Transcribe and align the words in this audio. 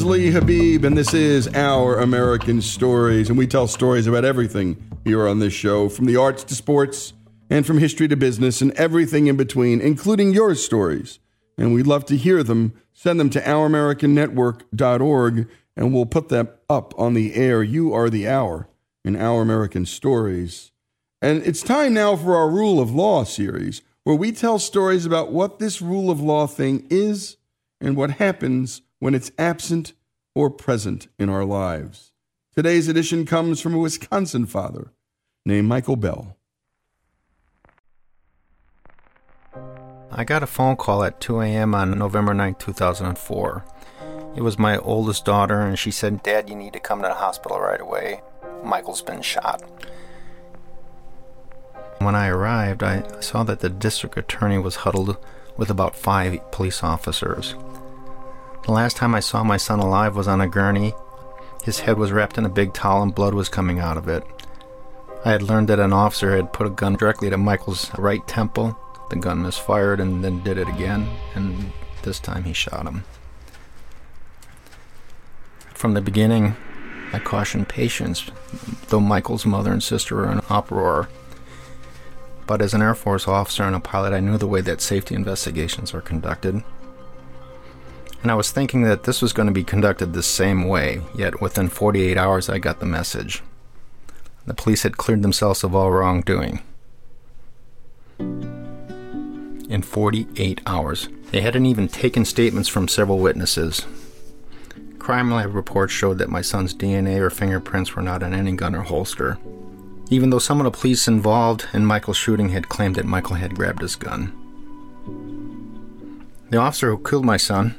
is 0.00 0.06
Lee 0.06 0.30
Habib, 0.30 0.84
and 0.86 0.96
this 0.96 1.12
is 1.12 1.46
Our 1.48 1.98
American 1.98 2.62
Stories. 2.62 3.28
And 3.28 3.36
we 3.36 3.46
tell 3.46 3.66
stories 3.66 4.06
about 4.06 4.24
everything 4.24 4.98
here 5.04 5.28
on 5.28 5.40
this 5.40 5.52
show 5.52 5.90
from 5.90 6.06
the 6.06 6.16
arts 6.16 6.42
to 6.44 6.54
sports, 6.54 7.12
and 7.50 7.66
from 7.66 7.76
history 7.76 8.08
to 8.08 8.16
business, 8.16 8.62
and 8.62 8.72
everything 8.72 9.26
in 9.26 9.36
between, 9.36 9.82
including 9.82 10.32
your 10.32 10.54
stories. 10.54 11.18
And 11.58 11.74
we'd 11.74 11.86
love 11.86 12.06
to 12.06 12.16
hear 12.16 12.42
them. 12.42 12.72
Send 12.94 13.20
them 13.20 13.28
to 13.28 13.42
ouramericannetwork.org, 13.42 15.48
and 15.76 15.92
we'll 15.92 16.06
put 16.06 16.30
them 16.30 16.48
up 16.70 16.98
on 16.98 17.12
the 17.12 17.34
air. 17.34 17.62
You 17.62 17.92
are 17.92 18.08
the 18.08 18.26
hour 18.26 18.70
in 19.04 19.16
Our 19.16 19.42
American 19.42 19.84
Stories. 19.84 20.72
And 21.20 21.42
it's 21.42 21.62
time 21.62 21.92
now 21.92 22.16
for 22.16 22.36
our 22.36 22.48
Rule 22.48 22.80
of 22.80 22.90
Law 22.90 23.24
series, 23.24 23.82
where 24.04 24.16
we 24.16 24.32
tell 24.32 24.58
stories 24.58 25.04
about 25.04 25.30
what 25.30 25.58
this 25.58 25.82
rule 25.82 26.10
of 26.10 26.22
law 26.22 26.46
thing 26.46 26.86
is 26.88 27.36
and 27.82 27.98
what 27.98 28.12
happens 28.12 28.80
when 28.98 29.14
it's 29.14 29.30
absent 29.36 29.92
or 30.34 30.50
present 30.50 31.08
in 31.18 31.28
our 31.28 31.44
lives. 31.44 32.12
Today's 32.54 32.88
edition 32.88 33.26
comes 33.26 33.60
from 33.60 33.74
a 33.74 33.78
Wisconsin 33.78 34.46
father 34.46 34.92
named 35.44 35.68
Michael 35.68 35.96
Bell. 35.96 36.36
I 40.12 40.24
got 40.24 40.42
a 40.42 40.46
phone 40.46 40.76
call 40.76 41.04
at 41.04 41.20
2 41.20 41.40
a.m. 41.40 41.74
on 41.74 41.96
November 41.98 42.34
9, 42.34 42.56
2004. 42.56 43.64
It 44.36 44.42
was 44.42 44.58
my 44.58 44.78
oldest 44.78 45.24
daughter, 45.24 45.60
and 45.60 45.78
she 45.78 45.90
said, 45.90 46.22
Dad, 46.22 46.48
you 46.48 46.56
need 46.56 46.72
to 46.72 46.80
come 46.80 47.02
to 47.02 47.08
the 47.08 47.14
hospital 47.14 47.60
right 47.60 47.80
away. 47.80 48.20
Michael's 48.64 49.02
been 49.02 49.22
shot. 49.22 49.62
When 51.98 52.14
I 52.14 52.28
arrived, 52.28 52.82
I 52.82 53.04
saw 53.20 53.42
that 53.44 53.60
the 53.60 53.68
district 53.68 54.16
attorney 54.16 54.58
was 54.58 54.76
huddled 54.76 55.16
with 55.56 55.70
about 55.70 55.96
five 55.96 56.50
police 56.50 56.82
officers. 56.82 57.54
The 58.64 58.72
last 58.72 58.96
time 58.96 59.14
I 59.14 59.20
saw 59.20 59.42
my 59.42 59.56
son 59.56 59.80
alive 59.80 60.14
was 60.14 60.28
on 60.28 60.40
a 60.40 60.48
gurney. 60.48 60.92
His 61.64 61.80
head 61.80 61.98
was 61.98 62.12
wrapped 62.12 62.38
in 62.38 62.44
a 62.44 62.50
big 62.50 62.72
towel 62.72 63.02
and 63.02 63.14
blood 63.14 63.34
was 63.34 63.48
coming 63.48 63.80
out 63.80 63.96
of 63.96 64.06
it. 64.06 64.22
I 65.24 65.32
had 65.32 65.42
learned 65.42 65.68
that 65.68 65.78
an 65.78 65.92
officer 65.92 66.36
had 66.36 66.52
put 66.52 66.66
a 66.66 66.70
gun 66.70 66.94
directly 66.94 67.30
to 67.30 67.36
Michael's 67.36 67.90
right 67.98 68.26
temple. 68.26 68.78
The 69.10 69.16
gun 69.16 69.42
misfired 69.42 69.98
and 69.98 70.22
then 70.22 70.42
did 70.42 70.56
it 70.56 70.68
again, 70.68 71.08
and 71.34 71.72
this 72.02 72.20
time 72.20 72.44
he 72.44 72.52
shot 72.52 72.86
him. 72.86 73.04
From 75.74 75.94
the 75.94 76.00
beginning, 76.00 76.54
I 77.12 77.18
cautioned 77.18 77.68
patience, 77.68 78.30
though 78.88 79.00
Michael's 79.00 79.44
mother 79.44 79.72
and 79.72 79.82
sister 79.82 80.16
were 80.16 80.30
in 80.30 80.42
uproar. 80.48 81.08
But 82.46 82.62
as 82.62 82.72
an 82.72 82.82
Air 82.82 82.94
Force 82.94 83.26
officer 83.26 83.64
and 83.64 83.74
a 83.74 83.80
pilot, 83.80 84.12
I 84.12 84.20
knew 84.20 84.38
the 84.38 84.46
way 84.46 84.60
that 84.60 84.80
safety 84.80 85.14
investigations 85.14 85.92
are 85.92 86.00
conducted 86.00 86.62
and 88.22 88.30
I 88.30 88.34
was 88.34 88.50
thinking 88.50 88.82
that 88.82 89.04
this 89.04 89.22
was 89.22 89.32
going 89.32 89.46
to 89.46 89.52
be 89.52 89.64
conducted 89.64 90.12
the 90.12 90.22
same 90.22 90.68
way, 90.68 91.02
yet 91.16 91.40
within 91.40 91.68
48 91.68 92.16
hours 92.16 92.48
I 92.48 92.58
got 92.58 92.80
the 92.80 92.86
message. 92.86 93.42
The 94.46 94.54
police 94.54 94.82
had 94.82 94.98
cleared 94.98 95.22
themselves 95.22 95.64
of 95.64 95.74
all 95.74 95.90
wrongdoing. 95.90 96.60
In 98.18 99.82
48 99.82 100.60
hours, 100.66 101.08
they 101.30 101.40
hadn't 101.40 101.66
even 101.66 101.88
taken 101.88 102.24
statements 102.24 102.68
from 102.68 102.88
several 102.88 103.18
witnesses. 103.18 103.86
Crime 104.98 105.30
lab 105.30 105.54
reports 105.54 105.92
showed 105.92 106.18
that 106.18 106.28
my 106.28 106.42
son's 106.42 106.74
DNA 106.74 107.18
or 107.18 107.30
fingerprints 107.30 107.94
were 107.94 108.02
not 108.02 108.22
on 108.22 108.34
any 108.34 108.52
gun 108.52 108.74
or 108.74 108.82
holster, 108.82 109.38
even 110.10 110.28
though 110.28 110.38
some 110.38 110.60
of 110.60 110.64
the 110.64 110.78
police 110.78 111.08
involved 111.08 111.68
in 111.72 111.86
Michael's 111.86 112.16
shooting 112.16 112.50
had 112.50 112.68
claimed 112.68 112.96
that 112.96 113.06
Michael 113.06 113.36
had 113.36 113.54
grabbed 113.54 113.80
his 113.80 113.96
gun. 113.96 114.36
The 116.50 116.58
officer 116.58 116.90
who 116.90 117.02
killed 117.02 117.24
my 117.24 117.36
son 117.36 117.76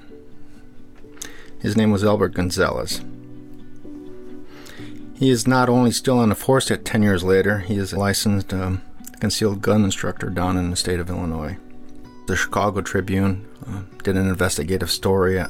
his 1.62 1.78
name 1.78 1.92
was 1.92 2.04
Albert 2.04 2.34
Gonzalez. 2.34 3.02
He 5.16 5.30
is 5.30 5.48
not 5.48 5.70
only 5.70 5.92
still 5.92 6.18
on 6.18 6.30
the 6.30 6.36
force 6.36 6.72
at 6.72 6.84
10 6.84 7.04
years 7.04 7.24
later, 7.24 7.60
he 7.60 7.76
is 7.76 7.94
a 7.94 8.00
licensed 8.00 8.52
um, 8.54 8.82
concealed 9.20 9.62
gun 9.62 9.84
instructor 9.84 10.32
down 10.32 10.58
in 10.58 10.72
the 10.72 10.76
state 10.76 11.00
of 11.00 11.10
Illinois. 11.10 11.58
The 12.26 12.36
Chicago 12.36 12.82
Tribune 12.82 13.48
uh, 13.68 13.84
did 14.02 14.18
an 14.18 14.28
investigative 14.28 14.90
story, 14.90 15.40
uh, 15.40 15.50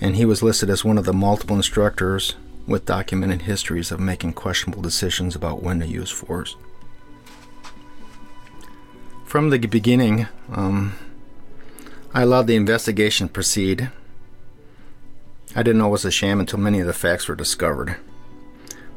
and 0.00 0.16
he 0.16 0.24
was 0.24 0.42
listed 0.42 0.70
as 0.70 0.84
one 0.84 0.98
of 0.98 1.04
the 1.04 1.12
multiple 1.12 1.54
instructors 1.54 2.34
with 2.66 2.86
documented 2.86 3.42
histories 3.42 3.92
of 3.92 4.00
making 4.00 4.32
questionable 4.32 4.82
decisions 4.82 5.36
about 5.36 5.62
when 5.62 5.78
to 5.78 5.86
use 5.86 6.10
force. 6.10 6.56
From 9.24 9.50
the 9.50 9.58
beginning, 9.58 10.26
um, 10.50 10.94
I 12.12 12.22
allowed 12.22 12.48
the 12.48 12.56
investigation 12.56 13.28
proceed 13.28 13.90
I 15.56 15.62
didn't 15.62 15.78
know 15.78 15.86
it 15.86 15.92
was 15.92 16.04
a 16.04 16.10
sham 16.10 16.40
until 16.40 16.58
many 16.58 16.80
of 16.80 16.86
the 16.86 16.92
facts 16.92 17.28
were 17.28 17.36
discovered. 17.36 17.96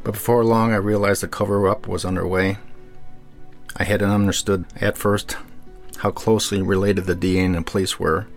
But 0.03 0.13
before 0.13 0.43
long, 0.43 0.71
I 0.71 0.77
realized 0.77 1.21
the 1.21 1.27
cover 1.27 1.67
up 1.67 1.87
was 1.87 2.03
underway. 2.03 2.57
I 3.75 3.83
hadn't 3.83 4.09
understood 4.09 4.65
at 4.81 4.97
first 4.97 5.37
how 5.97 6.11
closely 6.11 6.61
related 6.61 7.05
the 7.05 7.15
DA 7.15 7.43
and 7.43 7.55
the 7.55 7.61
police 7.61 7.99
were. 7.99 8.27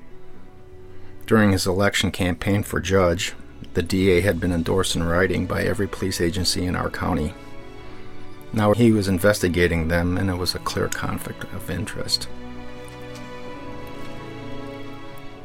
During 1.26 1.52
his 1.52 1.66
election 1.66 2.10
campaign 2.10 2.62
for 2.62 2.80
judge, 2.80 3.34
the 3.74 3.82
DA 3.82 4.20
had 4.20 4.40
been 4.40 4.52
endorsed 4.52 4.96
in 4.96 5.04
writing 5.04 5.46
by 5.46 5.62
every 5.62 5.86
police 5.86 6.20
agency 6.20 6.66
in 6.66 6.76
our 6.76 6.90
county. 6.90 7.32
Now 8.52 8.74
he 8.74 8.90
was 8.90 9.08
investigating 9.08 9.88
them, 9.88 10.18
and 10.18 10.28
it 10.28 10.34
was 10.34 10.54
a 10.54 10.58
clear 10.58 10.88
conflict 10.88 11.44
of 11.54 11.70
interest. 11.70 12.28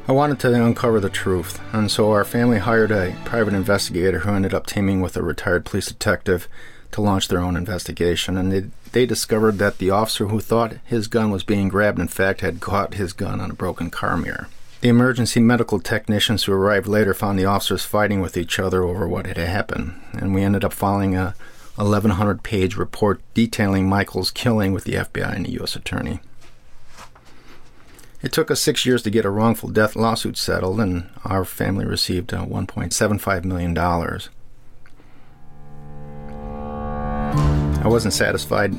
I 0.08 0.12
wanted 0.12 0.40
to 0.42 0.54
uncover 0.64 1.00
the 1.00 1.10
truth, 1.10 1.60
and 1.74 1.90
so 1.90 2.12
our 2.12 2.24
family 2.24 2.60
hired 2.60 2.92
a 2.92 3.16
private 3.26 3.56
investigator 3.56 4.20
who 4.20 4.30
ended 4.30 4.54
up 4.54 4.68
teaming 4.68 5.02
with 5.02 5.18
a 5.18 5.24
retired 5.24 5.66
police 5.66 5.88
detective 5.88 6.48
to 6.92 7.02
launch 7.02 7.28
their 7.28 7.40
own 7.40 7.58
investigation. 7.58 8.38
And 8.38 8.52
they, 8.52 8.66
they 8.92 9.08
discovered 9.08 9.58
that 9.58 9.80
the 9.80 9.90
officer 9.90 10.28
who 10.28 10.40
thought 10.40 10.78
his 10.86 11.08
gun 11.08 11.32
was 11.32 11.44
being 11.44 11.70
grabbed, 11.70 11.98
in 11.98 12.08
fact, 12.08 12.42
had 12.42 12.62
caught 12.62 12.94
his 12.94 13.14
gun 13.14 13.42
on 13.42 13.50
a 13.50 13.56
broken 13.56 13.90
car 13.90 14.16
mirror. 14.16 14.48
The 14.82 14.90
emergency 14.90 15.40
medical 15.40 15.80
technicians 15.80 16.44
who 16.44 16.54
arrived 16.54 16.86
later 16.86 17.16
found 17.16 17.40
the 17.40 17.46
officers 17.46 17.84
fighting 17.84 18.22
with 18.22 18.38
each 18.38 18.60
other 18.60 18.84
over 18.84 19.08
what 19.08 19.26
had 19.26 19.38
happened, 19.38 20.00
and 20.14 20.36
we 20.36 20.44
ended 20.44 20.64
up 20.64 20.74
filing 20.74 21.16
a 21.16 21.34
1100 21.78 22.44
page 22.44 22.76
report 22.76 23.22
detailing 23.34 23.90
Michael's 23.90 24.30
killing 24.30 24.72
with 24.72 24.84
the 24.84 24.94
FBI 24.94 25.36
and 25.36 25.48
the 25.48 25.54
U.S. 25.54 25.76
Attorney. 25.76 26.20
It 28.26 28.32
took 28.32 28.50
us 28.50 28.60
six 28.60 28.88
years 28.88 29.04
to 29.04 29.12
get 29.12 29.24
a 29.24 29.30
wrongful 29.30 29.70
death 29.70 29.96
lawsuit 29.96 30.36
settled, 30.36 30.80
and 30.80 31.08
our 31.24 31.46
family 31.46 31.86
received 31.86 32.34
uh, 32.34 32.44
$1.75 32.44 33.46
million. 33.46 33.78
I 37.78 37.88
wasn't 37.88 38.16
satisfied 38.16 38.74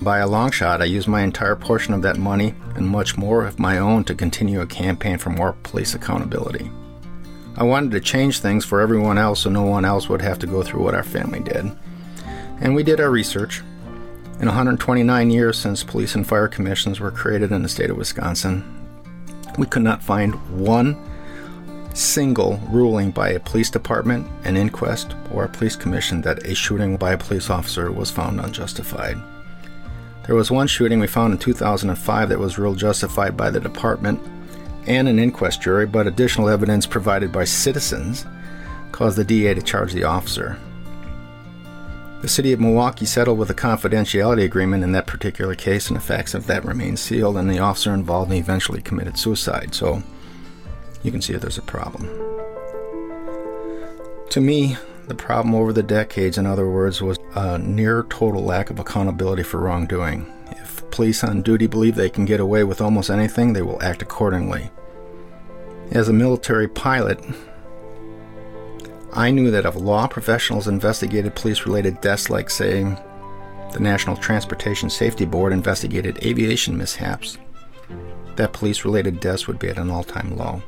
by 0.00 0.18
a 0.18 0.26
long 0.26 0.50
shot. 0.50 0.82
I 0.82 0.86
used 0.86 1.06
my 1.06 1.22
entire 1.22 1.54
portion 1.54 1.94
of 1.94 2.02
that 2.02 2.16
money 2.16 2.52
and 2.74 2.88
much 2.88 3.16
more 3.16 3.44
of 3.44 3.60
my 3.60 3.78
own 3.78 4.02
to 4.04 4.14
continue 4.14 4.60
a 4.60 4.66
campaign 4.66 5.18
for 5.18 5.30
more 5.30 5.52
police 5.62 5.94
accountability. 5.94 6.68
I 7.56 7.62
wanted 7.62 7.92
to 7.92 8.00
change 8.00 8.40
things 8.40 8.64
for 8.64 8.80
everyone 8.80 9.18
else 9.18 9.42
so 9.42 9.50
no 9.50 9.62
one 9.62 9.84
else 9.84 10.08
would 10.08 10.22
have 10.22 10.40
to 10.40 10.48
go 10.48 10.64
through 10.64 10.82
what 10.82 10.96
our 10.96 11.04
family 11.04 11.38
did. 11.38 11.70
And 12.60 12.74
we 12.74 12.82
did 12.82 13.00
our 13.00 13.10
research. 13.12 13.62
In 14.40 14.46
129 14.46 15.30
years 15.30 15.56
since 15.56 15.84
police 15.84 16.16
and 16.16 16.26
fire 16.26 16.48
commissions 16.48 16.98
were 16.98 17.12
created 17.12 17.52
in 17.52 17.62
the 17.62 17.68
state 17.68 17.88
of 17.88 17.96
Wisconsin, 17.96 18.64
we 19.56 19.66
could 19.66 19.82
not 19.82 20.02
find 20.02 20.34
one 20.60 20.98
single 21.94 22.60
ruling 22.68 23.12
by 23.12 23.30
a 23.30 23.40
police 23.40 23.70
department, 23.70 24.26
an 24.42 24.56
inquest, 24.56 25.14
or 25.32 25.44
a 25.44 25.48
police 25.48 25.76
commission 25.76 26.20
that 26.22 26.44
a 26.44 26.54
shooting 26.54 26.96
by 26.96 27.12
a 27.12 27.18
police 27.18 27.48
officer 27.48 27.92
was 27.92 28.10
found 28.10 28.40
unjustified. 28.40 29.16
There 30.26 30.34
was 30.34 30.50
one 30.50 30.66
shooting 30.66 30.98
we 30.98 31.06
found 31.06 31.32
in 31.32 31.38
2005 31.38 32.28
that 32.28 32.38
was 32.38 32.58
ruled 32.58 32.78
justified 32.78 33.36
by 33.36 33.50
the 33.50 33.60
department 33.60 34.20
and 34.88 35.06
an 35.06 35.20
inquest 35.20 35.62
jury, 35.62 35.86
but 35.86 36.08
additional 36.08 36.48
evidence 36.48 36.86
provided 36.86 37.30
by 37.30 37.44
citizens 37.44 38.26
caused 38.90 39.16
the 39.16 39.24
DA 39.24 39.54
to 39.54 39.62
charge 39.62 39.92
the 39.92 40.04
officer. 40.04 40.58
The 42.24 42.30
city 42.30 42.54
of 42.54 42.60
Milwaukee 42.60 43.04
settled 43.04 43.38
with 43.38 43.50
a 43.50 43.54
confidentiality 43.54 44.44
agreement 44.44 44.82
in 44.82 44.92
that 44.92 45.06
particular 45.06 45.54
case, 45.54 45.88
and 45.88 45.96
the 45.98 46.00
facts 46.00 46.32
of 46.32 46.46
that 46.46 46.64
remain 46.64 46.96
sealed, 46.96 47.36
and 47.36 47.50
the 47.50 47.58
officer 47.58 47.92
involved 47.92 48.32
eventually 48.32 48.80
committed 48.80 49.18
suicide. 49.18 49.74
So 49.74 50.02
you 51.02 51.10
can 51.10 51.20
see 51.20 51.34
there's 51.34 51.58
a 51.58 51.62
problem. 51.62 52.08
To 54.30 54.40
me, 54.40 54.78
the 55.06 55.14
problem 55.14 55.54
over 55.54 55.70
the 55.70 55.82
decades, 55.82 56.38
in 56.38 56.46
other 56.46 56.66
words, 56.66 57.02
was 57.02 57.18
a 57.34 57.58
near 57.58 58.04
total 58.04 58.42
lack 58.42 58.70
of 58.70 58.78
accountability 58.78 59.42
for 59.42 59.60
wrongdoing. 59.60 60.24
If 60.52 60.90
police 60.90 61.22
on 61.24 61.42
duty 61.42 61.66
believe 61.66 61.94
they 61.94 62.08
can 62.08 62.24
get 62.24 62.40
away 62.40 62.64
with 62.64 62.80
almost 62.80 63.10
anything, 63.10 63.52
they 63.52 63.60
will 63.60 63.82
act 63.82 64.00
accordingly. 64.00 64.70
As 65.90 66.08
a 66.08 66.14
military 66.14 66.68
pilot, 66.68 67.22
I 69.14 69.30
knew 69.30 69.52
that 69.52 69.64
if 69.64 69.76
law 69.76 70.08
professionals 70.08 70.66
investigated 70.66 71.36
police 71.36 71.66
related 71.66 72.00
deaths, 72.00 72.30
like, 72.30 72.50
say, 72.50 72.82
the 73.72 73.78
National 73.80 74.16
Transportation 74.16 74.90
Safety 74.90 75.24
Board 75.24 75.52
investigated 75.52 76.18
aviation 76.24 76.76
mishaps, 76.76 77.38
that 78.34 78.52
police 78.52 78.84
related 78.84 79.20
deaths 79.20 79.46
would 79.46 79.60
be 79.60 79.68
at 79.68 79.78
an 79.78 79.88
all 79.88 80.02
time 80.02 80.36
low. 80.36 80.60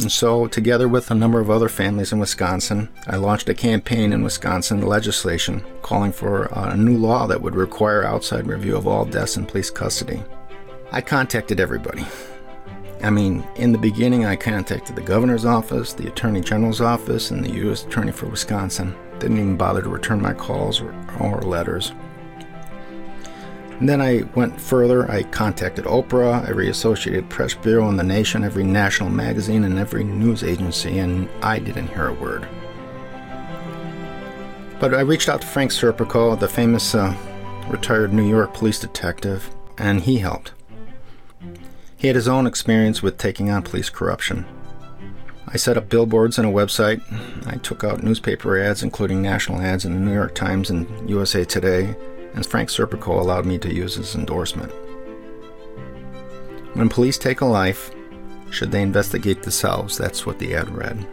And 0.00 0.10
so, 0.10 0.48
together 0.48 0.88
with 0.88 1.10
a 1.10 1.14
number 1.14 1.40
of 1.40 1.50
other 1.50 1.68
families 1.68 2.12
in 2.12 2.18
Wisconsin, 2.18 2.88
I 3.06 3.16
launched 3.16 3.48
a 3.48 3.54
campaign 3.54 4.12
in 4.12 4.24
Wisconsin 4.24 4.82
legislation 4.82 5.64
calling 5.82 6.12
for 6.12 6.46
a 6.52 6.76
new 6.76 6.98
law 6.98 7.28
that 7.28 7.40
would 7.40 7.54
require 7.54 8.04
outside 8.04 8.46
review 8.46 8.76
of 8.76 8.88
all 8.88 9.04
deaths 9.04 9.36
in 9.36 9.46
police 9.46 9.70
custody. 9.70 10.22
I 10.90 11.00
contacted 11.00 11.60
everybody. 11.60 12.04
I 13.02 13.10
mean, 13.10 13.46
in 13.56 13.72
the 13.72 13.78
beginning, 13.78 14.24
I 14.24 14.36
contacted 14.36 14.96
the 14.96 15.02
governor's 15.02 15.44
office, 15.44 15.92
the 15.92 16.08
attorney 16.08 16.40
general's 16.40 16.80
office, 16.80 17.30
and 17.30 17.44
the 17.44 17.52
U.S. 17.64 17.84
attorney 17.84 18.12
for 18.12 18.26
Wisconsin. 18.26 18.96
Didn't 19.18 19.38
even 19.38 19.56
bother 19.56 19.82
to 19.82 19.88
return 19.88 20.20
my 20.20 20.32
calls 20.32 20.80
or, 20.80 20.94
or 21.20 21.40
letters. 21.42 21.92
And 23.78 23.88
then 23.88 24.00
I 24.00 24.22
went 24.34 24.58
further. 24.58 25.10
I 25.10 25.22
contacted 25.24 25.84
Oprah, 25.84 26.48
every 26.48 26.70
Associated 26.70 27.28
Press 27.28 27.52
bureau 27.52 27.88
in 27.90 27.96
the 27.96 28.02
nation, 28.02 28.42
every 28.42 28.64
national 28.64 29.10
magazine, 29.10 29.64
and 29.64 29.78
every 29.78 30.02
news 30.02 30.42
agency, 30.42 30.98
and 30.98 31.28
I 31.42 31.58
didn't 31.58 31.88
hear 31.88 32.08
a 32.08 32.14
word. 32.14 32.48
But 34.80 34.94
I 34.94 35.00
reached 35.00 35.28
out 35.28 35.42
to 35.42 35.46
Frank 35.46 35.70
Serpico, 35.70 36.38
the 36.38 36.48
famous 36.48 36.94
uh, 36.94 37.14
retired 37.68 38.14
New 38.14 38.26
York 38.26 38.54
police 38.54 38.78
detective, 38.78 39.54
and 39.76 40.00
he 40.00 40.18
helped. 40.18 40.52
He 41.96 42.08
had 42.08 42.16
his 42.16 42.28
own 42.28 42.46
experience 42.46 43.02
with 43.02 43.18
taking 43.18 43.50
on 43.50 43.62
police 43.62 43.88
corruption. 43.88 44.44
I 45.48 45.56
set 45.56 45.76
up 45.76 45.88
billboards 45.88 46.38
and 46.38 46.46
a 46.46 46.52
website. 46.52 47.00
I 47.46 47.56
took 47.58 47.84
out 47.84 48.02
newspaper 48.02 48.58
ads, 48.58 48.82
including 48.82 49.22
national 49.22 49.62
ads 49.62 49.84
in 49.84 49.94
the 49.94 50.00
New 50.00 50.12
York 50.12 50.34
Times 50.34 50.70
and 50.70 51.08
USA 51.08 51.44
Today, 51.44 51.96
and 52.34 52.44
Frank 52.44 52.68
Serpico 52.68 53.18
allowed 53.18 53.46
me 53.46 53.56
to 53.58 53.72
use 53.72 53.94
his 53.94 54.14
endorsement. 54.14 54.72
When 56.74 56.88
police 56.88 57.16
take 57.16 57.40
a 57.40 57.46
life, 57.46 57.90
should 58.50 58.70
they 58.70 58.82
investigate 58.82 59.42
themselves? 59.42 59.96
That's 59.96 60.26
what 60.26 60.38
the 60.38 60.54
ad 60.54 60.68
read. 60.68 61.06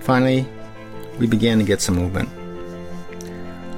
Finally, 0.00 0.46
we 1.18 1.26
began 1.26 1.58
to 1.58 1.64
get 1.64 1.80
some 1.80 1.94
movement. 1.94 2.28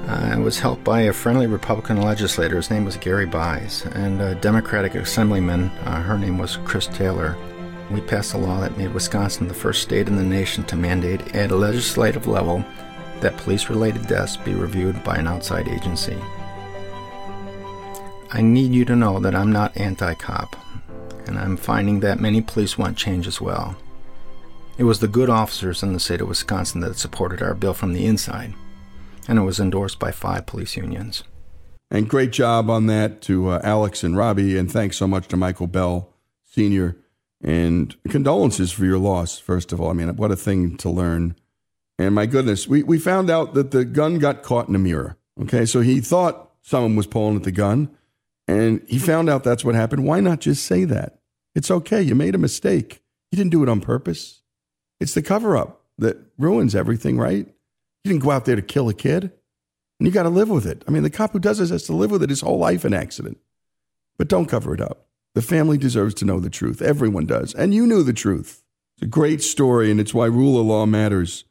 I 0.07 0.37
was 0.37 0.59
helped 0.59 0.83
by 0.83 1.01
a 1.01 1.13
friendly 1.13 1.47
Republican 1.47 2.01
legislator. 2.01 2.57
His 2.57 2.69
name 2.69 2.85
was 2.85 2.95
Gary 2.95 3.25
Buys, 3.25 3.85
and 3.93 4.21
a 4.21 4.35
Democratic 4.35 4.93
assemblyman. 4.93 5.69
Uh, 5.83 6.03
her 6.03 6.17
name 6.17 6.37
was 6.37 6.57
Chris 6.57 6.85
Taylor. 6.85 7.35
We 7.89 8.01
passed 8.01 8.35
a 8.35 8.37
law 8.37 8.59
that 8.61 8.77
made 8.77 8.93
Wisconsin 8.93 9.47
the 9.47 9.53
first 9.55 9.81
state 9.81 10.07
in 10.07 10.15
the 10.15 10.23
nation 10.23 10.63
to 10.65 10.75
mandate 10.75 11.35
at 11.35 11.51
a 11.51 11.55
legislative 11.55 12.27
level 12.27 12.63
that 13.21 13.37
police 13.37 13.69
related 13.69 14.05
deaths 14.05 14.37
be 14.37 14.53
reviewed 14.53 15.03
by 15.03 15.15
an 15.15 15.25
outside 15.25 15.67
agency. 15.67 16.17
I 18.31 18.41
need 18.41 18.73
you 18.73 18.85
to 18.85 18.95
know 18.95 19.19
that 19.19 19.33
I'm 19.33 19.51
not 19.51 19.75
anti 19.75 20.13
cop, 20.13 20.55
and 21.25 21.39
I'm 21.39 21.57
finding 21.57 22.01
that 22.01 22.19
many 22.19 22.41
police 22.41 22.77
want 22.77 22.95
change 22.95 23.25
as 23.25 23.41
well. 23.41 23.75
It 24.77 24.83
was 24.83 24.99
the 24.99 25.07
good 25.07 25.31
officers 25.31 25.81
in 25.81 25.93
the 25.93 25.99
state 25.99 26.21
of 26.21 26.27
Wisconsin 26.27 26.81
that 26.81 26.97
supported 26.97 27.41
our 27.41 27.55
bill 27.55 27.73
from 27.73 27.93
the 27.93 28.05
inside, 28.05 28.53
and 29.27 29.39
it 29.39 29.43
was 29.43 29.59
endorsed 29.59 29.99
by 29.99 30.11
five 30.11 30.45
police 30.45 30.75
unions. 30.75 31.23
And 31.91 32.09
great 32.09 32.31
job 32.31 32.69
on 32.69 32.87
that 32.87 33.21
to 33.23 33.49
uh, 33.49 33.61
Alex 33.63 34.03
and 34.03 34.17
Robbie, 34.17 34.57
and 34.57 34.71
thanks 34.71 34.97
so 34.97 35.07
much 35.07 35.27
to 35.29 35.37
Michael 35.37 35.67
Bell 35.67 36.13
Sr. 36.43 36.97
And 37.43 37.95
condolences 38.09 38.71
for 38.71 38.85
your 38.85 38.97
loss, 38.97 39.37
first 39.37 39.71
of 39.71 39.79
all. 39.79 39.89
I 39.89 39.93
mean, 39.93 40.15
what 40.15 40.31
a 40.31 40.35
thing 40.35 40.77
to 40.77 40.89
learn 40.89 41.35
and 41.97 42.13
my 42.13 42.25
goodness, 42.25 42.67
we, 42.67 42.83
we 42.83 42.99
found 42.99 43.29
out 43.29 43.53
that 43.53 43.71
the 43.71 43.85
gun 43.85 44.19
got 44.19 44.43
caught 44.43 44.67
in 44.67 44.75
a 44.75 44.79
mirror. 44.79 45.17
Okay, 45.41 45.65
so 45.65 45.81
he 45.81 46.01
thought 46.01 46.51
someone 46.61 46.95
was 46.95 47.07
pulling 47.07 47.37
at 47.37 47.43
the 47.43 47.51
gun, 47.51 47.89
and 48.47 48.81
he 48.87 48.99
found 48.99 49.29
out 49.29 49.43
that's 49.43 49.63
what 49.63 49.75
happened. 49.75 50.05
Why 50.05 50.19
not 50.19 50.39
just 50.39 50.65
say 50.65 50.83
that? 50.85 51.19
It's 51.53 51.71
okay. 51.71 52.01
You 52.01 52.15
made 52.15 52.35
a 52.35 52.39
mistake. 52.39 53.01
You 53.31 53.37
didn't 53.37 53.51
do 53.51 53.63
it 53.63 53.69
on 53.69 53.81
purpose. 53.81 54.41
It's 54.99 55.13
the 55.13 55.21
cover 55.21 55.55
up 55.55 55.83
that 55.97 56.17
ruins 56.37 56.75
everything, 56.75 57.17
right? 57.17 57.47
You 58.05 58.11
didn't 58.11 58.23
go 58.23 58.29
out 58.29 58.45
there 58.45 58.55
to 58.55 58.61
kill 58.61 58.87
a 58.87 58.93
kid, 58.93 59.23
and 59.99 60.07
you 60.07 60.11
got 60.11 60.23
to 60.23 60.29
live 60.29 60.47
with 60.47 60.67
it. 60.67 60.83
I 60.87 60.91
mean, 60.91 61.01
the 61.01 61.09
cop 61.09 61.33
who 61.33 61.39
does 61.39 61.57
this 61.57 61.71
has 61.71 61.83
to 61.83 61.93
live 61.93 62.11
with 62.11 62.21
it 62.21 62.29
his 62.29 62.41
whole 62.41 62.59
life, 62.59 62.85
an 62.85 62.93
accident. 62.93 63.39
But 64.19 64.27
don't 64.27 64.45
cover 64.45 64.75
it 64.75 64.79
up. 64.79 65.07
The 65.33 65.41
family 65.41 65.79
deserves 65.79 66.13
to 66.15 66.25
know 66.25 66.39
the 66.39 66.51
truth. 66.51 66.83
Everyone 66.83 67.25
does. 67.25 67.55
And 67.55 67.73
you 67.73 67.87
knew 67.87 68.03
the 68.03 68.13
truth. 68.13 68.63
It's 68.95 69.07
a 69.07 69.09
great 69.09 69.41
story, 69.41 69.89
and 69.89 69.99
it's 69.99 70.13
why 70.13 70.27
rule 70.27 70.59
of 70.59 70.67
law 70.67 70.85
matters 70.85 71.45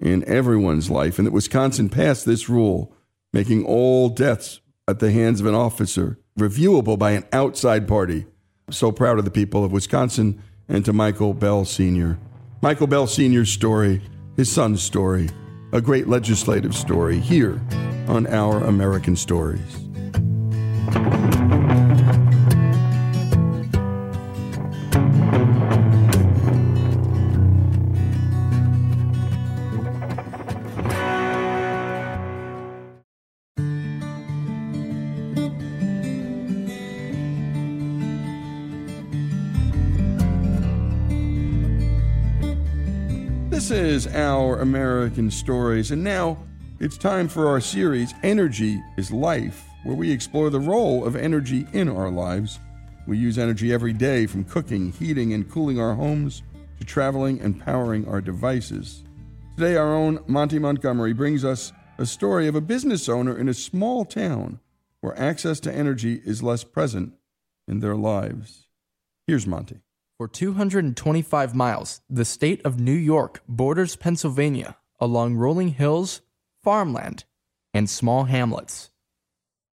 in 0.00 0.24
everyone's 0.24 0.90
life, 0.90 1.16
and 1.16 1.28
that 1.28 1.32
Wisconsin 1.32 1.88
passed 1.88 2.26
this 2.26 2.48
rule, 2.48 2.92
making 3.32 3.64
all 3.64 4.08
deaths 4.08 4.60
at 4.88 4.98
the 4.98 5.12
hands 5.12 5.40
of 5.40 5.46
an 5.46 5.54
officer 5.54 6.18
reviewable 6.36 6.98
by 6.98 7.12
an 7.12 7.24
outside 7.32 7.86
party. 7.86 8.26
I'm 8.66 8.72
so 8.72 8.90
proud 8.90 9.20
of 9.20 9.24
the 9.24 9.30
people 9.30 9.64
of 9.64 9.70
Wisconsin 9.70 10.42
and 10.68 10.84
to 10.86 10.92
Michael 10.92 11.34
Bell 11.34 11.64
Sr. 11.64 12.18
Michael 12.62 12.88
Bell 12.88 13.06
Sr.'s 13.06 13.50
story, 13.50 14.02
his 14.36 14.50
son's 14.50 14.82
story, 14.82 15.30
a 15.72 15.80
great 15.80 16.08
legislative 16.08 16.74
story 16.74 17.18
here 17.18 17.60
on 18.08 18.26
Our 18.26 18.64
American 18.64 19.14
Stories. 19.14 19.76
Is 43.90 44.06
Our 44.06 44.60
American 44.60 45.32
Stories, 45.32 45.90
and 45.90 46.04
now 46.04 46.38
it's 46.78 46.96
time 46.96 47.26
for 47.26 47.48
our 47.48 47.60
series, 47.60 48.14
Energy 48.22 48.80
is 48.96 49.10
Life, 49.10 49.66
where 49.82 49.96
we 49.96 50.12
explore 50.12 50.48
the 50.48 50.60
role 50.60 51.04
of 51.04 51.16
energy 51.16 51.66
in 51.72 51.88
our 51.88 52.08
lives. 52.08 52.60
We 53.08 53.18
use 53.18 53.36
energy 53.36 53.72
every 53.72 53.92
day 53.92 54.26
from 54.26 54.44
cooking, 54.44 54.92
heating, 54.92 55.32
and 55.32 55.50
cooling 55.50 55.80
our 55.80 55.96
homes 55.96 56.44
to 56.78 56.84
traveling 56.84 57.40
and 57.40 57.60
powering 57.60 58.06
our 58.06 58.20
devices. 58.20 59.02
Today, 59.56 59.74
our 59.76 59.92
own 59.92 60.22
Monty 60.28 60.60
Montgomery 60.60 61.12
brings 61.12 61.44
us 61.44 61.72
a 61.98 62.06
story 62.06 62.46
of 62.46 62.54
a 62.54 62.60
business 62.60 63.08
owner 63.08 63.36
in 63.36 63.48
a 63.48 63.54
small 63.54 64.04
town 64.04 64.60
where 65.00 65.18
access 65.18 65.58
to 65.60 65.74
energy 65.74 66.22
is 66.24 66.44
less 66.44 66.62
present 66.62 67.14
in 67.66 67.80
their 67.80 67.96
lives. 67.96 68.68
Here's 69.26 69.48
Monty. 69.48 69.80
For 70.20 70.28
225 70.28 71.54
miles, 71.54 72.02
the 72.10 72.26
state 72.26 72.60
of 72.62 72.78
New 72.78 72.92
York 72.92 73.42
borders 73.48 73.96
Pennsylvania 73.96 74.76
along 74.98 75.36
rolling 75.36 75.68
hills, 75.68 76.20
farmland, 76.62 77.24
and 77.72 77.88
small 77.88 78.24
hamlets. 78.24 78.90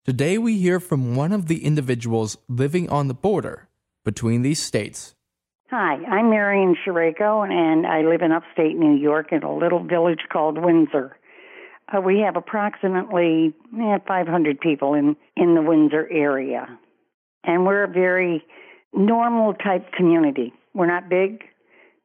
Today, 0.05 0.39
we 0.39 0.57
hear 0.59 0.79
from 0.79 1.17
one 1.17 1.33
of 1.33 1.49
the 1.49 1.65
individuals 1.65 2.39
living 2.49 2.89
on 2.89 3.09
the 3.09 3.13
border 3.13 3.69
between 4.05 4.43
these 4.43 4.63
states. 4.63 5.17
Hi, 5.71 5.95
I'm 6.05 6.31
Marian 6.31 6.77
Sharako, 6.77 7.51
and 7.51 7.85
I 7.85 8.03
live 8.03 8.23
in 8.23 8.31
upstate 8.31 8.77
New 8.77 8.95
York 8.95 9.33
in 9.33 9.43
a 9.43 9.53
little 9.53 9.83
village 9.83 10.29
called 10.33 10.59
Windsor. 10.59 11.17
Uh, 11.93 12.01
we 12.01 12.21
have 12.21 12.37
approximately 12.37 13.53
eh, 13.83 13.99
500 14.07 14.61
people 14.61 14.95
in, 14.95 15.17
in 15.37 15.57
the 15.57 15.63
Windsor 15.63 16.09
area. 16.09 16.69
And 17.43 17.67
we're 17.67 17.83
a 17.83 17.89
very 17.89 18.45
normal 18.97 19.55
type 19.55 19.93
community. 19.93 20.53
We're 20.75 20.87
not 20.87 21.09
big, 21.09 21.45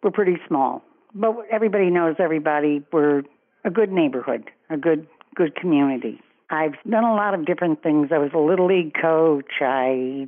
we're 0.04 0.12
pretty 0.12 0.38
small, 0.48 0.84
but 1.14 1.36
everybody 1.52 1.90
knows 1.90 2.16
everybody. 2.20 2.84
We're 2.92 3.24
a 3.64 3.70
good 3.70 3.92
neighborhood, 3.92 4.50
a 4.70 4.78
good 4.78 5.08
good 5.36 5.56
community. 5.56 6.22
I've 6.50 6.76
done 6.90 7.06
a 7.06 7.16
lot 7.16 7.34
of 7.34 7.46
different 7.46 7.82
things. 7.82 8.10
I 8.12 8.18
was 8.18 8.32
a 8.34 8.40
little 8.40 8.68
league 8.68 8.94
coach. 9.00 9.62
I 9.62 10.28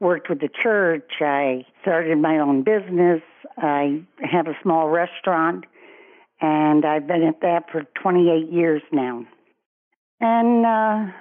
worked 0.00 0.30
with 0.30 0.40
the 0.40 0.48
church. 0.48 1.10
I 1.20 1.66
started 1.82 2.16
my 2.18 2.38
own 2.38 2.62
business. 2.62 3.20
I 3.58 4.02
have 4.22 4.46
a 4.46 4.56
small 4.62 4.88
restaurant, 4.88 5.66
and 6.40 6.86
I've 6.86 7.06
been 7.06 7.22
at 7.24 7.42
that 7.42 7.70
for 7.70 7.82
28 8.02 8.50
years 8.50 8.80
now. 8.90 9.26
And 10.20 10.64
uh, 10.64 11.12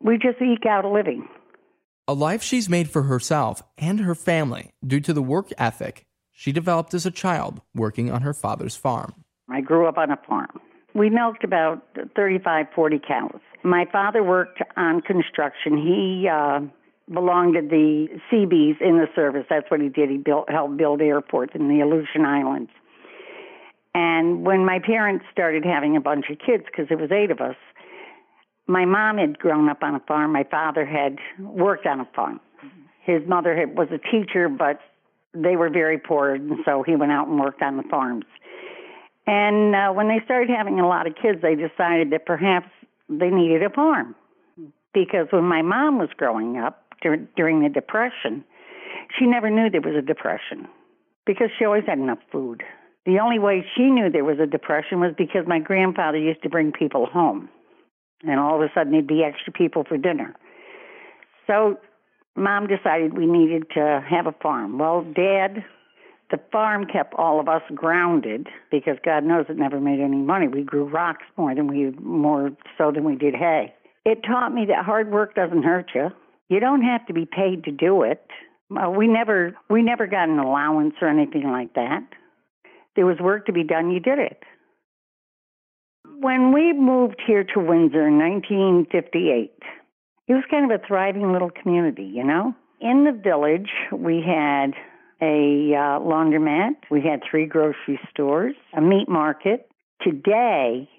we 0.00 0.18
just 0.18 0.40
eke 0.40 0.66
out 0.66 0.84
a 0.84 0.88
living 0.88 1.28
a 2.10 2.12
life 2.12 2.42
she's 2.42 2.68
made 2.68 2.90
for 2.90 3.04
herself 3.04 3.62
and 3.78 4.00
her 4.00 4.16
family 4.16 4.72
due 4.84 4.98
to 4.98 5.12
the 5.12 5.22
work 5.22 5.52
ethic 5.56 6.04
she 6.32 6.50
developed 6.50 6.92
as 6.92 7.06
a 7.06 7.10
child 7.12 7.60
working 7.72 8.10
on 8.10 8.22
her 8.22 8.34
father's 8.34 8.74
farm. 8.74 9.14
I 9.48 9.60
grew 9.60 9.86
up 9.86 9.96
on 9.96 10.10
a 10.10 10.18
farm. 10.26 10.60
We 10.92 11.08
milked 11.08 11.44
about 11.44 11.86
35, 12.16 12.66
40 12.74 13.00
cows. 13.06 13.38
My 13.62 13.84
father 13.92 14.24
worked 14.24 14.60
on 14.76 15.02
construction. 15.02 15.76
He 15.76 16.26
uh, 16.26 16.60
belonged 17.14 17.54
to 17.54 17.60
the 17.60 18.08
Seabees 18.28 18.76
in 18.80 18.96
the 18.96 19.06
service. 19.14 19.44
That's 19.48 19.70
what 19.70 19.80
he 19.80 19.88
did. 19.88 20.10
He 20.10 20.16
built, 20.16 20.50
helped 20.50 20.78
build 20.78 21.00
airports 21.00 21.52
in 21.54 21.68
the 21.68 21.80
Aleutian 21.80 22.24
Islands. 22.24 22.70
And 23.94 24.44
when 24.44 24.64
my 24.64 24.80
parents 24.84 25.26
started 25.30 25.64
having 25.64 25.96
a 25.96 26.00
bunch 26.00 26.24
of 26.28 26.38
kids, 26.44 26.64
because 26.66 26.88
there 26.88 26.98
was 26.98 27.12
eight 27.12 27.30
of 27.30 27.40
us, 27.40 27.56
my 28.70 28.84
mom 28.84 29.18
had 29.18 29.38
grown 29.38 29.68
up 29.68 29.82
on 29.82 29.94
a 29.94 30.00
farm. 30.00 30.32
My 30.32 30.44
father 30.44 30.86
had 30.86 31.18
worked 31.38 31.86
on 31.86 32.00
a 32.00 32.08
farm. 32.14 32.40
His 33.02 33.22
mother 33.26 33.56
had, 33.56 33.76
was 33.76 33.88
a 33.90 33.98
teacher, 33.98 34.48
but 34.48 34.80
they 35.34 35.56
were 35.56 35.70
very 35.70 35.98
poor, 35.98 36.34
and 36.34 36.52
so 36.64 36.82
he 36.82 36.94
went 36.96 37.12
out 37.12 37.26
and 37.28 37.38
worked 37.38 37.62
on 37.62 37.76
the 37.76 37.82
farms. 37.84 38.24
And 39.26 39.74
uh, 39.74 39.92
when 39.92 40.08
they 40.08 40.20
started 40.24 40.50
having 40.50 40.80
a 40.80 40.86
lot 40.86 41.06
of 41.06 41.14
kids, 41.20 41.40
they 41.42 41.54
decided 41.54 42.10
that 42.10 42.26
perhaps 42.26 42.68
they 43.08 43.30
needed 43.30 43.62
a 43.62 43.70
farm. 43.70 44.14
Because 44.92 45.26
when 45.30 45.44
my 45.44 45.62
mom 45.62 45.98
was 45.98 46.08
growing 46.16 46.58
up 46.58 46.84
dur- 47.02 47.28
during 47.36 47.62
the 47.62 47.68
Depression, 47.68 48.44
she 49.18 49.26
never 49.26 49.50
knew 49.50 49.70
there 49.70 49.80
was 49.80 49.96
a 49.96 50.02
depression 50.02 50.68
because 51.26 51.48
she 51.58 51.64
always 51.64 51.84
had 51.86 51.98
enough 51.98 52.18
food. 52.30 52.62
The 53.06 53.18
only 53.18 53.38
way 53.38 53.64
she 53.76 53.84
knew 53.84 54.10
there 54.10 54.24
was 54.24 54.38
a 54.38 54.46
depression 54.46 55.00
was 55.00 55.14
because 55.16 55.46
my 55.46 55.58
grandfather 55.58 56.18
used 56.18 56.42
to 56.42 56.48
bring 56.48 56.70
people 56.72 57.06
home. 57.06 57.48
And 58.22 58.38
all 58.38 58.56
of 58.56 58.62
a 58.62 58.72
sudden, 58.74 58.92
there'd 58.92 59.06
be 59.06 59.22
extra 59.24 59.52
people 59.52 59.84
for 59.84 59.96
dinner. 59.96 60.34
So, 61.46 61.78
mom 62.36 62.66
decided 62.66 63.16
we 63.16 63.26
needed 63.26 63.64
to 63.74 64.04
have 64.08 64.26
a 64.26 64.34
farm. 64.42 64.78
Well, 64.78 65.02
dad, 65.02 65.64
the 66.30 66.38
farm 66.52 66.86
kept 66.86 67.14
all 67.14 67.40
of 67.40 67.48
us 67.48 67.62
grounded 67.74 68.48
because 68.70 68.96
God 69.04 69.24
knows 69.24 69.46
it 69.48 69.56
never 69.56 69.80
made 69.80 70.00
any 70.00 70.18
money. 70.18 70.48
We 70.48 70.62
grew 70.62 70.84
rocks 70.84 71.24
more 71.36 71.54
than 71.54 71.66
we 71.66 71.90
more 72.00 72.50
so 72.78 72.92
than 72.92 73.04
we 73.04 73.16
did 73.16 73.34
hay. 73.34 73.74
It 74.04 74.22
taught 74.22 74.54
me 74.54 74.66
that 74.66 74.84
hard 74.84 75.10
work 75.10 75.34
doesn't 75.34 75.62
hurt 75.62 75.90
you. 75.94 76.08
You 76.48 76.60
don't 76.60 76.82
have 76.82 77.06
to 77.06 77.12
be 77.12 77.26
paid 77.26 77.64
to 77.64 77.70
do 77.70 78.02
it. 78.02 78.24
Uh, 78.70 78.90
we 78.90 79.08
never 79.08 79.56
we 79.68 79.82
never 79.82 80.06
got 80.06 80.28
an 80.28 80.38
allowance 80.38 80.94
or 81.00 81.08
anything 81.08 81.50
like 81.50 81.74
that. 81.74 82.02
There 82.96 83.06
was 83.06 83.18
work 83.20 83.46
to 83.46 83.52
be 83.52 83.64
done, 83.64 83.90
you 83.90 84.00
did 84.00 84.18
it. 84.18 84.42
When 86.20 86.52
we 86.52 86.74
moved 86.74 87.22
here 87.26 87.44
to 87.44 87.60
Windsor 87.60 88.06
in 88.06 88.18
1958, 88.18 89.54
it 90.28 90.32
was 90.34 90.44
kind 90.50 90.70
of 90.70 90.78
a 90.78 90.86
thriving 90.86 91.32
little 91.32 91.48
community, 91.48 92.04
you 92.04 92.22
know? 92.22 92.54
In 92.78 93.04
the 93.04 93.12
village, 93.12 93.70
we 93.90 94.20
had 94.20 94.74
a 95.22 95.72
uh, 95.74 95.98
laundromat, 95.98 96.72
we 96.90 97.00
had 97.00 97.22
three 97.28 97.46
grocery 97.46 97.98
stores, 98.10 98.54
a 98.76 98.82
meat 98.82 99.08
market. 99.08 99.70
Today, 100.02 100.90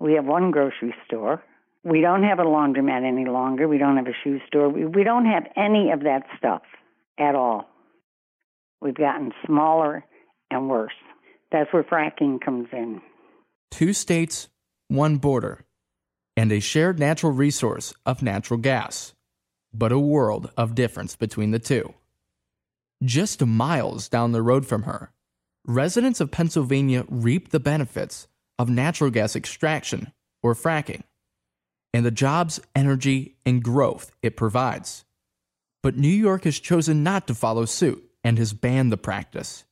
we 0.00 0.14
have 0.14 0.24
one 0.24 0.50
grocery 0.50 0.92
store. 1.06 1.40
We 1.84 2.00
don't 2.00 2.24
have 2.24 2.40
a 2.40 2.44
laundromat 2.44 3.06
any 3.06 3.26
longer. 3.26 3.68
We 3.68 3.78
don't 3.78 3.96
have 3.96 4.08
a 4.08 4.16
shoe 4.24 4.40
store. 4.48 4.68
We, 4.68 4.86
we 4.86 5.04
don't 5.04 5.26
have 5.26 5.44
any 5.56 5.92
of 5.92 6.00
that 6.00 6.24
stuff 6.36 6.62
at 7.16 7.36
all. 7.36 7.68
We've 8.82 8.92
gotten 8.92 9.30
smaller 9.46 10.04
and 10.50 10.68
worse. 10.68 10.98
That's 11.52 11.72
where 11.72 11.84
fracking 11.84 12.40
comes 12.44 12.66
in. 12.72 13.00
Two 13.70 13.92
states, 13.92 14.48
one 14.88 15.16
border, 15.16 15.64
and 16.36 16.50
a 16.52 16.60
shared 16.60 16.98
natural 16.98 17.32
resource 17.32 17.92
of 18.06 18.22
natural 18.22 18.58
gas, 18.58 19.14
but 19.72 19.92
a 19.92 19.98
world 19.98 20.50
of 20.56 20.74
difference 20.74 21.16
between 21.16 21.50
the 21.50 21.58
two. 21.58 21.94
Just 23.04 23.44
miles 23.44 24.08
down 24.08 24.32
the 24.32 24.42
road 24.42 24.66
from 24.66 24.82
her, 24.82 25.12
residents 25.64 26.20
of 26.20 26.30
Pennsylvania 26.30 27.04
reap 27.08 27.50
the 27.50 27.60
benefits 27.60 28.26
of 28.58 28.68
natural 28.68 29.10
gas 29.10 29.36
extraction 29.36 30.12
or 30.42 30.54
fracking 30.54 31.02
and 31.92 32.04
the 32.04 32.10
jobs, 32.10 32.60
energy, 32.74 33.36
and 33.44 33.62
growth 33.62 34.12
it 34.22 34.36
provides. 34.36 35.04
But 35.82 35.96
New 35.96 36.08
York 36.08 36.44
has 36.44 36.58
chosen 36.58 37.02
not 37.02 37.26
to 37.26 37.34
follow 37.34 37.64
suit 37.64 38.04
and 38.22 38.38
has 38.38 38.52
banned 38.52 38.92
the 38.92 38.96
practice. 38.96 39.64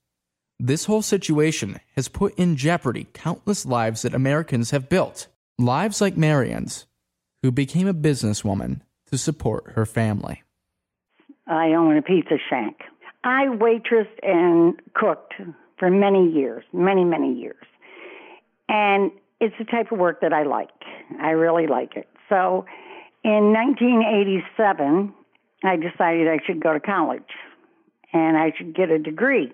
This 0.58 0.86
whole 0.86 1.02
situation 1.02 1.80
has 1.96 2.08
put 2.08 2.34
in 2.38 2.56
jeopardy 2.56 3.08
countless 3.12 3.66
lives 3.66 4.02
that 4.02 4.14
Americans 4.14 4.70
have 4.70 4.88
built. 4.88 5.28
Lives 5.58 6.00
like 6.00 6.16
Marian's, 6.16 6.86
who 7.42 7.52
became 7.52 7.86
a 7.86 7.94
businesswoman 7.94 8.80
to 9.10 9.18
support 9.18 9.72
her 9.72 9.84
family. 9.84 10.42
I 11.46 11.75
own 11.75 11.96
a 11.98 12.02
pizza 12.02 12.36
shack. 12.48 12.75
I 13.22 13.46
waitressed 13.46 14.18
and 14.22 14.80
cooked 14.94 15.34
for 15.78 15.90
many 15.90 16.30
years, 16.30 16.64
many, 16.72 17.04
many 17.04 17.34
years. 17.34 17.64
And 18.68 19.10
it's 19.40 19.54
the 19.58 19.64
type 19.64 19.92
of 19.92 19.98
work 19.98 20.22
that 20.22 20.32
I 20.32 20.44
like. 20.44 20.70
I 21.20 21.30
really 21.30 21.66
like 21.66 21.96
it. 21.96 22.08
So 22.30 22.64
in 23.25 23.52
1987, 23.52 25.12
I 25.64 25.76
decided 25.76 26.28
I 26.28 26.38
should 26.46 26.62
go 26.62 26.72
to 26.72 26.80
college 26.80 27.22
and 28.14 28.38
I 28.38 28.52
should 28.56 28.75
get 28.75 28.90
a 28.90 28.98
degree 28.98 29.52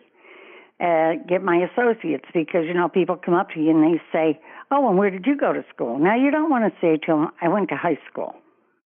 uh, 0.83 1.15
get 1.29 1.43
my 1.43 1.59
associates 1.59 2.25
because 2.35 2.65
you 2.67 2.75
know 2.75 2.89
people 2.89 3.17
come 3.17 3.35
up 3.35 3.51
to 3.51 3.61
you 3.61 3.71
and 3.71 3.85
they 3.85 4.03
say, 4.13 4.41
"Oh, 4.71 4.89
and 4.89 4.99
where 4.99 5.11
did 5.11 5.27
you 5.27 5.37
go 5.37 5.53
to 5.53 5.65
school?" 5.73 5.99
Now 5.99 6.17
you 6.17 6.31
don't 6.31 6.51
want 6.51 6.65
to 6.65 6.81
say 6.81 6.97
to 7.07 7.13
them, 7.13 7.31
"I 7.41 7.49
went 7.49 7.69
to 7.69 7.77
high 7.77 7.99
school." 8.11 8.35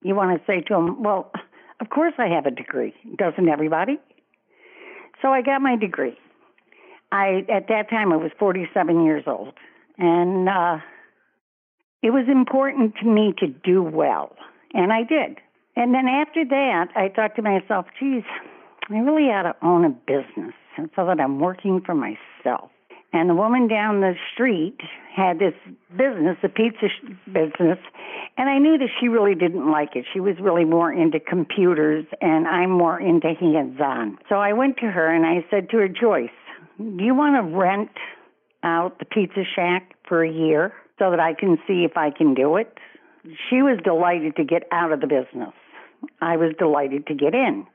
You 0.01 0.15
want 0.15 0.37
to 0.37 0.45
say 0.45 0.61
to 0.61 0.73
them, 0.73 1.03
"Well, 1.03 1.31
of 1.79 1.89
course 1.89 2.13
I 2.17 2.27
have 2.27 2.47
a 2.47 2.51
degree. 2.51 2.95
Doesn't 3.17 3.47
everybody?" 3.47 3.99
So 5.21 5.29
I 5.29 5.41
got 5.41 5.61
my 5.61 5.75
degree. 5.75 6.17
I 7.11 7.45
at 7.47 7.67
that 7.67 7.89
time 7.91 8.11
I 8.11 8.17
was 8.17 8.31
47 8.39 9.05
years 9.05 9.25
old, 9.27 9.53
and 9.99 10.49
uh, 10.49 10.79
it 12.01 12.09
was 12.09 12.27
important 12.27 12.95
to 12.97 13.05
me 13.05 13.35
to 13.37 13.47
do 13.47 13.83
well, 13.83 14.35
and 14.73 14.91
I 14.91 15.03
did. 15.03 15.37
And 15.75 15.93
then 15.93 16.07
after 16.07 16.43
that, 16.43 16.87
I 16.95 17.09
thought 17.09 17.35
to 17.35 17.43
myself, 17.43 17.85
"Geez, 17.99 18.23
I 18.89 18.97
really 18.97 19.29
ought 19.29 19.43
to 19.43 19.55
own 19.61 19.85
a 19.85 19.89
business." 19.89 20.55
So 20.77 21.05
that 21.05 21.19
I'm 21.19 21.39
working 21.39 21.81
for 21.85 21.95
myself. 21.95 22.69
And 23.13 23.29
the 23.29 23.35
woman 23.35 23.67
down 23.67 24.01
the 24.01 24.15
street 24.33 24.79
had 25.15 25.37
this 25.37 25.53
business, 25.91 26.35
a 26.41 26.49
pizza 26.49 26.87
business, 27.27 27.77
and 28.37 28.49
I 28.49 28.57
knew 28.57 28.79
that 28.79 28.89
she 28.99 29.07
really 29.07 29.35
didn't 29.35 29.69
like 29.69 29.95
it. 29.95 30.05
She 30.11 30.19
was 30.19 30.35
really 30.41 30.65
more 30.65 30.91
into 30.91 31.19
computers, 31.19 32.05
and 32.21 32.47
I'm 32.47 32.71
more 32.71 32.99
into 32.99 33.27
hands 33.39 33.79
on. 33.79 34.17
So 34.27 34.35
I 34.35 34.53
went 34.53 34.77
to 34.77 34.87
her 34.87 35.13
and 35.13 35.25
I 35.25 35.45
said 35.51 35.69
to 35.69 35.77
her, 35.77 35.87
Joyce, 35.87 36.29
do 36.79 37.03
you 37.03 37.13
want 37.13 37.35
to 37.35 37.55
rent 37.55 37.91
out 38.63 38.97
the 38.97 39.05
pizza 39.05 39.43
shack 39.55 39.93
for 40.07 40.23
a 40.23 40.31
year 40.31 40.73
so 40.97 41.11
that 41.11 41.19
I 41.19 41.35
can 41.35 41.59
see 41.67 41.85
if 41.85 41.95
I 41.95 42.09
can 42.09 42.33
do 42.33 42.55
it? 42.55 42.75
She 43.49 43.61
was 43.61 43.79
delighted 43.83 44.35
to 44.37 44.43
get 44.43 44.63
out 44.71 44.91
of 44.91 45.01
the 45.01 45.07
business. 45.07 45.53
I 46.19 46.35
was 46.35 46.55
delighted 46.57 47.05
to 47.07 47.13
get 47.13 47.35
in. 47.35 47.65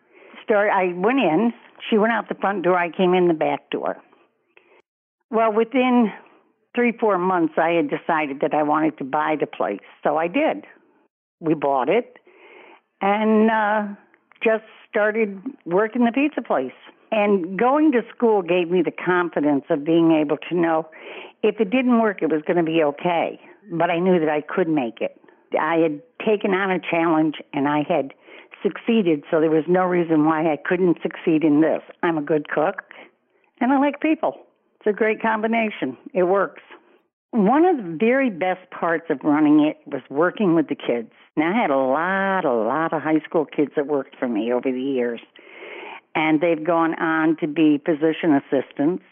Start, 0.42 0.70
I 0.72 0.92
went 0.94 1.20
in, 1.20 1.52
she 1.88 1.98
went 1.98 2.12
out 2.12 2.28
the 2.28 2.34
front 2.34 2.64
door. 2.64 2.78
I 2.78 2.90
came 2.90 3.14
in 3.14 3.28
the 3.28 3.34
back 3.34 3.70
door. 3.70 3.96
Well, 5.30 5.52
within 5.52 6.12
three, 6.74 6.92
four 6.92 7.18
months, 7.18 7.54
I 7.56 7.70
had 7.70 7.90
decided 7.90 8.40
that 8.40 8.54
I 8.54 8.62
wanted 8.62 8.98
to 8.98 9.04
buy 9.04 9.36
the 9.38 9.46
place. 9.46 9.80
So 10.02 10.16
I 10.16 10.28
did. 10.28 10.64
We 11.40 11.54
bought 11.54 11.88
it 11.88 12.18
and 13.00 13.50
uh, 13.50 13.94
just 14.42 14.64
started 14.88 15.40
working 15.64 16.04
the 16.04 16.12
pizza 16.12 16.42
place. 16.42 16.72
And 17.10 17.58
going 17.58 17.92
to 17.92 18.02
school 18.14 18.42
gave 18.42 18.70
me 18.70 18.82
the 18.82 18.92
confidence 18.92 19.64
of 19.70 19.84
being 19.84 20.12
able 20.12 20.36
to 20.48 20.54
know 20.54 20.88
if 21.42 21.60
it 21.60 21.70
didn't 21.70 22.00
work, 22.00 22.22
it 22.22 22.30
was 22.30 22.42
going 22.46 22.58
to 22.58 22.70
be 22.70 22.82
okay. 22.82 23.40
But 23.72 23.90
I 23.90 23.98
knew 23.98 24.18
that 24.18 24.28
I 24.28 24.42
could 24.42 24.68
make 24.68 25.00
it. 25.00 25.18
I 25.58 25.76
had 25.76 26.02
taken 26.24 26.52
on 26.52 26.70
a 26.70 26.78
challenge 26.78 27.36
and 27.52 27.66
I 27.66 27.82
had 27.88 28.12
succeeded, 28.62 29.24
so 29.30 29.40
there 29.40 29.50
was 29.50 29.64
no 29.68 29.84
reason 29.84 30.24
why 30.24 30.52
I 30.52 30.56
couldn't 30.56 30.98
succeed 31.02 31.44
in 31.44 31.60
this. 31.60 31.82
I'm 32.02 32.18
a 32.18 32.22
good 32.22 32.48
cook, 32.48 32.82
and 33.60 33.72
I 33.72 33.78
like 33.78 34.00
people. 34.00 34.36
It's 34.80 34.86
a 34.86 34.92
great 34.92 35.20
combination. 35.20 35.96
It 36.14 36.24
works. 36.24 36.62
One 37.30 37.64
of 37.64 37.76
the 37.76 37.96
very 37.98 38.30
best 38.30 38.70
parts 38.70 39.06
of 39.10 39.20
running 39.22 39.60
it 39.60 39.76
was 39.86 40.02
working 40.08 40.54
with 40.54 40.68
the 40.68 40.74
kids. 40.74 41.10
Now, 41.36 41.52
I 41.52 41.60
had 41.60 41.70
a 41.70 41.76
lot, 41.76 42.44
a 42.44 42.54
lot 42.54 42.92
of 42.92 43.02
high 43.02 43.20
school 43.28 43.44
kids 43.44 43.72
that 43.76 43.86
worked 43.86 44.16
for 44.18 44.28
me 44.28 44.52
over 44.52 44.72
the 44.72 44.80
years, 44.80 45.20
and 46.14 46.40
they've 46.40 46.64
gone 46.64 46.94
on 46.94 47.36
to 47.40 47.46
be 47.46 47.80
physician 47.84 48.34
assistants, 48.34 49.04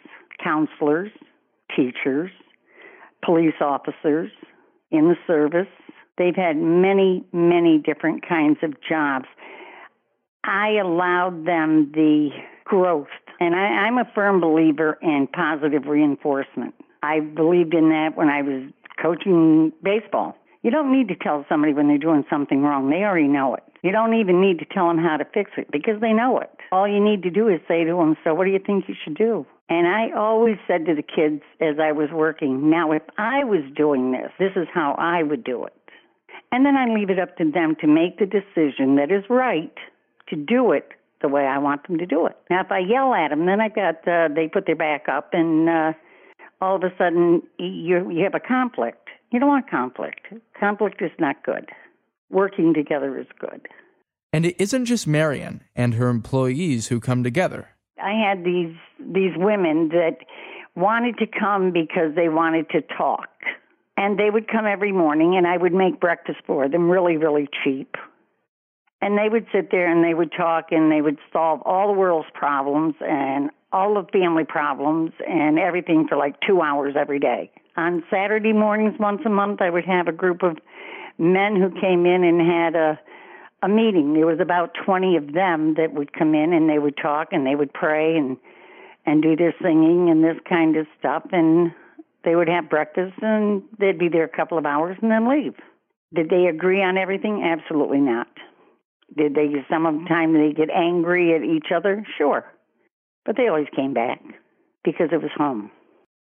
counselors, 0.42 1.10
teachers, 1.74 2.30
police 3.24 3.54
officers 3.60 4.30
in 4.90 5.08
the 5.08 5.16
service. 5.26 5.68
They've 6.18 6.36
had 6.36 6.56
many, 6.56 7.24
many 7.32 7.78
different 7.78 8.26
kinds 8.26 8.58
of 8.62 8.74
jobs. 8.86 9.26
I 10.44 10.78
allowed 10.82 11.46
them 11.46 11.92
the 11.92 12.30
growth. 12.64 13.08
And 13.38 13.54
I, 13.54 13.86
I'm 13.86 13.98
a 13.98 14.10
firm 14.14 14.40
believer 14.40 14.98
in 15.02 15.28
positive 15.32 15.86
reinforcement. 15.86 16.74
I 17.02 17.20
believed 17.20 17.74
in 17.74 17.90
that 17.90 18.16
when 18.16 18.28
I 18.28 18.42
was 18.42 18.70
coaching 19.00 19.72
baseball. 19.82 20.36
You 20.62 20.70
don't 20.70 20.90
need 20.90 21.08
to 21.08 21.14
tell 21.14 21.44
somebody 21.48 21.72
when 21.72 21.86
they're 21.86 21.98
doing 21.98 22.24
something 22.28 22.62
wrong. 22.62 22.90
They 22.90 23.04
already 23.04 23.28
know 23.28 23.54
it. 23.54 23.62
You 23.82 23.92
don't 23.92 24.14
even 24.14 24.40
need 24.40 24.58
to 24.58 24.64
tell 24.64 24.88
them 24.88 24.98
how 24.98 25.16
to 25.16 25.24
fix 25.24 25.52
it 25.56 25.70
because 25.70 26.00
they 26.00 26.12
know 26.12 26.40
it. 26.40 26.50
All 26.72 26.88
you 26.88 26.98
need 26.98 27.22
to 27.22 27.30
do 27.30 27.46
is 27.48 27.60
say 27.68 27.84
to 27.84 27.94
them, 27.94 28.16
So, 28.24 28.34
what 28.34 28.44
do 28.44 28.50
you 28.50 28.58
think 28.58 28.88
you 28.88 28.96
should 29.04 29.16
do? 29.16 29.46
And 29.68 29.86
I 29.86 30.10
always 30.16 30.56
said 30.66 30.86
to 30.86 30.94
the 30.94 31.02
kids 31.02 31.42
as 31.60 31.76
I 31.80 31.92
was 31.92 32.08
working, 32.12 32.68
Now, 32.68 32.90
if 32.90 33.02
I 33.16 33.44
was 33.44 33.62
doing 33.76 34.10
this, 34.10 34.32
this 34.40 34.52
is 34.56 34.66
how 34.74 34.96
I 34.98 35.22
would 35.22 35.44
do 35.44 35.66
it. 35.66 35.75
And 36.52 36.64
then 36.64 36.76
I 36.76 36.86
leave 36.86 37.10
it 37.10 37.18
up 37.18 37.36
to 37.38 37.50
them 37.50 37.76
to 37.80 37.86
make 37.86 38.18
the 38.18 38.26
decision 38.26 38.96
that 38.96 39.10
is 39.10 39.24
right 39.28 39.74
to 40.28 40.36
do 40.36 40.72
it 40.72 40.88
the 41.22 41.28
way 41.28 41.42
I 41.42 41.58
want 41.58 41.86
them 41.86 41.98
to 41.98 42.06
do 42.06 42.26
it. 42.26 42.36
Now, 42.50 42.60
if 42.60 42.70
I 42.70 42.78
yell 42.78 43.14
at 43.14 43.30
them, 43.30 43.46
then 43.46 43.60
I 43.60 43.68
got 43.68 44.06
uh, 44.06 44.28
they 44.34 44.48
put 44.48 44.66
their 44.66 44.76
back 44.76 45.06
up, 45.08 45.30
and 45.32 45.68
uh, 45.68 45.92
all 46.60 46.76
of 46.76 46.82
a 46.82 46.92
sudden 46.98 47.42
you 47.58 48.10
you 48.10 48.22
have 48.24 48.34
a 48.34 48.40
conflict. 48.40 49.08
You 49.32 49.40
don't 49.40 49.48
want 49.48 49.68
conflict. 49.70 50.20
Conflict 50.58 51.02
is 51.02 51.10
not 51.18 51.42
good. 51.44 51.68
Working 52.30 52.74
together 52.74 53.18
is 53.18 53.26
good. 53.38 53.66
And 54.32 54.44
it 54.44 54.56
isn't 54.58 54.84
just 54.84 55.06
Marian 55.06 55.62
and 55.74 55.94
her 55.94 56.08
employees 56.08 56.88
who 56.88 57.00
come 57.00 57.24
together. 57.24 57.68
I 58.02 58.12
had 58.12 58.44
these 58.44 58.74
these 59.00 59.32
women 59.36 59.88
that 59.88 60.18
wanted 60.74 61.16
to 61.18 61.26
come 61.26 61.72
because 61.72 62.14
they 62.14 62.28
wanted 62.28 62.68
to 62.70 62.82
talk. 62.82 63.28
And 63.96 64.18
they 64.18 64.30
would 64.30 64.48
come 64.48 64.66
every 64.66 64.92
morning 64.92 65.36
and 65.36 65.46
I 65.46 65.56
would 65.56 65.72
make 65.72 66.00
breakfast 66.00 66.38
for 66.46 66.68
them 66.68 66.90
really, 66.90 67.16
really 67.16 67.48
cheap. 67.64 67.96
And 69.00 69.16
they 69.16 69.28
would 69.28 69.46
sit 69.52 69.70
there 69.70 69.90
and 69.90 70.04
they 70.04 70.14
would 70.14 70.32
talk 70.36 70.66
and 70.70 70.90
they 70.90 71.00
would 71.00 71.18
solve 71.32 71.60
all 71.64 71.88
the 71.88 71.98
world's 71.98 72.28
problems 72.34 72.94
and 73.00 73.50
all 73.72 73.94
the 73.94 74.06
family 74.10 74.44
problems 74.44 75.12
and 75.26 75.58
everything 75.58 76.06
for 76.08 76.16
like 76.16 76.36
two 76.46 76.60
hours 76.62 76.94
every 76.98 77.18
day. 77.18 77.50
On 77.76 78.02
Saturday 78.10 78.52
mornings, 78.52 78.94
once 78.98 79.20
a 79.26 79.30
month, 79.30 79.60
I 79.60 79.70
would 79.70 79.84
have 79.84 80.08
a 80.08 80.12
group 80.12 80.42
of 80.42 80.56
men 81.18 81.56
who 81.56 81.70
came 81.80 82.06
in 82.06 82.24
and 82.24 82.40
had 82.40 82.74
a 82.74 82.98
a 83.62 83.68
meeting. 83.68 84.12
There 84.14 84.26
was 84.26 84.40
about 84.40 84.74
20 84.84 85.16
of 85.16 85.32
them 85.32 85.74
that 85.74 85.92
would 85.92 86.12
come 86.12 86.34
in 86.34 86.52
and 86.52 86.68
they 86.68 86.78
would 86.78 86.96
talk 86.96 87.28
and 87.32 87.46
they 87.46 87.54
would 87.54 87.72
pray 87.72 88.16
and 88.16 88.36
and 89.06 89.22
do 89.22 89.36
their 89.36 89.54
singing 89.62 90.10
and 90.10 90.22
this 90.22 90.36
kind 90.48 90.76
of 90.76 90.86
stuff 90.98 91.24
and 91.30 91.72
they 92.26 92.34
would 92.34 92.48
have 92.48 92.68
breakfast 92.68 93.14
and 93.22 93.62
they'd 93.78 93.98
be 93.98 94.08
there 94.08 94.24
a 94.24 94.36
couple 94.36 94.58
of 94.58 94.66
hours 94.66 94.98
and 95.00 95.10
then 95.10 95.30
leave. 95.30 95.54
Did 96.12 96.28
they 96.28 96.46
agree 96.46 96.82
on 96.82 96.98
everything? 96.98 97.44
Absolutely 97.44 98.00
not. 98.00 98.26
Did 99.16 99.34
they 99.34 99.46
some 99.70 99.86
of 99.86 99.94
the 99.94 100.08
time 100.08 100.34
they 100.34 100.52
get 100.52 100.68
angry 100.68 101.34
at 101.34 101.42
each 101.42 101.70
other? 101.74 102.04
Sure. 102.18 102.44
But 103.24 103.36
they 103.36 103.46
always 103.46 103.68
came 103.74 103.94
back 103.94 104.20
because 104.84 105.10
it 105.12 105.22
was 105.22 105.30
home. 105.36 105.70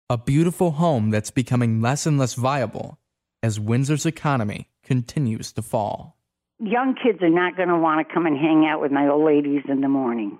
A 0.08 0.16
beautiful 0.16 0.72
home 0.72 1.10
that's 1.10 1.30
becoming 1.30 1.82
less 1.82 2.06
and 2.06 2.18
less 2.18 2.34
viable 2.34 2.98
as 3.42 3.60
Windsor's 3.60 4.06
economy 4.06 4.70
continues 4.82 5.52
to 5.52 5.62
fall. 5.62 6.16
Young 6.58 6.94
kids 6.94 7.22
are 7.22 7.28
not 7.28 7.56
going 7.56 7.68
to 7.68 7.78
want 7.78 8.06
to 8.06 8.14
come 8.14 8.26
and 8.26 8.36
hang 8.36 8.66
out 8.66 8.80
with 8.80 8.90
my 8.90 9.06
old 9.06 9.24
ladies 9.24 9.62
in 9.68 9.82
the 9.82 9.88
morning. 9.88 10.38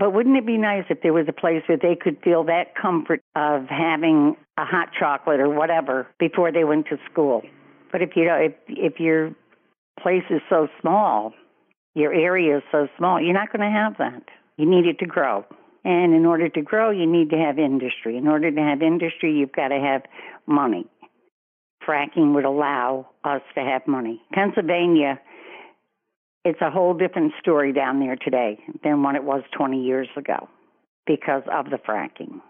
But 0.00 0.14
wouldn't 0.14 0.38
it 0.38 0.46
be 0.46 0.56
nice 0.56 0.84
if 0.88 1.02
there 1.02 1.12
was 1.12 1.26
a 1.28 1.32
place 1.32 1.62
where 1.66 1.76
they 1.76 1.94
could 1.94 2.16
feel 2.24 2.42
that 2.44 2.74
comfort 2.74 3.20
of 3.36 3.66
having 3.66 4.34
a 4.56 4.64
hot 4.64 4.88
chocolate 4.98 5.40
or 5.40 5.50
whatever 5.50 6.08
before 6.18 6.50
they 6.50 6.64
went 6.64 6.86
to 6.86 6.96
school? 7.12 7.42
But 7.92 8.00
if 8.00 8.16
you 8.16 8.24
know, 8.24 8.36
if 8.36 8.54
if 8.66 8.98
your 8.98 9.32
place 10.02 10.24
is 10.30 10.40
so 10.48 10.68
small, 10.80 11.34
your 11.94 12.14
area 12.14 12.56
is 12.56 12.62
so 12.72 12.88
small, 12.96 13.20
you're 13.20 13.34
not 13.34 13.52
going 13.52 13.60
to 13.60 13.78
have 13.78 13.98
that. 13.98 14.22
You 14.56 14.64
need 14.64 14.86
it 14.86 14.98
to 15.00 15.06
grow. 15.06 15.44
And 15.84 16.14
in 16.14 16.24
order 16.24 16.48
to 16.48 16.62
grow, 16.62 16.90
you 16.90 17.06
need 17.06 17.28
to 17.30 17.36
have 17.36 17.58
industry. 17.58 18.16
In 18.16 18.26
order 18.26 18.50
to 18.50 18.60
have 18.60 18.80
industry, 18.80 19.36
you've 19.36 19.52
got 19.52 19.68
to 19.68 19.80
have 19.80 20.02
money. 20.46 20.86
Fracking 21.86 22.32
would 22.34 22.46
allow 22.46 23.06
us 23.24 23.42
to 23.54 23.60
have 23.60 23.86
money. 23.86 24.22
Pennsylvania 24.32 25.20
it's 26.44 26.60
a 26.60 26.70
whole 26.70 26.94
different 26.94 27.32
story 27.40 27.72
down 27.72 28.00
there 28.00 28.16
today 28.16 28.58
than 28.82 29.02
what 29.02 29.14
it 29.14 29.24
was 29.24 29.42
20 29.56 29.82
years 29.82 30.08
ago 30.16 30.48
because 31.06 31.42
of 31.52 31.66
the 31.70 31.76
fracking. 31.76 32.40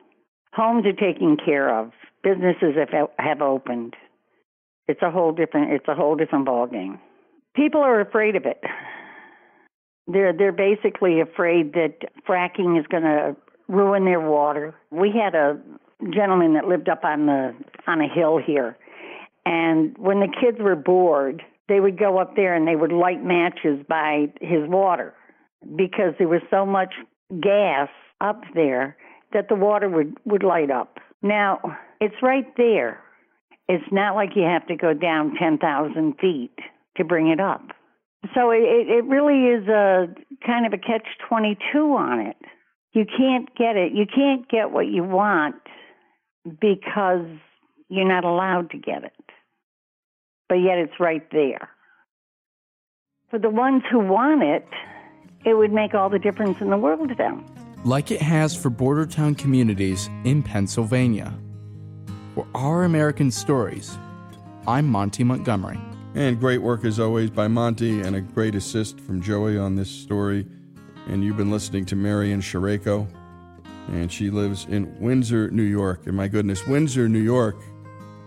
Homes 0.52 0.84
are 0.86 0.92
taken 0.92 1.36
care 1.36 1.76
of. 1.76 1.92
Businesses 2.22 2.74
have, 2.76 3.08
have 3.18 3.40
opened. 3.40 3.94
It's 4.88 5.02
a 5.02 5.10
whole 5.10 5.32
different. 5.32 5.72
It's 5.72 5.88
a 5.88 5.94
whole 5.94 6.16
different 6.16 6.46
ballgame. 6.46 6.98
People 7.54 7.80
are 7.80 8.00
afraid 8.00 8.36
of 8.36 8.44
it. 8.44 8.60
They're 10.06 10.32
they're 10.32 10.52
basically 10.52 11.20
afraid 11.20 11.74
that 11.74 11.98
fracking 12.28 12.78
is 12.78 12.86
going 12.88 13.04
to 13.04 13.36
ruin 13.68 14.04
their 14.04 14.20
water. 14.20 14.74
We 14.90 15.12
had 15.12 15.36
a 15.36 15.60
gentleman 16.12 16.54
that 16.54 16.66
lived 16.66 16.88
up 16.88 17.04
on 17.04 17.26
the 17.26 17.54
on 17.86 18.00
a 18.00 18.08
hill 18.12 18.38
here, 18.44 18.76
and 19.46 19.96
when 19.96 20.18
the 20.18 20.28
kids 20.40 20.58
were 20.58 20.74
bored, 20.74 21.42
they 21.70 21.80
would 21.80 21.98
go 21.98 22.18
up 22.18 22.34
there 22.34 22.54
and 22.54 22.66
they 22.66 22.74
would 22.74 22.92
light 22.92 23.24
matches 23.24 23.78
by 23.88 24.26
his 24.40 24.68
water 24.68 25.14
because 25.76 26.14
there 26.18 26.28
was 26.28 26.42
so 26.50 26.66
much 26.66 26.92
gas 27.40 27.88
up 28.20 28.42
there 28.54 28.96
that 29.32 29.48
the 29.48 29.54
water 29.54 29.88
would, 29.88 30.16
would 30.24 30.42
light 30.42 30.70
up. 30.70 30.98
Now, 31.22 31.60
it's 32.00 32.16
right 32.22 32.46
there. 32.56 33.00
It's 33.68 33.84
not 33.92 34.16
like 34.16 34.30
you 34.34 34.42
have 34.42 34.66
to 34.66 34.74
go 34.74 34.92
down 34.92 35.36
10,000 35.38 36.14
feet 36.20 36.58
to 36.96 37.04
bring 37.04 37.28
it 37.28 37.38
up. 37.38 37.62
So 38.34 38.50
it, 38.50 38.88
it 38.88 39.04
really 39.04 39.46
is 39.46 39.68
a 39.68 40.08
kind 40.44 40.66
of 40.66 40.72
a 40.72 40.78
catch 40.78 41.06
22 41.28 41.78
on 41.78 42.18
it. 42.18 42.36
You 42.94 43.04
can't 43.04 43.48
get 43.56 43.76
it. 43.76 43.92
You 43.92 44.06
can't 44.12 44.48
get 44.48 44.72
what 44.72 44.88
you 44.88 45.04
want 45.04 45.54
because 46.60 47.26
you're 47.88 48.08
not 48.08 48.24
allowed 48.24 48.70
to 48.70 48.78
get 48.78 49.04
it 49.04 49.29
but 50.50 50.56
yet 50.56 50.78
it's 50.78 50.98
right 50.98 51.22
there. 51.30 51.70
For 53.30 53.38
the 53.38 53.48
ones 53.48 53.84
who 53.88 54.00
want 54.00 54.42
it, 54.42 54.66
it 55.46 55.54
would 55.54 55.72
make 55.72 55.94
all 55.94 56.10
the 56.10 56.18
difference 56.18 56.58
in 56.60 56.70
the 56.70 56.76
world 56.76 57.08
to 57.08 57.14
them. 57.14 57.46
Like 57.84 58.10
it 58.10 58.20
has 58.20 58.54
for 58.54 58.68
border 58.68 59.06
town 59.06 59.36
communities 59.36 60.10
in 60.24 60.42
Pennsylvania. 60.42 61.32
For 62.34 62.48
Our 62.56 62.82
American 62.82 63.30
Stories, 63.30 63.96
I'm 64.66 64.88
Monty 64.88 65.22
Montgomery. 65.22 65.78
And 66.16 66.40
great 66.40 66.60
work 66.60 66.84
as 66.84 66.98
always 66.98 67.30
by 67.30 67.46
Monty, 67.46 68.00
and 68.00 68.16
a 68.16 68.20
great 68.20 68.56
assist 68.56 68.98
from 68.98 69.22
Joey 69.22 69.56
on 69.56 69.76
this 69.76 69.88
story. 69.88 70.44
And 71.06 71.22
you've 71.22 71.36
been 71.36 71.52
listening 71.52 71.84
to 71.86 71.96
Marian 71.96 72.40
Shareko, 72.40 73.06
and 73.86 74.10
she 74.10 74.30
lives 74.30 74.66
in 74.68 74.98
Windsor, 74.98 75.52
New 75.52 75.62
York. 75.62 76.08
And 76.08 76.16
my 76.16 76.26
goodness, 76.26 76.66
Windsor, 76.66 77.08
New 77.08 77.20
York 77.20 77.56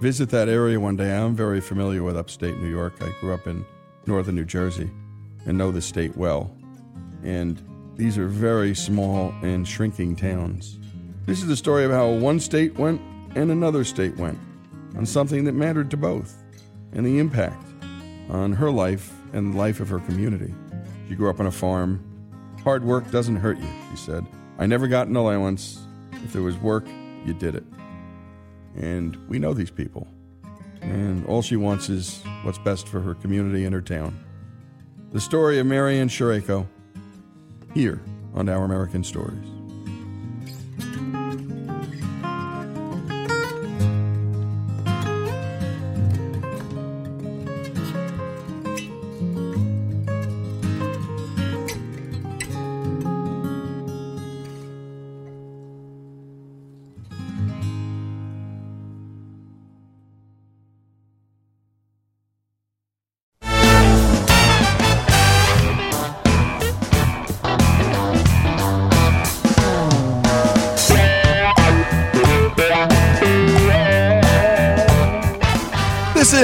visit 0.03 0.29
that 0.29 0.49
area 0.49 0.77
one 0.77 0.97
day. 0.97 1.15
I'm 1.15 1.33
very 1.33 1.61
familiar 1.61 2.03
with 2.03 2.17
upstate 2.17 2.57
New 2.57 2.67
York. 2.67 2.93
I 2.99 3.17
grew 3.21 3.33
up 3.33 3.47
in 3.47 3.65
northern 4.05 4.35
New 4.35 4.43
Jersey 4.43 4.91
and 5.45 5.57
know 5.57 5.71
the 5.71 5.81
state 5.81 6.17
well. 6.17 6.53
And 7.23 7.65
these 7.95 8.17
are 8.17 8.27
very 8.27 8.75
small 8.75 9.33
and 9.43 9.65
shrinking 9.65 10.17
towns. 10.17 10.77
This 11.25 11.39
is 11.39 11.47
the 11.47 11.55
story 11.55 11.85
of 11.85 11.91
how 11.91 12.09
one 12.09 12.41
state 12.41 12.77
went 12.77 12.99
and 13.35 13.49
another 13.49 13.85
state 13.85 14.17
went 14.17 14.37
on 14.97 15.05
something 15.05 15.45
that 15.45 15.53
mattered 15.53 15.89
to 15.91 15.95
both 15.95 16.35
and 16.91 17.05
the 17.05 17.17
impact 17.17 17.65
on 18.29 18.51
her 18.51 18.69
life 18.69 19.13
and 19.31 19.53
the 19.53 19.57
life 19.57 19.79
of 19.79 19.87
her 19.87 19.99
community. 19.99 20.53
She 21.07 21.15
grew 21.15 21.29
up 21.29 21.39
on 21.39 21.45
a 21.45 21.51
farm. 21.51 22.03
Hard 22.61 22.83
work 22.83 23.09
doesn't 23.09 23.37
hurt 23.37 23.57
you, 23.57 23.69
she 23.91 23.95
said. 23.95 24.25
I 24.59 24.65
never 24.65 24.89
got 24.89 25.07
an 25.07 25.15
allowance. 25.15 25.79
If 26.25 26.33
there 26.33 26.41
was 26.41 26.57
work, 26.57 26.85
you 27.25 27.33
did 27.33 27.55
it. 27.55 27.63
And 28.75 29.17
we 29.27 29.39
know 29.39 29.53
these 29.53 29.71
people. 29.71 30.07
And 30.81 31.25
all 31.27 31.41
she 31.41 31.55
wants 31.55 31.89
is 31.89 32.21
what's 32.43 32.57
best 32.57 32.87
for 32.87 32.99
her 32.99 33.15
community 33.15 33.65
and 33.65 33.73
her 33.73 33.81
town. 33.81 34.17
The 35.11 35.21
story 35.21 35.59
of 35.59 35.65
Marian 35.65 36.09
Shireko 36.09 36.67
here 37.73 38.01
on 38.33 38.49
Our 38.49 38.65
American 38.65 39.03
Stories. 39.03 39.52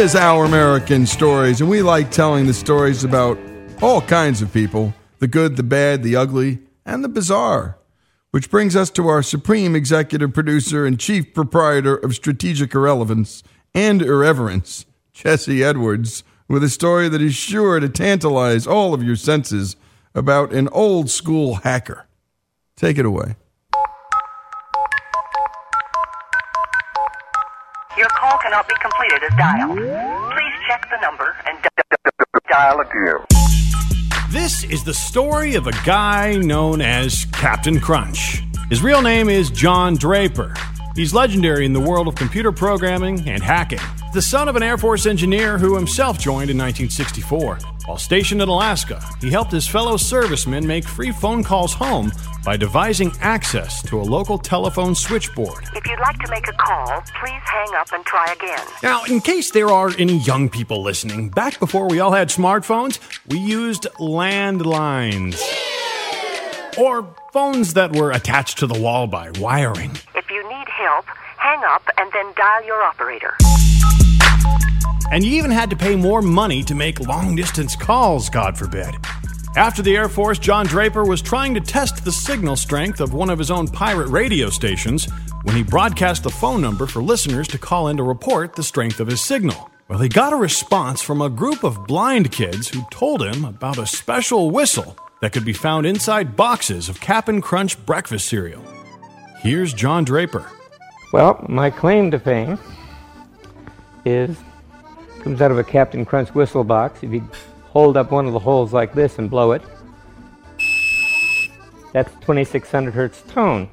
Is 0.09 0.15
Our 0.15 0.45
American 0.45 1.05
Stories, 1.05 1.61
and 1.61 1.69
we 1.69 1.83
like 1.83 2.09
telling 2.09 2.47
the 2.47 2.53
stories 2.53 3.03
about 3.03 3.37
all 3.79 4.01
kinds 4.01 4.41
of 4.41 4.51
people 4.51 4.91
the 5.19 5.27
good, 5.27 5.55
the 5.55 5.61
bad, 5.61 6.01
the 6.01 6.15
ugly, 6.15 6.57
and 6.83 7.03
the 7.03 7.09
bizarre. 7.09 7.77
Which 8.31 8.49
brings 8.49 8.75
us 8.75 8.89
to 8.91 9.07
our 9.07 9.21
supreme 9.21 9.75
executive 9.75 10.33
producer 10.33 10.83
and 10.83 10.99
chief 10.99 11.35
proprietor 11.35 11.95
of 11.95 12.15
strategic 12.15 12.73
irrelevance 12.73 13.43
and 13.75 14.01
irreverence, 14.01 14.87
Jesse 15.13 15.63
Edwards, 15.63 16.23
with 16.47 16.63
a 16.63 16.69
story 16.69 17.07
that 17.07 17.21
is 17.21 17.35
sure 17.35 17.79
to 17.79 17.87
tantalize 17.87 18.65
all 18.65 18.95
of 18.95 19.03
your 19.03 19.15
senses 19.15 19.75
about 20.15 20.51
an 20.51 20.69
old 20.69 21.11
school 21.11 21.55
hacker. 21.55 22.07
Take 22.75 22.97
it 22.97 23.05
away. 23.05 23.35
Cannot 28.49 28.67
be 28.67 28.73
completed 28.81 29.21
as 29.29 29.37
dialed. 29.37 29.77
Please 29.77 30.53
check 30.67 30.89
the 30.89 30.99
number 31.01 31.35
and 31.45 31.57
dial 32.49 32.79
again. 32.79 33.23
This 34.31 34.63
is 34.63 34.83
the 34.83 34.93
story 34.93 35.53
of 35.53 35.67
a 35.67 35.71
guy 35.85 36.35
known 36.35 36.81
as 36.81 37.25
Captain 37.25 37.79
Crunch. 37.79 38.41
His 38.69 38.81
real 38.81 39.03
name 39.03 39.29
is 39.29 39.51
John 39.51 39.97
Draper. 39.97 40.55
He's 40.95 41.13
legendary 41.13 41.65
in 41.65 41.73
the 41.73 41.79
world 41.79 42.07
of 42.07 42.15
computer 42.15 42.51
programming 42.51 43.29
and 43.29 43.43
hacking. 43.43 43.79
The 44.13 44.21
son 44.21 44.49
of 44.49 44.55
an 44.55 44.63
Air 44.63 44.77
Force 44.77 45.05
engineer 45.05 45.57
who 45.57 45.75
himself 45.75 46.17
joined 46.17 46.49
in 46.49 46.57
1964. 46.57 47.59
While 47.85 47.97
stationed 47.97 48.41
in 48.41 48.49
Alaska, 48.49 49.03
he 49.21 49.29
helped 49.29 49.51
his 49.51 49.67
fellow 49.67 49.97
servicemen 49.97 50.65
make 50.65 50.83
free 50.83 51.11
phone 51.11 51.43
calls 51.43 51.73
home 51.73 52.11
by 52.43 52.57
devising 52.57 53.11
access 53.21 53.83
to 53.83 53.99
a 53.99 54.03
local 54.03 54.39
telephone 54.39 54.95
switchboard. 54.95 55.63
If 55.75 55.85
you'd 55.85 55.99
like 55.99 56.17
to 56.19 56.29
make 56.31 56.47
a 56.47 56.53
call, 56.53 57.03
please 57.21 57.41
hang 57.45 57.75
up 57.75 57.91
and 57.93 58.03
try 58.05 58.33
again. 58.33 58.65
Now, 58.81 59.03
in 59.03 59.21
case 59.21 59.51
there 59.51 59.69
are 59.69 59.91
any 59.99 60.17
young 60.19 60.49
people 60.49 60.81
listening, 60.81 61.29
back 61.29 61.59
before 61.59 61.87
we 61.87 61.99
all 61.99 62.11
had 62.11 62.29
smartphones, 62.29 62.99
we 63.27 63.37
used 63.37 63.83
landlines. 63.99 65.39
Or 66.77 67.13
phones 67.31 67.73
that 67.75 67.95
were 67.95 68.11
attached 68.11 68.57
to 68.59 68.67
the 68.67 68.79
wall 68.79 69.05
by 69.05 69.31
wiring. 69.39 69.91
If 70.15 70.31
you 70.31 70.47
need 70.49 70.67
help, 70.67 71.05
hang 71.37 71.63
up 71.63 71.83
and 71.97 72.11
then 72.11 72.33
dial 72.35 72.65
your 72.65 72.81
operator. 72.83 73.35
And 75.11 75.23
you 75.23 75.31
even 75.33 75.51
had 75.51 75.69
to 75.71 75.75
pay 75.75 75.95
more 75.95 76.21
money 76.21 76.63
to 76.63 76.75
make 76.75 76.99
long 76.99 77.35
distance 77.35 77.75
calls, 77.75 78.29
God 78.29 78.57
forbid. 78.57 78.95
After 79.55 79.81
the 79.81 79.97
Air 79.97 80.07
Force, 80.07 80.37
John 80.37 80.67
Draper 80.67 81.03
was 81.03 81.21
trying 81.21 81.55
to 81.55 81.59
test 81.59 82.05
the 82.05 82.11
signal 82.11 82.55
strength 82.55 83.01
of 83.01 83.13
one 83.13 83.31
of 83.31 83.39
his 83.39 83.49
own 83.49 83.67
pirate 83.67 84.09
radio 84.09 84.49
stations 84.49 85.07
when 85.43 85.55
he 85.55 85.63
broadcast 85.63 86.23
the 86.23 86.29
phone 86.29 86.61
number 86.61 86.85
for 86.85 87.01
listeners 87.01 87.47
to 87.47 87.57
call 87.57 87.87
in 87.87 87.97
to 87.97 88.03
report 88.03 88.55
the 88.55 88.63
strength 88.63 88.99
of 88.99 89.07
his 89.07 89.23
signal. 89.23 89.71
Well, 89.87 89.99
he 89.99 90.07
got 90.07 90.33
a 90.33 90.37
response 90.37 91.01
from 91.01 91.19
a 91.19 91.31
group 91.31 91.63
of 91.63 91.87
blind 91.87 92.31
kids 92.31 92.69
who 92.69 92.85
told 92.91 93.23
him 93.23 93.43
about 93.43 93.79
a 93.79 93.87
special 93.87 94.51
whistle 94.51 94.95
that 95.21 95.33
could 95.33 95.45
be 95.45 95.53
found 95.53 95.87
inside 95.87 96.35
boxes 96.35 96.87
of 96.87 97.01
Cap'n 97.01 97.41
Crunch 97.41 97.83
breakfast 97.87 98.27
cereal. 98.27 98.63
Here's 99.41 99.73
John 99.73 100.03
Draper. 100.03 100.45
Well, 101.11 101.43
my 101.49 101.71
claim 101.71 102.11
to 102.11 102.19
fame 102.19 102.59
is 104.05 104.37
comes 105.21 105.41
out 105.41 105.51
of 105.51 105.57
a 105.57 105.63
Captain 105.63 106.05
Crunch 106.05 106.33
whistle 106.33 106.63
box. 106.63 107.03
If 107.03 107.11
you 107.11 107.27
hold 107.69 107.97
up 107.97 108.11
one 108.11 108.25
of 108.25 108.33
the 108.33 108.39
holes 108.39 108.73
like 108.73 108.93
this 108.93 109.19
and 109.19 109.29
blow 109.29 109.51
it, 109.51 109.61
that's 111.93 112.11
2600 112.21 112.93
hertz 112.93 113.21
tone. 113.23 113.69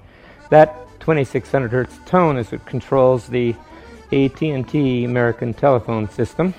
That 0.50 0.74
2600 1.00 1.70
hertz 1.70 1.98
tone 2.06 2.36
is 2.36 2.50
what 2.50 2.64
controls 2.66 3.28
the 3.28 3.54
AT&T 4.12 5.04
American 5.04 5.54
telephone 5.54 6.08
system, 6.08 6.54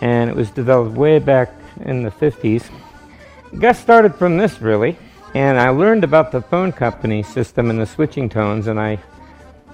and 0.00 0.28
it 0.30 0.36
was 0.36 0.50
developed 0.50 0.96
way 0.96 1.18
back 1.18 1.52
in 1.80 2.02
the 2.02 2.10
50s. 2.10 2.70
It 3.52 3.60
got 3.60 3.76
started 3.76 4.14
from 4.14 4.36
this 4.36 4.60
really, 4.60 4.96
and 5.34 5.58
I 5.58 5.70
learned 5.70 6.04
about 6.04 6.32
the 6.32 6.42
phone 6.42 6.72
company 6.72 7.22
system 7.22 7.70
and 7.70 7.80
the 7.80 7.86
switching 7.86 8.28
tones, 8.28 8.66
and 8.66 8.78
I 8.78 8.98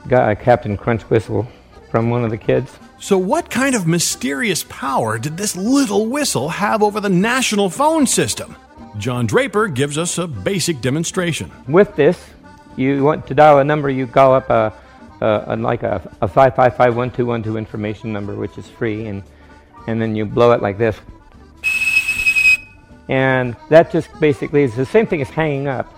got 0.09 0.31
a 0.31 0.37
Captain 0.37 0.77
Crunch 0.77 1.03
whistle 1.11 1.47
from 1.91 2.11
one 2.11 2.25
of 2.25 2.31
the 2.31 2.39
kids. 2.39 2.79
So, 2.99 3.19
what 3.19 3.51
kind 3.51 3.75
of 3.75 3.87
mysterious 3.87 4.65
power 4.69 5.19
did 5.19 5.37
this 5.37 5.57
little 5.57 6.07
whistle 6.07 6.49
have 6.49 6.83
over 6.83 7.01
the 7.01 7.09
national 7.09 7.71
phone 7.71 8.07
system? 8.07 8.57
John 8.99 9.27
Draper 9.27 9.69
gives 9.69 9.97
us 9.97 10.19
a 10.19 10.27
basic 10.27 10.81
demonstration. 10.81 11.51
With 11.69 11.97
this, 11.97 12.19
you 12.77 13.03
want 13.05 13.27
to 13.27 13.35
dial 13.35 13.59
a 13.59 13.65
number, 13.65 13.89
you 13.89 14.07
call 14.07 14.35
up 14.35 14.51
a, 14.51 14.73
a, 15.21 15.45
a 15.49 15.57
like 15.57 15.83
a, 15.83 16.03
a 16.21 16.29
5551212 16.29 17.57
information 17.57 18.13
number, 18.13 18.35
which 18.35 18.59
is 18.59 18.69
free, 18.69 19.07
and, 19.07 19.23
and 19.87 20.01
then 20.01 20.15
you 20.15 20.25
blow 20.25 20.53
it 20.53 20.63
like 20.63 20.79
this. 20.79 20.97
And 23.09 23.57
that 23.71 23.91
just 23.91 24.09
basically 24.21 24.63
is 24.63 24.77
the 24.77 24.87
same 24.87 25.07
thing 25.07 25.21
as 25.21 25.31
hanging 25.31 25.67
up. 25.67 25.93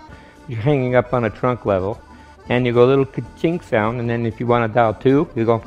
You're 0.47 0.61
hanging 0.61 0.95
up 0.95 1.13
on 1.13 1.25
a 1.25 1.29
trunk 1.29 1.65
level, 1.65 2.01
and 2.49 2.65
you 2.65 2.73
go 2.73 2.85
a 2.85 2.87
little 2.87 3.05
chink 3.05 3.63
sound, 3.63 3.99
and 3.99 4.09
then 4.09 4.25
if 4.25 4.39
you 4.39 4.47
want 4.47 4.69
to 4.69 4.73
dial 4.73 4.93
two, 4.93 5.29
you 5.35 5.45
go 5.45 5.59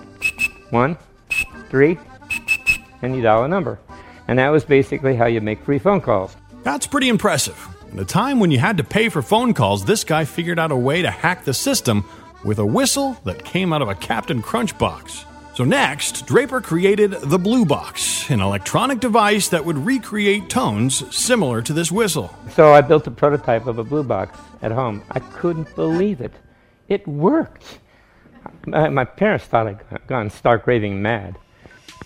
one, 0.71 0.97
three, 1.71 1.99
and 3.03 3.17
you 3.17 3.23
dial 3.23 3.45
a 3.45 3.49
number. 3.49 3.79
And 4.29 4.39
that 4.39 4.51
was 4.51 4.65
basically 4.65 5.15
how 5.17 5.27
you 5.27 5.41
make 5.41 5.62
free 5.62 5.79
phone 5.79 6.01
calls. 6.01 6.37
That's 6.62 6.87
pretty 6.87 7.09
impressive. 7.09 7.57
In 7.93 7.99
a 7.99 8.05
time 8.05 8.41
when 8.41 8.51
you 8.51 8.59
had 8.59 8.77
to 8.79 8.85
pay 8.85 9.09
for 9.09 9.23
phone 9.23 9.55
calls, 9.55 9.85
this 9.85 10.05
guy 10.05 10.25
figured 10.25 10.59
out 10.59 10.73
a 10.73 10.77
way 10.77 11.03
to 11.03 11.11
hack 11.11 11.45
the 11.45 11.55
system 11.55 12.05
with 12.45 12.59
a 12.59 12.67
whistle 12.67 13.17
that 13.25 13.45
came 13.45 13.73
out 13.73 13.83
of 13.83 13.89
a 13.89 13.95
Captain 13.95 14.43
Crunch 14.43 14.77
box. 14.77 15.25
So, 15.55 15.65
next, 15.65 16.27
Draper 16.27 16.61
created 16.61 17.12
the 17.12 17.39
Blue 17.39 17.65
Box, 17.65 18.29
an 18.29 18.41
electronic 18.41 19.01
device 19.01 19.49
that 19.49 19.65
would 19.65 19.79
recreate 19.79 20.51
tones 20.51 21.03
similar 21.17 21.62
to 21.62 21.73
this 21.73 21.91
whistle. 21.91 22.35
So 22.53 22.75
I 22.75 22.83
built 22.83 23.07
a 23.07 23.11
prototype 23.11 23.67
of 23.67 23.79
a 23.79 23.85
blue 23.85 24.03
box 24.03 24.39
at 24.61 24.71
home. 24.71 25.03
I 25.11 25.21
couldn't 25.21 25.75
believe 25.75 26.21
it. 26.21 26.33
It 26.88 27.07
worked. 27.07 27.81
My, 28.66 28.88
my 28.88 29.05
parents 29.05 29.44
thought 29.44 29.66
I'd 29.66 30.07
gone 30.07 30.31
stark 30.31 30.66
raving 30.66 31.03
mad. 31.03 31.37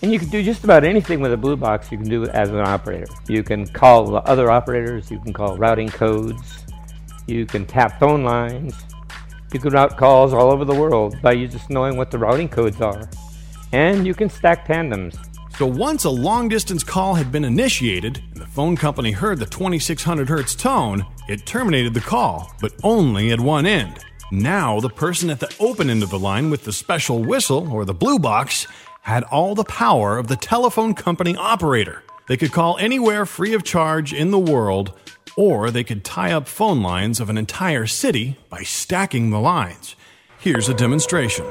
And 0.01 0.11
you 0.11 0.17
can 0.17 0.29
do 0.29 0.41
just 0.41 0.63
about 0.63 0.83
anything 0.83 1.19
with 1.19 1.31
a 1.31 1.37
blue 1.37 1.55
box 1.55 1.91
you 1.91 1.97
can 1.97 2.09
do 2.09 2.25
as 2.25 2.49
an 2.49 2.57
operator. 2.57 3.05
You 3.27 3.43
can 3.43 3.67
call 3.67 4.15
other 4.25 4.49
operators, 4.49 5.11
you 5.11 5.19
can 5.19 5.31
call 5.31 5.57
routing 5.57 5.89
codes, 5.89 6.65
you 7.27 7.45
can 7.45 7.67
tap 7.67 7.99
phone 7.99 8.23
lines, 8.23 8.73
you 9.53 9.59
can 9.59 9.71
route 9.71 9.97
calls 9.97 10.33
all 10.33 10.49
over 10.49 10.65
the 10.65 10.73
world 10.73 11.21
by 11.21 11.35
just 11.45 11.69
knowing 11.69 11.97
what 11.97 12.09
the 12.09 12.17
routing 12.17 12.49
codes 12.49 12.81
are. 12.81 13.07
And 13.73 14.07
you 14.07 14.15
can 14.15 14.29
stack 14.29 14.65
tandems. 14.65 15.15
So, 15.57 15.67
once 15.67 16.05
a 16.05 16.09
long 16.09 16.49
distance 16.49 16.83
call 16.83 17.13
had 17.13 17.31
been 17.31 17.45
initiated 17.45 18.23
and 18.33 18.41
the 18.41 18.47
phone 18.47 18.75
company 18.75 19.11
heard 19.11 19.37
the 19.37 19.45
2600 19.45 20.27
hertz 20.27 20.55
tone, 20.55 21.05
it 21.27 21.45
terminated 21.45 21.93
the 21.93 22.01
call, 22.01 22.51
but 22.59 22.73
only 22.83 23.31
at 23.31 23.39
one 23.39 23.67
end. 23.67 23.99
Now, 24.33 24.79
the 24.79 24.89
person 24.89 25.29
at 25.29 25.41
the 25.41 25.53
open 25.59 25.89
end 25.89 26.03
of 26.03 26.09
the 26.09 26.17
line 26.17 26.49
with 26.49 26.63
the 26.63 26.71
special 26.71 27.21
whistle 27.21 27.69
or 27.69 27.83
the 27.83 27.93
blue 27.93 28.17
box 28.17 28.65
had 29.01 29.23
all 29.25 29.55
the 29.55 29.65
power 29.65 30.17
of 30.17 30.27
the 30.27 30.37
telephone 30.37 30.93
company 30.93 31.35
operator. 31.35 32.01
They 32.29 32.37
could 32.37 32.53
call 32.53 32.77
anywhere 32.77 33.25
free 33.25 33.53
of 33.53 33.65
charge 33.65 34.13
in 34.13 34.31
the 34.31 34.39
world, 34.39 34.93
or 35.35 35.69
they 35.69 35.83
could 35.83 36.05
tie 36.05 36.31
up 36.31 36.47
phone 36.47 36.81
lines 36.81 37.19
of 37.19 37.29
an 37.29 37.37
entire 37.37 37.85
city 37.85 38.37
by 38.49 38.63
stacking 38.63 39.31
the 39.31 39.39
lines. 39.41 39.97
Here's 40.39 40.69
a 40.69 40.73
demonstration. 40.73 41.45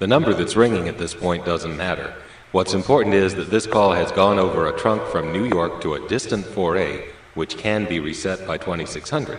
The 0.00 0.08
number 0.08 0.34
that's 0.34 0.56
ringing 0.56 0.88
at 0.88 0.98
this 0.98 1.14
point 1.14 1.44
doesn't 1.44 1.76
matter. 1.76 2.12
What's 2.50 2.74
important 2.74 3.14
is 3.14 3.36
that 3.36 3.50
this 3.50 3.68
call 3.68 3.92
has 3.92 4.10
gone 4.10 4.40
over 4.40 4.66
a 4.66 4.76
trunk 4.76 5.06
from 5.12 5.32
New 5.32 5.44
York 5.44 5.80
to 5.82 5.94
a 5.94 6.08
distant 6.08 6.44
4A, 6.44 7.06
which 7.34 7.56
can 7.56 7.84
be 7.84 8.00
reset 8.00 8.44
by 8.48 8.58
2600. 8.58 9.38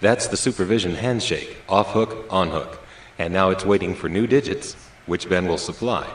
That's 0.00 0.28
the 0.28 0.36
supervision 0.36 0.94
handshake, 0.94 1.58
off 1.68 1.92
hook, 1.92 2.24
on 2.30 2.48
hook. 2.48 2.80
And 3.18 3.34
now 3.34 3.50
it's 3.50 3.66
waiting 3.66 3.94
for 3.94 4.08
new 4.08 4.26
digits, 4.26 4.74
which 5.04 5.28
Ben 5.28 5.46
will 5.46 5.58
supply. 5.58 6.06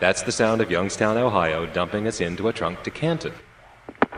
That's 0.00 0.22
the 0.22 0.32
sound 0.32 0.62
of 0.62 0.70
Youngstown, 0.70 1.18
Ohio 1.18 1.66
dumping 1.66 2.06
us 2.06 2.22
into 2.22 2.48
a 2.48 2.54
trunk 2.54 2.82
to 2.84 2.90
Canton. 2.90 3.34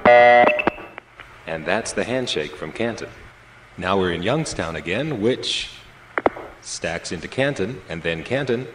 And 0.05 1.67
that's 1.67 1.93
the 1.93 2.05
handshake 2.05 2.55
from 2.55 2.71
Canton. 2.71 3.11
Now 3.77 3.99
we're 3.99 4.13
in 4.13 4.23
Youngstown 4.23 4.77
again, 4.77 5.21
which 5.21 5.71
stacks 6.61 7.11
into 7.11 7.27
Canton, 7.27 7.81
and 7.89 8.01
then 8.05 8.23
Canton 8.23 8.69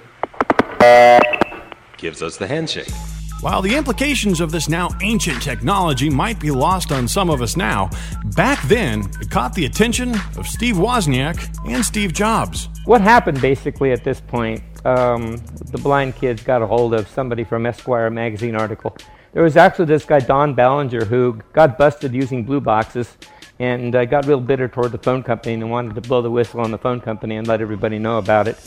gives 1.98 2.22
us 2.22 2.36
the 2.36 2.48
handshake. 2.48 2.92
While 3.42 3.62
the 3.62 3.76
implications 3.76 4.42
of 4.42 4.52
this 4.52 4.68
now 4.68 4.90
ancient 5.02 5.44
technology 5.44 6.10
might 6.10 6.40
be 6.40 6.50
lost 6.50 6.92
on 6.92 7.08
some 7.08 7.30
of 7.30 7.40
us 7.44 7.56
now, 7.56 7.92
back 8.36 8.60
then 8.64 9.02
it 9.22 9.30
caught 9.30 9.54
the 9.54 9.66
attention 9.66 10.16
of 10.38 10.48
Steve 10.48 10.76
Wozniak 10.76 11.48
and 11.68 11.86
Steve 11.86 12.14
Jobs. 12.14 12.68
What 12.86 13.00
happened 13.02 13.40
basically 13.40 13.92
at 13.92 14.04
this 14.04 14.20
point, 14.20 14.64
um, 14.86 15.38
the 15.72 15.78
blind 15.78 16.16
kids 16.16 16.42
got 16.42 16.64
a 16.64 16.68
hold 16.68 16.96
of 16.96 17.08
somebody 17.08 17.44
from 17.44 17.68
Esquire 17.68 18.10
magazine 18.10 18.56
article. 18.56 18.98
There 19.34 19.44
was 19.44 19.56
actually 19.56 19.86
this 19.86 20.04
guy, 20.04 20.20
Don 20.20 20.56
Ballinger, 20.56 21.06
who 21.06 21.40
got 21.54 21.78
busted 21.78 22.14
using 22.14 22.44
blue 22.44 22.60
boxes 22.60 23.18
and 23.60 23.96
uh, 23.96 24.06
got 24.06 24.26
real 24.26 24.40
bitter 24.40 24.68
toward 24.68 24.92
the 24.92 24.98
phone 24.98 25.22
company 25.22 25.54
and 25.54 25.70
wanted 25.70 25.94
to 25.94 26.02
blow 26.02 26.24
the 26.24 26.32
whistle 26.32 26.60
on 26.60 26.72
the 26.72 26.78
phone 26.80 27.02
company 27.02 27.36
and 27.36 27.48
let 27.48 27.62
everybody 27.62 28.00
know 28.00 28.18
about 28.18 28.48
it. 28.48 28.58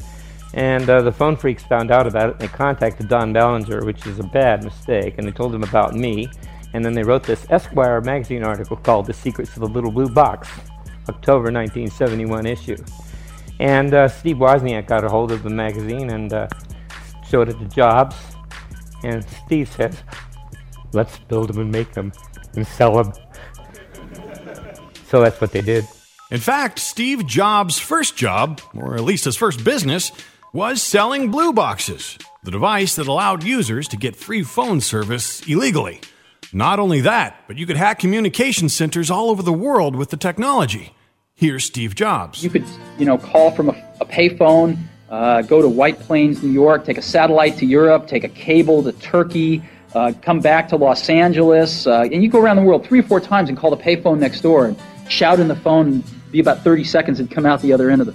And 0.55 0.89
uh, 0.91 1.03
the 1.03 1.13
phone 1.13 1.37
freaks 1.37 1.63
found 1.63 1.91
out 1.91 2.07
about 2.07 2.31
it 2.31 2.33
and 2.33 2.41
they 2.41 2.49
contacted 2.49 3.09
Don 3.09 3.33
Ballinger, 3.33 3.85
which 3.85 4.07
is 4.07 4.19
a 4.19 4.25
bad 4.25 4.65
mistake, 4.65 5.15
and 5.17 5.27
they 5.27 5.31
told 5.31 5.55
him 5.55 5.63
about 5.63 5.95
me. 5.95 6.29
And 6.73 6.85
then 6.85 6.95
they 6.95 7.03
wrote 7.03 7.25
this 7.25 7.47
Esquire 7.51 8.01
magazine 8.01 8.43
article 8.43 8.77
called 8.77 9.07
The 9.07 9.13
Secrets 9.13 9.55
of 9.55 9.61
the 9.61 9.69
Little 9.69 9.91
Blue 9.91 10.09
Box, 10.09 10.49
October 11.09 11.53
1971 11.53 12.47
issue. 12.47 12.77
And 13.59 13.93
uh, 13.93 14.09
Steve 14.09 14.37
Wozniak 14.37 14.87
got 14.87 15.05
a 15.05 15.09
hold 15.09 15.33
of 15.33 15.43
the 15.43 15.51
magazine 15.51 16.11
and 16.11 16.33
uh, 16.33 16.49
showed 17.29 17.49
it 17.49 17.59
to 17.59 17.67
Jobs. 17.67 18.17
And 19.03 19.25
Steve 19.45 19.69
says, 19.69 20.03
let's 20.93 21.19
build 21.19 21.49
them 21.49 21.59
and 21.59 21.71
make 21.71 21.93
them 21.93 22.13
and 22.55 22.67
sell 22.67 23.03
them. 23.03 23.13
so 25.07 25.21
that's 25.21 25.41
what 25.41 25.53
they 25.53 25.61
did. 25.61 25.87
In 26.31 26.39
fact, 26.39 26.79
Steve 26.79 27.27
Jobs' 27.27 27.79
first 27.79 28.17
job, 28.17 28.61
or 28.75 28.95
at 28.95 29.03
least 29.03 29.25
his 29.25 29.37
first 29.37 29.65
business, 29.65 30.13
was 30.53 30.83
selling 30.83 31.31
blue 31.31 31.53
boxes, 31.53 32.19
the 32.43 32.51
device 32.51 32.97
that 32.97 33.07
allowed 33.07 33.45
users 33.45 33.87
to 33.87 33.97
get 33.97 34.17
free 34.17 34.43
phone 34.43 34.81
service 34.81 35.47
illegally. 35.47 36.01
Not 36.53 36.81
only 36.81 37.01
that, 37.03 37.45
but 37.47 37.57
you 37.57 37.67
could 37.67 37.77
hack 37.77 38.01
communication 38.01 38.69
centers 38.69 39.11
all 39.11 39.31
over 39.31 39.43
the 39.43 39.53
world 39.53 39.95
with 39.95 40.11
the 40.11 40.17
technology. 40.17 40.93
Here's 41.37 41.65
Steve 41.65 41.95
Jobs. 41.95 42.43
You 42.43 42.51
could, 42.51 42.65
you 42.99 43.07
know, 43.07 43.17
call 43.17 43.53
from 43.53 43.69
a, 43.69 43.95
a 44.01 44.05
payphone, 44.05 44.77
uh, 45.09 45.43
go 45.43 45.63
to 45.63 45.69
White 45.69 46.01
Plains, 46.01 46.43
New 46.43 46.51
York, 46.51 46.85
take 46.85 46.99
a 46.99 47.03
satellite 47.03 47.57
to 47.59 47.67
Europe, 47.67 48.09
take 48.09 48.25
a 48.25 48.29
cable 48.29 48.83
to 48.83 48.93
Turkey, 48.93 49.63
uh, 49.95 50.13
come 50.21 50.41
back 50.41 50.69
to 50.71 50.77
Los 50.77 51.09
Angeles, 51.09 51.87
uh, 51.87 52.09
and 52.13 52.25
you 52.25 52.29
go 52.29 52.41
around 52.41 52.57
the 52.57 52.63
world 52.63 52.85
three 52.85 52.99
or 52.99 53.05
four 53.05 53.21
times 53.21 53.49
and 53.49 53.57
call 53.57 53.71
the 53.71 53.77
payphone 53.77 54.19
next 54.19 54.41
door 54.41 54.67
and 54.67 54.77
shout 55.09 55.39
in 55.39 55.47
the 55.47 55.57
phone 55.57 56.03
be 56.33 56.41
about 56.41 56.65
30 56.65 56.83
seconds 56.85 57.21
and 57.21 57.31
come 57.31 57.47
out 57.47 57.61
the 57.63 57.73
other 57.73 57.91
end 57.91 58.01
of 58.01 58.09
the, 58.09 58.15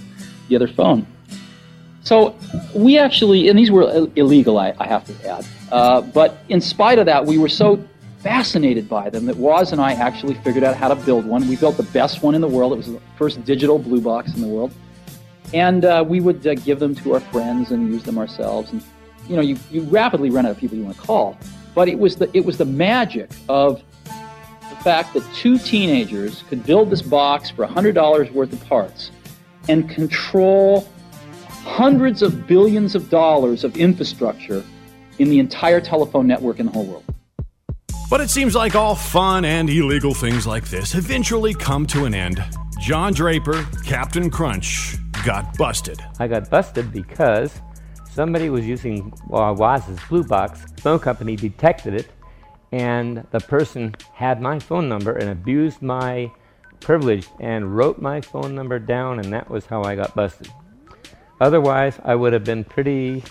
the 0.50 0.56
other 0.56 0.68
phone. 0.68 1.08
So 2.06 2.36
we 2.76 3.00
actually, 3.00 3.50
and 3.50 3.58
these 3.58 3.72
were 3.72 4.08
illegal, 4.16 4.60
I, 4.60 4.74
I 4.80 4.88
have 4.88 5.06
to 5.06 5.28
add, 5.28 5.46
uh, 5.72 6.02
but 6.02 6.38
in 6.50 6.62
spite 6.62 7.00
of 7.00 7.08
that, 7.08 7.26
we 7.26 7.40
were 7.40 7.50
so 7.50 7.84
fascinated 8.20 8.88
by 8.88 9.10
them 9.10 9.26
that 9.26 9.36
Woz 9.38 9.72
and 9.72 9.82
I 9.82 9.94
actually 9.94 10.36
figured 10.36 10.64
out 10.64 10.76
how 10.76 10.88
to 10.88 10.96
build 10.96 11.26
one. 11.26 11.48
We 11.48 11.56
built 11.56 11.78
the 11.78 11.84
best 11.84 12.22
one 12.22 12.36
in 12.36 12.42
the 12.42 12.48
world. 12.48 12.74
It 12.74 12.78
was 12.78 12.88
the 12.88 13.02
first 13.18 13.44
digital 13.44 13.80
blue 13.80 14.02
box 14.02 14.36
in 14.36 14.42
the 14.42 14.48
world. 14.48 14.72
And 15.52 15.84
uh, 15.84 16.06
we 16.08 16.22
would 16.22 16.46
uh, 16.46 16.54
give 16.54 16.80
them 16.80 16.94
to 16.96 17.16
our 17.16 17.20
friends 17.20 17.72
and 17.72 17.92
use 17.92 18.04
them 18.04 18.20
ourselves. 18.20 18.72
And, 18.72 18.84
you 19.28 19.36
know, 19.36 19.42
you, 19.42 19.58
you 19.72 19.82
rapidly 19.84 20.30
run 20.30 20.46
out 20.46 20.52
of 20.52 20.58
people 20.58 20.78
you 20.78 20.84
want 20.84 20.98
to 20.98 21.02
call. 21.02 21.38
But 21.74 21.88
it 21.88 21.98
was 21.98 22.18
the, 22.18 22.30
it 22.38 22.46
was 22.46 22.58
the 22.58 22.66
magic 22.66 23.32
of 23.50 23.82
the 24.06 24.76
fact 24.84 25.16
that 25.16 25.24
two 25.34 25.58
teenagers 25.58 26.44
could 26.50 26.64
build 26.66 26.92
this 26.92 27.02
box 27.02 27.50
for 27.50 27.66
$100 27.66 28.32
worth 28.32 28.54
of 28.54 28.64
parts 28.68 29.10
and 29.68 29.90
control 29.90 30.88
hundreds 31.66 32.22
of 32.22 32.48
billions 32.48 32.96
of 32.96 33.10
dollars 33.10 33.64
of 33.64 33.76
infrastructure 33.76 34.64
in 35.18 35.30
the 35.30 35.40
entire 35.40 35.82
telephone 35.82 36.28
network 36.28 36.60
in 36.60 36.68
the 36.68 36.72
whole 36.72 36.86
world. 36.86 37.04
But 38.10 38.22
it 38.22 38.30
seems 38.30 38.56
like 38.56 38.76
all 38.76 38.94
fun 38.94 39.44
and 39.46 39.68
illegal 39.70 40.14
things 40.14 40.46
like 40.46 40.70
this 40.70 40.94
eventually 40.94 41.56
come 41.56 41.88
to 41.88 42.06
an 42.06 42.14
end. 42.14 42.42
John 42.80 43.14
Draper, 43.14 43.68
Captain 43.84 44.30
Crunch, 44.30 44.96
got 45.26 45.58
busted. 45.58 46.00
I 46.20 46.28
got 46.28 46.50
busted 46.52 46.92
because 46.92 47.60
somebody 48.12 48.50
was 48.50 48.66
using 48.66 49.12
uh, 49.34 49.54
Woz's 49.58 50.00
Blue 50.08 50.24
Box. 50.24 50.66
Phone 50.82 51.00
company 51.00 51.36
detected 51.36 51.96
it, 51.96 52.08
and 52.72 53.26
the 53.32 53.40
person 53.40 53.96
had 54.14 54.40
my 54.40 54.60
phone 54.60 54.88
number 54.88 55.14
and 55.14 55.32
abused 55.32 55.82
my 55.82 56.32
privilege 56.80 57.28
and 57.40 57.76
wrote 57.76 58.00
my 58.00 58.22
phone 58.22 58.54
number 58.54 58.78
down, 58.78 59.20
and 59.20 59.34
that 59.34 59.50
was 59.50 59.66
how 59.66 59.84
I 59.84 59.96
got 59.96 60.14
busted. 60.14 60.52
Otherwise, 61.42 62.00
I 62.04 62.16
would 62.16 62.34
have 62.34 62.44
been 62.44 62.64
pretty, 62.64 63.24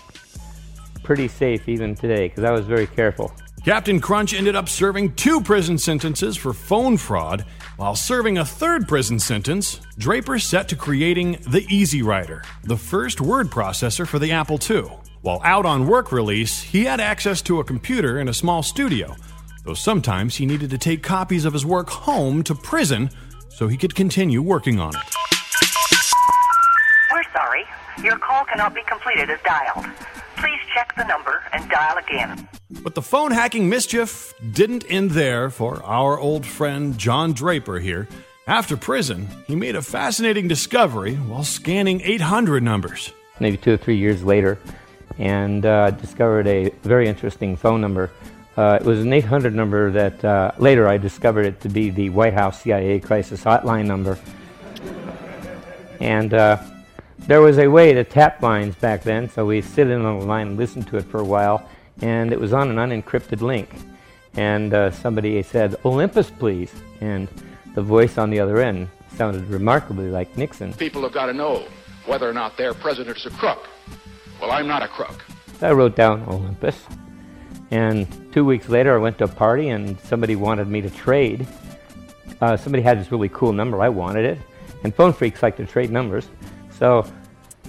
pretty 1.02 1.28
safe 1.28 1.68
even 1.68 1.94
today 1.94 2.28
because 2.28 2.44
I 2.44 2.52
was 2.52 2.66
very 2.66 2.86
careful. 2.86 3.32
Captain 3.64 3.98
Crunch 3.98 4.34
ended 4.34 4.56
up 4.56 4.68
serving 4.68 5.14
two 5.14 5.40
prison 5.40 5.78
sentences 5.78 6.36
for 6.36 6.52
phone 6.52 6.98
fraud. 6.98 7.46
While 7.76 7.96
serving 7.96 8.36
a 8.36 8.44
third 8.44 8.86
prison 8.86 9.18
sentence, 9.18 9.80
Draper 9.96 10.38
set 10.38 10.68
to 10.68 10.76
creating 10.76 11.38
the 11.48 11.64
Easy 11.70 12.02
Writer, 12.02 12.42
the 12.64 12.76
first 12.76 13.22
word 13.22 13.50
processor 13.50 14.06
for 14.06 14.18
the 14.18 14.32
Apple 14.32 14.58
II. 14.70 14.90
While 15.22 15.40
out 15.42 15.64
on 15.64 15.86
work 15.86 16.12
release, 16.12 16.60
he 16.60 16.84
had 16.84 17.00
access 17.00 17.40
to 17.42 17.58
a 17.58 17.64
computer 17.64 18.18
in 18.18 18.28
a 18.28 18.34
small 18.34 18.62
studio, 18.62 19.16
though 19.64 19.72
sometimes 19.72 20.36
he 20.36 20.44
needed 20.44 20.68
to 20.68 20.78
take 20.78 21.02
copies 21.02 21.46
of 21.46 21.54
his 21.54 21.64
work 21.64 21.88
home 21.88 22.42
to 22.42 22.54
prison 22.54 23.08
so 23.48 23.66
he 23.66 23.78
could 23.78 23.94
continue 23.94 24.42
working 24.42 24.78
on 24.78 24.94
it. 24.94 25.02
We're 27.96 28.02
sorry. 28.02 28.08
Your 28.08 28.18
call 28.18 28.44
cannot 28.44 28.74
be 28.74 28.82
completed 28.86 29.30
as 29.30 29.40
dialed. 29.42 29.86
Please 30.36 30.60
check 30.74 30.94
the 30.96 31.04
number 31.04 31.42
and 31.52 31.68
dial 31.70 31.96
again. 31.98 32.48
But 32.82 32.94
the 32.94 33.02
phone 33.02 33.30
hacking 33.30 33.68
mischief 33.68 34.34
didn't 34.52 34.84
end 34.88 35.12
there 35.12 35.50
for 35.50 35.82
our 35.84 36.18
old 36.18 36.44
friend 36.44 36.98
John 36.98 37.32
Draper 37.32 37.78
here. 37.78 38.08
After 38.46 38.76
prison, 38.76 39.28
he 39.46 39.56
made 39.56 39.74
a 39.74 39.82
fascinating 39.82 40.48
discovery 40.48 41.14
while 41.14 41.44
scanning 41.44 42.00
800 42.02 42.62
numbers. 42.62 43.12
Maybe 43.40 43.56
two 43.56 43.72
or 43.72 43.76
three 43.76 43.96
years 43.96 44.22
later, 44.22 44.58
and 45.18 45.64
uh, 45.64 45.90
discovered 45.92 46.46
a 46.46 46.70
very 46.82 47.08
interesting 47.08 47.56
phone 47.56 47.80
number. 47.80 48.10
Uh, 48.56 48.78
it 48.80 48.86
was 48.86 49.00
an 49.00 49.12
800 49.12 49.54
number 49.54 49.90
that 49.90 50.24
uh, 50.24 50.52
later 50.58 50.86
I 50.86 50.98
discovered 50.98 51.46
it 51.46 51.60
to 51.62 51.68
be 51.68 51.90
the 51.90 52.10
White 52.10 52.34
House 52.34 52.62
CIA 52.62 53.00
crisis 53.00 53.42
hotline 53.42 53.86
number. 53.86 54.18
And 56.00 56.34
uh, 56.34 56.62
there 57.26 57.40
was 57.40 57.58
a 57.58 57.68
way 57.68 57.92
to 57.92 58.04
tap 58.04 58.42
lines 58.42 58.74
back 58.74 59.02
then, 59.02 59.28
so 59.30 59.46
we 59.46 59.62
sit 59.62 59.88
in 59.88 60.04
on 60.04 60.20
the 60.20 60.26
line 60.26 60.48
and 60.48 60.56
listen 60.56 60.82
to 60.84 60.96
it 60.98 61.04
for 61.04 61.20
a 61.20 61.24
while, 61.24 61.68
and 62.02 62.32
it 62.32 62.38
was 62.40 62.52
on 62.52 62.70
an 62.70 62.76
unencrypted 62.76 63.40
link. 63.40 63.70
And 64.36 64.74
uh, 64.74 64.90
somebody 64.90 65.42
said, 65.42 65.76
Olympus, 65.84 66.30
please. 66.30 66.72
And 67.00 67.28
the 67.74 67.82
voice 67.82 68.18
on 68.18 68.30
the 68.30 68.40
other 68.40 68.60
end 68.60 68.88
sounded 69.16 69.46
remarkably 69.48 70.10
like 70.10 70.36
Nixon. 70.36 70.72
People 70.74 71.02
have 71.02 71.12
got 71.12 71.26
to 71.26 71.32
know 71.32 71.66
whether 72.06 72.28
or 72.28 72.32
not 72.32 72.56
their 72.56 72.74
president's 72.74 73.24
a 73.26 73.30
crook. 73.30 73.68
Well, 74.40 74.50
I'm 74.50 74.66
not 74.66 74.82
a 74.82 74.88
crook. 74.88 75.24
I 75.62 75.70
wrote 75.70 75.96
down 75.96 76.24
Olympus. 76.28 76.84
And 77.70 78.06
two 78.32 78.44
weeks 78.44 78.68
later, 78.68 78.94
I 78.94 78.98
went 78.98 79.18
to 79.18 79.24
a 79.24 79.28
party 79.28 79.68
and 79.68 79.98
somebody 80.00 80.36
wanted 80.36 80.68
me 80.68 80.80
to 80.82 80.90
trade. 80.90 81.46
Uh, 82.40 82.56
somebody 82.56 82.82
had 82.82 83.00
this 83.00 83.10
really 83.10 83.30
cool 83.30 83.52
number. 83.52 83.80
I 83.80 83.88
wanted 83.88 84.24
it. 84.24 84.38
And 84.82 84.94
phone 84.94 85.12
freaks 85.12 85.42
like 85.42 85.56
to 85.56 85.64
trade 85.64 85.90
numbers. 85.90 86.28
So 86.78 87.06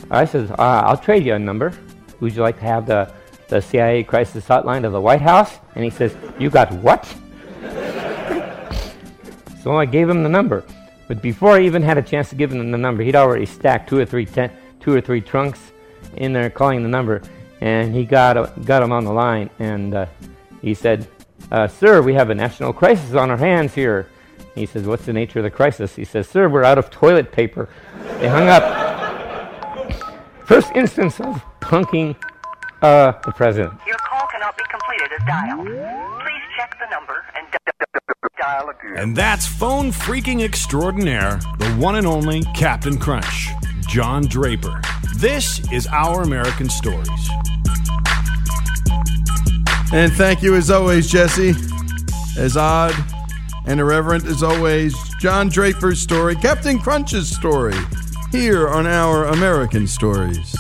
I 0.10 0.26
says, 0.26 0.52
uh, 0.52 0.84
I'll 0.86 0.98
trade 0.98 1.26
you 1.26 1.34
a 1.34 1.40
number. 1.40 1.74
Would 2.20 2.36
you 2.36 2.42
like 2.42 2.60
to 2.60 2.66
have 2.66 2.86
the, 2.86 3.12
the 3.48 3.62
CIA 3.62 4.04
crisis 4.04 4.46
hotline 4.46 4.86
of 4.86 4.92
the 4.92 5.02
White 5.02 5.22
House? 5.22 5.58
And 5.76 5.84
he 5.84 5.90
says, 5.90 6.16
You 6.40 6.50
got 6.50 6.72
what? 6.74 7.06
so 9.64 9.78
I 9.78 9.86
gave 9.86 10.10
him 10.10 10.24
the 10.24 10.30
number. 10.30 10.64
But 11.08 11.22
before 11.22 11.52
I 11.52 11.62
even 11.62 11.82
had 11.82 11.98
a 11.98 12.02
chance 12.02 12.30
to 12.30 12.36
give 12.36 12.52
him 12.52 12.72
the 12.72 12.78
number, 12.78 13.04
he'd 13.04 13.16
already 13.16 13.46
stacked 13.46 13.90
two 13.90 14.00
or 14.00 14.06
three, 14.06 14.26
ten, 14.26 14.52
two 14.80 14.94
or 14.94 15.02
three 15.02 15.22
trunks 15.22 15.60
in 16.18 16.34
there 16.34 16.50
calling 16.50 16.84
the 16.84 16.90
number. 16.90 17.22
And 17.62 17.94
he 17.94 18.06
got, 18.06 18.66
got 18.66 18.84
him 18.84 18.92
on 18.92 19.06
the 19.06 19.14
line. 19.14 19.50
And 19.60 19.94
uh, 19.94 20.06
he 20.62 20.74
said, 20.74 21.08
uh, 21.52 21.68
Sir, 21.68 22.02
we 22.02 22.14
have 22.16 22.32
a 22.32 22.36
national 22.36 22.74
crisis 22.74 23.14
on 23.14 23.30
our 23.30 23.38
hands 23.38 23.74
here. 23.74 24.10
He 24.56 24.66
says, 24.66 24.88
What's 24.88 25.06
the 25.06 25.14
nature 25.14 25.40
of 25.40 25.44
the 25.44 25.52
crisis? 25.52 25.96
He 25.96 26.06
says, 26.06 26.28
Sir, 26.28 26.50
we're 26.50 26.64
out 26.64 26.78
of 26.78 26.90
toilet 26.90 27.32
paper. 27.32 27.70
They 28.20 28.28
hung 28.28 28.48
up. 28.48 28.85
First 30.46 30.72
instance 30.76 31.20
of 31.20 31.44
punking 31.60 32.16
uh, 32.84 33.14
the 33.26 33.32
president. 33.32 33.80
Your 33.88 33.98
call 33.98 34.28
cannot 34.32 34.56
be 34.56 34.64
completed 34.70 35.10
as 35.20 35.26
dialed. 35.26 35.66
Please 35.66 36.42
check 36.56 36.78
the 36.80 36.88
number 36.92 37.26
and 37.36 37.48
dial 38.38 38.70
again. 38.70 38.98
And 38.98 39.16
that's 39.16 39.48
phone 39.48 39.92
freaking 39.92 40.44
extraordinaire, 40.44 41.40
the 41.58 41.70
one 41.80 41.96
and 41.96 42.06
only 42.06 42.44
Captain 42.54 43.00
Crunch, 43.00 43.50
John 43.88 44.28
Draper. 44.28 44.80
This 45.16 45.62
is 45.72 45.88
Our 45.88 46.22
American 46.22 46.70
Stories. 46.70 47.10
And 49.92 50.12
thank 50.14 50.44
you 50.44 50.56
as 50.56 50.70
always, 50.70 51.10
Jesse. 51.10 51.54
As 52.38 52.56
odd 52.56 52.94
and 53.66 53.80
irreverent 53.80 54.26
as 54.26 54.44
always, 54.44 54.96
John 55.20 55.50
Draper's 55.50 56.02
story, 56.02 56.36
Captain 56.36 56.78
Crunch's 56.78 57.34
story, 57.34 57.74
here 58.36 58.68
on 58.68 58.86
Our 58.86 59.24
American 59.24 59.88
Stories. 59.88 60.54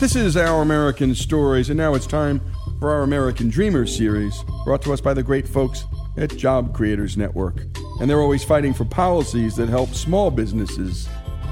This 0.00 0.16
is 0.16 0.36
Our 0.36 0.62
American 0.62 1.14
Stories, 1.14 1.70
and 1.70 1.78
now 1.78 1.94
it's 1.94 2.08
time 2.08 2.40
for 2.84 2.92
our 2.92 3.02
American 3.02 3.48
Dreamers 3.48 3.96
series, 3.96 4.44
brought 4.66 4.82
to 4.82 4.92
us 4.92 5.00
by 5.00 5.14
the 5.14 5.22
great 5.22 5.48
folks 5.48 5.86
at 6.18 6.36
Job 6.36 6.74
Creators 6.74 7.16
Network. 7.16 7.62
And 7.98 8.10
they're 8.10 8.20
always 8.20 8.44
fighting 8.44 8.74
for 8.74 8.84
policies 8.84 9.56
that 9.56 9.70
help 9.70 9.94
small 9.94 10.30
businesses 10.30 11.08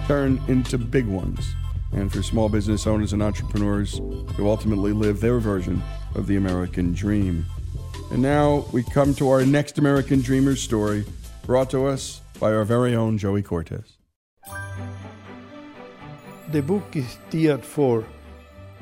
turn 0.06 0.38
into 0.46 0.76
big 0.76 1.06
ones, 1.06 1.54
and 1.92 2.12
for 2.12 2.22
small 2.22 2.50
business 2.50 2.86
owners 2.86 3.14
and 3.14 3.22
entrepreneurs 3.22 3.96
who 4.36 4.46
ultimately 4.46 4.92
live 4.92 5.20
their 5.20 5.38
version 5.38 5.82
of 6.16 6.26
the 6.26 6.36
American 6.36 6.92
dream. 6.92 7.46
And 8.10 8.20
now 8.20 8.66
we 8.70 8.82
come 8.82 9.14
to 9.14 9.30
our 9.30 9.46
next 9.46 9.78
American 9.78 10.20
Dreamers 10.20 10.60
story, 10.60 11.02
brought 11.46 11.70
to 11.70 11.86
us 11.86 12.20
by 12.40 12.52
our 12.52 12.64
very 12.64 12.94
own 12.94 13.16
Joey 13.16 13.40
Cortez. 13.40 13.96
The 16.50 16.60
book 16.60 16.94
is 16.94 17.16
geared 17.30 17.64
for 17.64 18.04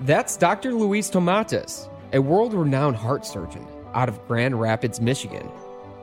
That's 0.00 0.36
Dr. 0.36 0.72
Luis 0.72 1.08
Tomatis, 1.08 1.88
a 2.12 2.20
world 2.20 2.54
renowned 2.54 2.96
heart 2.96 3.24
surgeon 3.24 3.66
out 3.94 4.08
of 4.08 4.26
Grand 4.26 4.60
Rapids, 4.60 5.00
Michigan, 5.00 5.48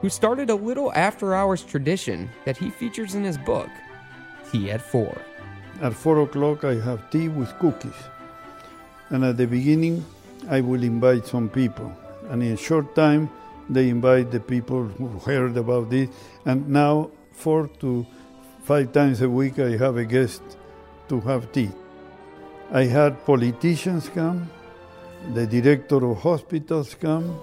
who 0.02 0.10
started 0.10 0.50
a 0.50 0.56
little 0.56 0.94
after 0.94 1.36
hours 1.36 1.64
tradition 1.64 2.30
that 2.46 2.58
he 2.58 2.70
features 2.70 3.16
in 3.16 3.24
his 3.24 3.38
book, 3.38 3.70
Tea 4.52 4.72
at 4.72 4.82
4. 4.82 5.18
At 5.82 5.94
4 5.94 6.22
o'clock, 6.22 6.64
I 6.64 6.76
have 6.76 7.10
tea 7.10 7.28
with 7.28 7.58
cookies. 7.60 7.94
And 9.10 9.24
at 9.24 9.38
the 9.38 9.48
beginning, 9.48 10.06
I 10.50 10.62
will 10.62 10.84
invite 10.84 11.28
some 11.28 11.50
people. 11.50 11.96
And 12.30 12.42
in 12.42 12.54
a 12.54 12.58
short 12.58 12.96
time, 12.96 13.30
they 13.70 13.90
invite 13.90 14.32
the 14.32 14.40
people 14.40 14.86
who 14.86 15.08
heard 15.20 15.58
about 15.58 15.90
this. 15.90 16.10
And 16.46 16.70
now, 16.70 17.12
four 17.32 17.68
to 17.80 18.06
five 18.64 18.92
times 18.92 19.22
a 19.22 19.30
week, 19.30 19.60
I 19.60 19.78
have 19.78 19.98
a 19.98 20.06
guest 20.06 20.42
to 21.10 21.20
have 21.22 21.52
tea. 21.52 21.72
I 22.72 22.84
had 22.84 23.26
politicians 23.26 24.10
come, 24.10 24.50
the 25.34 25.46
director 25.46 26.04
of 26.06 26.18
hospitals 26.20 26.96
come, 26.96 27.40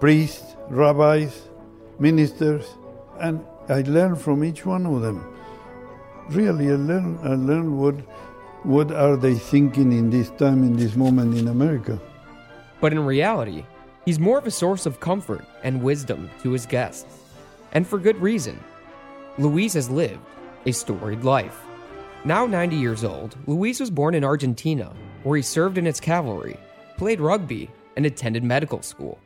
priests, 0.00 0.56
rabbis, 0.68 1.48
ministers, 1.98 2.66
and 3.20 3.44
I 3.68 3.82
learn 3.82 4.16
from 4.16 4.44
each 4.44 4.66
one 4.66 4.86
of 4.86 5.02
them. 5.02 5.24
Really, 6.30 6.70
I 6.70 6.76
learn, 6.76 7.18
I 7.22 7.34
learned 7.34 7.78
what, 7.78 7.94
what 8.62 8.90
are 8.90 9.16
they 9.16 9.34
thinking 9.34 9.92
in 9.92 10.10
this 10.10 10.30
time, 10.30 10.62
in 10.62 10.76
this 10.76 10.96
moment 10.96 11.36
in 11.36 11.48
America. 11.48 12.00
But 12.80 12.92
in 12.92 13.04
reality, 13.04 13.64
he's 14.04 14.18
more 14.18 14.38
of 14.38 14.46
a 14.46 14.50
source 14.50 14.86
of 14.86 15.00
comfort 15.00 15.44
and 15.62 15.82
wisdom 15.82 16.30
to 16.42 16.50
his 16.50 16.66
guests. 16.66 17.20
And 17.72 17.86
for 17.86 17.98
good 17.98 18.20
reason. 18.20 18.62
Luis 19.36 19.74
has 19.74 19.90
lived 19.90 20.20
a 20.66 20.72
storied 20.72 21.24
life. 21.24 21.60
Now 22.24 22.46
90 22.46 22.76
years 22.76 23.04
old, 23.04 23.36
Luis 23.46 23.80
was 23.80 23.90
born 23.90 24.14
in 24.14 24.24
Argentina, 24.24 24.92
where 25.24 25.36
he 25.36 25.42
served 25.42 25.76
in 25.76 25.86
its 25.86 26.00
cavalry, 26.00 26.56
played 26.96 27.20
rugby, 27.20 27.70
and 27.96 28.06
attended 28.06 28.42
medical 28.42 28.82
school. 28.82 29.18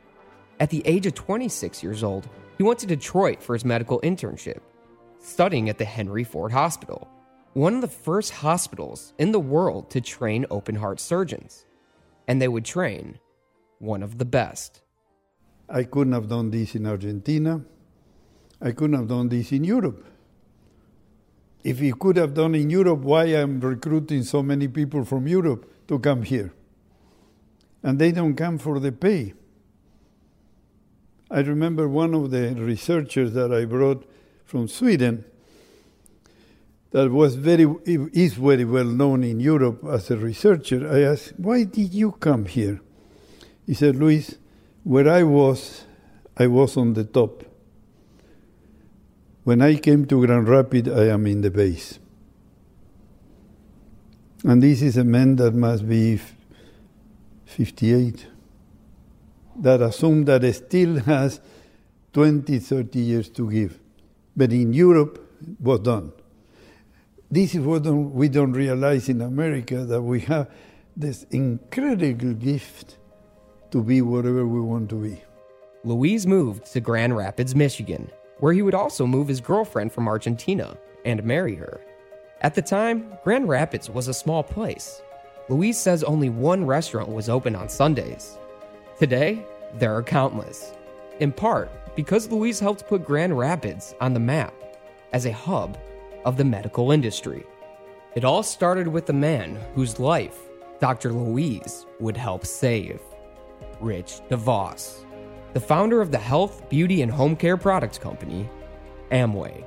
At 0.59 0.69
the 0.69 0.83
age 0.85 1.05
of 1.05 1.15
26 1.15 1.81
years 1.81 2.03
old, 2.03 2.27
he 2.57 2.63
went 2.63 2.79
to 2.79 2.87
Detroit 2.87 3.41
for 3.41 3.53
his 3.53 3.65
medical 3.65 3.99
internship, 4.01 4.59
studying 5.19 5.69
at 5.69 5.77
the 5.77 5.85
Henry 5.85 6.23
Ford 6.23 6.51
Hospital, 6.51 7.07
one 7.53 7.75
of 7.75 7.81
the 7.81 7.87
first 7.87 8.31
hospitals 8.31 9.13
in 9.17 9.31
the 9.31 9.39
world 9.39 9.89
to 9.91 10.01
train 10.01 10.45
open 10.51 10.75
heart 10.75 10.99
surgeons. 10.99 11.65
And 12.27 12.41
they 12.41 12.47
would 12.47 12.65
train 12.65 13.19
one 13.79 14.03
of 14.03 14.17
the 14.17 14.25
best. 14.25 14.81
I 15.67 15.83
couldn't 15.83 16.13
have 16.13 16.27
done 16.27 16.51
this 16.51 16.75
in 16.75 16.85
Argentina. 16.85 17.61
I 18.61 18.71
couldn't 18.71 18.97
have 18.97 19.07
done 19.07 19.29
this 19.29 19.51
in 19.51 19.63
Europe. 19.63 20.05
If 21.63 21.81
you 21.81 21.95
could 21.95 22.17
have 22.17 22.33
done 22.33 22.55
in 22.55 22.69
Europe, 22.69 22.99
why 22.99 23.25
I'm 23.25 23.59
recruiting 23.59 24.23
so 24.23 24.43
many 24.43 24.67
people 24.67 25.05
from 25.05 25.27
Europe 25.27 25.87
to 25.87 25.99
come 25.99 26.23
here? 26.23 26.53
And 27.81 27.99
they 27.99 28.11
don't 28.11 28.35
come 28.35 28.57
for 28.57 28.79
the 28.79 28.91
pay. 28.91 29.33
I 31.31 31.41
remember 31.41 31.87
one 31.87 32.13
of 32.13 32.31
the 32.31 32.55
researchers 32.55 33.33
that 33.33 33.53
I 33.53 33.65
brought 33.65 34.05
from 34.45 34.67
Sweden 34.67 35.25
that 36.91 37.11
was 37.11 37.35
very 37.35 37.67
is 37.85 38.33
very 38.33 38.65
well 38.65 38.85
known 38.85 39.23
in 39.23 39.39
Europe 39.39 39.83
as 39.85 40.09
a 40.09 40.17
researcher. 40.17 40.89
I 40.91 41.01
asked, 41.01 41.33
"Why 41.37 41.63
did 41.63 41.93
you 41.93 42.13
come 42.13 42.45
here?" 42.45 42.81
He 43.67 43.75
said, 43.75 43.95
"Luis, 43.95 44.35
where 44.83 45.07
I 45.07 45.21
was, 45.21 45.85
I 46.35 46.47
was 46.47 46.75
on 46.77 46.93
the 46.93 47.03
top. 47.03 47.43
When 49.43 49.61
I 49.61 49.75
came 49.75 50.05
to 50.05 50.25
Grand 50.25 50.47
Rapids, 50.47 50.89
I 50.89 51.05
am 51.09 51.27
in 51.27 51.41
the 51.41 51.51
base. 51.51 51.99
And 54.43 54.63
this 54.63 54.81
is 54.81 54.97
a 54.97 55.03
man 55.03 55.35
that 55.35 55.53
must 55.53 55.87
be 55.87 56.19
58, 57.49 58.27
that 59.57 59.81
assumed 59.81 60.27
that 60.27 60.43
it 60.43 60.53
still 60.53 60.99
has 60.99 61.41
20, 62.13 62.59
30 62.59 62.99
years 62.99 63.29
to 63.29 63.49
give. 63.49 63.79
But 64.37 64.53
in 64.53 64.71
Europe, 64.71 65.17
it 65.41 65.59
was 65.59 65.79
done. 65.79 66.11
This 67.31 67.55
is 67.55 67.61
what 67.61 67.81
we 67.85 68.29
don't 68.29 68.53
realize 68.53 69.09
in 69.09 69.21
America 69.21 69.83
that 69.83 70.01
we 70.01 70.21
have 70.21 70.49
this 70.95 71.23
incredible 71.31 72.33
gift 72.33 72.97
to 73.71 73.81
be 73.81 74.01
whatever 74.01 74.45
we 74.45 74.61
want 74.61 74.89
to 74.89 74.95
be. 74.95 75.21
Luis 75.83 76.27
moved 76.27 76.71
to 76.73 76.79
Grand 76.79 77.17
Rapids, 77.17 77.55
Michigan, 77.55 78.11
where 78.39 78.53
he 78.53 78.61
would 78.61 78.75
also 78.75 79.07
move 79.07 79.27
his 79.27 79.41
girlfriend 79.41 79.91
from 79.91 80.07
Argentina 80.07 80.77
and 81.03 81.23
marry 81.23 81.55
her. 81.55 81.81
At 82.41 82.53
the 82.53 82.61
time, 82.61 83.11
Grand 83.23 83.49
Rapids 83.49 83.89
was 83.89 84.07
a 84.07 84.13
small 84.13 84.43
place. 84.43 85.01
Luis 85.49 85.77
says 85.77 86.03
only 86.03 86.29
one 86.29 86.65
restaurant 86.65 87.09
was 87.09 87.27
open 87.27 87.55
on 87.55 87.67
Sundays. 87.67 88.37
Today, 88.97 89.45
there 89.73 89.95
are 89.95 90.03
countless. 90.03 90.73
In 91.19 91.31
part 91.31 91.71
because 91.95 92.31
Luis 92.31 92.59
helped 92.59 92.87
put 92.87 93.03
Grand 93.03 93.37
Rapids 93.37 93.95
on 93.99 94.13
the 94.13 94.19
map 94.19 94.53
as 95.11 95.25
a 95.25 95.33
hub 95.33 95.77
of 96.23 96.37
the 96.37 96.45
medical 96.45 96.91
industry. 96.91 97.45
It 98.15 98.23
all 98.23 98.43
started 98.43 98.87
with 98.87 99.05
the 99.05 99.13
man 99.13 99.59
whose 99.75 99.99
life 99.99 100.37
Dr. 100.79 101.11
Luis 101.11 101.85
would 101.99 102.15
help 102.15 102.45
save 102.45 103.01
Rich 103.81 104.21
DeVos 104.29 105.03
the 105.53 105.59
founder 105.59 106.01
of 106.01 106.11
the 106.11 106.17
health, 106.17 106.67
beauty, 106.69 107.01
and 107.01 107.11
home 107.11 107.35
care 107.35 107.57
products 107.57 107.97
company, 107.97 108.47
Amway. 109.11 109.63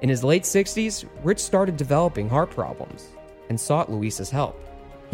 In 0.00 0.08
his 0.08 0.24
late 0.24 0.44
60s, 0.44 1.06
Rich 1.22 1.40
started 1.40 1.76
developing 1.76 2.28
heart 2.28 2.50
problems 2.50 3.08
and 3.50 3.60
sought 3.60 3.92
Luis's 3.92 4.30
help. 4.30 4.58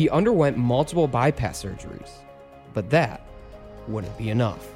He 0.00 0.08
underwent 0.08 0.56
multiple 0.56 1.06
bypass 1.06 1.62
surgeries, 1.62 2.10
but 2.72 2.88
that 2.88 3.20
wouldn't 3.86 4.16
be 4.16 4.30
enough. 4.30 4.66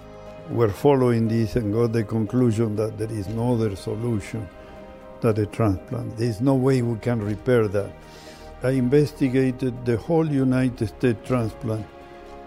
We're 0.51 0.69
following 0.69 1.29
this 1.29 1.57
and 1.57 1.73
got 1.73 1.95
the 1.95 2.05
conclusion 2.05 2.77
that 2.77 2.99
there 2.99 3.11
is 3.11 3.29
no 3.29 3.55
other 3.55 3.75
solution 3.75 4.47
than 5.23 5.41
a 5.41 5.47
transplant. 5.47 6.19
There's 6.19 6.43
no 6.43 6.55
way 6.55 6.83
we 6.83 6.99
can 6.99 7.23
repair 7.23 7.69
that. 7.69 7.91
I 8.63 8.73
investigated 8.73 9.87
the 9.87 9.97
whole 9.97 10.31
United 10.31 10.89
States 10.89 11.27
transplant 11.27 11.87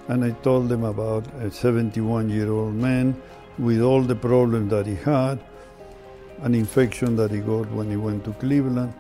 and 0.08 0.24
I 0.24 0.30
told 0.44 0.70
them 0.70 0.84
about 0.84 1.26
a 1.42 1.50
71 1.50 2.30
year 2.30 2.52
old 2.52 2.76
man 2.76 3.20
with 3.58 3.82
all 3.82 4.04
the 4.04 4.16
problems 4.16 4.70
that 4.70 4.86
he 4.86 4.98
had, 4.98 5.40
an 6.44 6.54
infection 6.54 7.16
that 7.16 7.32
he 7.32 7.40
got 7.40 7.72
when 7.72 7.90
he 7.90 7.98
went 7.98 8.24
to 8.26 8.34
Cleveland, 8.34 8.94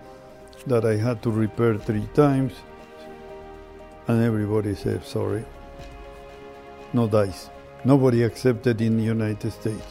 that 0.65 0.83
I 0.83 0.95
had 0.95 1.21
to 1.21 1.29
repair 1.29 1.77
three 1.77 2.07
times, 2.15 2.53
and 4.07 4.23
everybody 4.23 4.75
said, 4.75 5.03
sorry, 5.03 5.45
no 6.93 7.07
dice. 7.07 7.49
Nobody 7.83 8.23
accepted 8.23 8.81
in 8.81 8.97
the 8.97 9.03
United 9.03 9.51
States. 9.51 9.85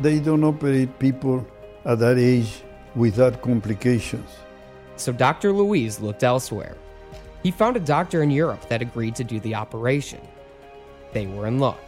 They 0.00 0.20
don't 0.20 0.44
operate 0.44 0.98
people 0.98 1.46
at 1.84 1.98
that 1.98 2.18
age 2.18 2.62
without 2.94 3.42
complications. 3.42 4.30
So 4.96 5.12
Dr. 5.12 5.52
Luis 5.52 6.00
looked 6.00 6.22
elsewhere. 6.22 6.76
He 7.42 7.50
found 7.50 7.76
a 7.76 7.80
doctor 7.80 8.22
in 8.22 8.30
Europe 8.30 8.68
that 8.68 8.82
agreed 8.82 9.14
to 9.16 9.24
do 9.24 9.40
the 9.40 9.54
operation. 9.54 10.20
They 11.12 11.26
were 11.26 11.46
in 11.46 11.58
luck. 11.58 11.80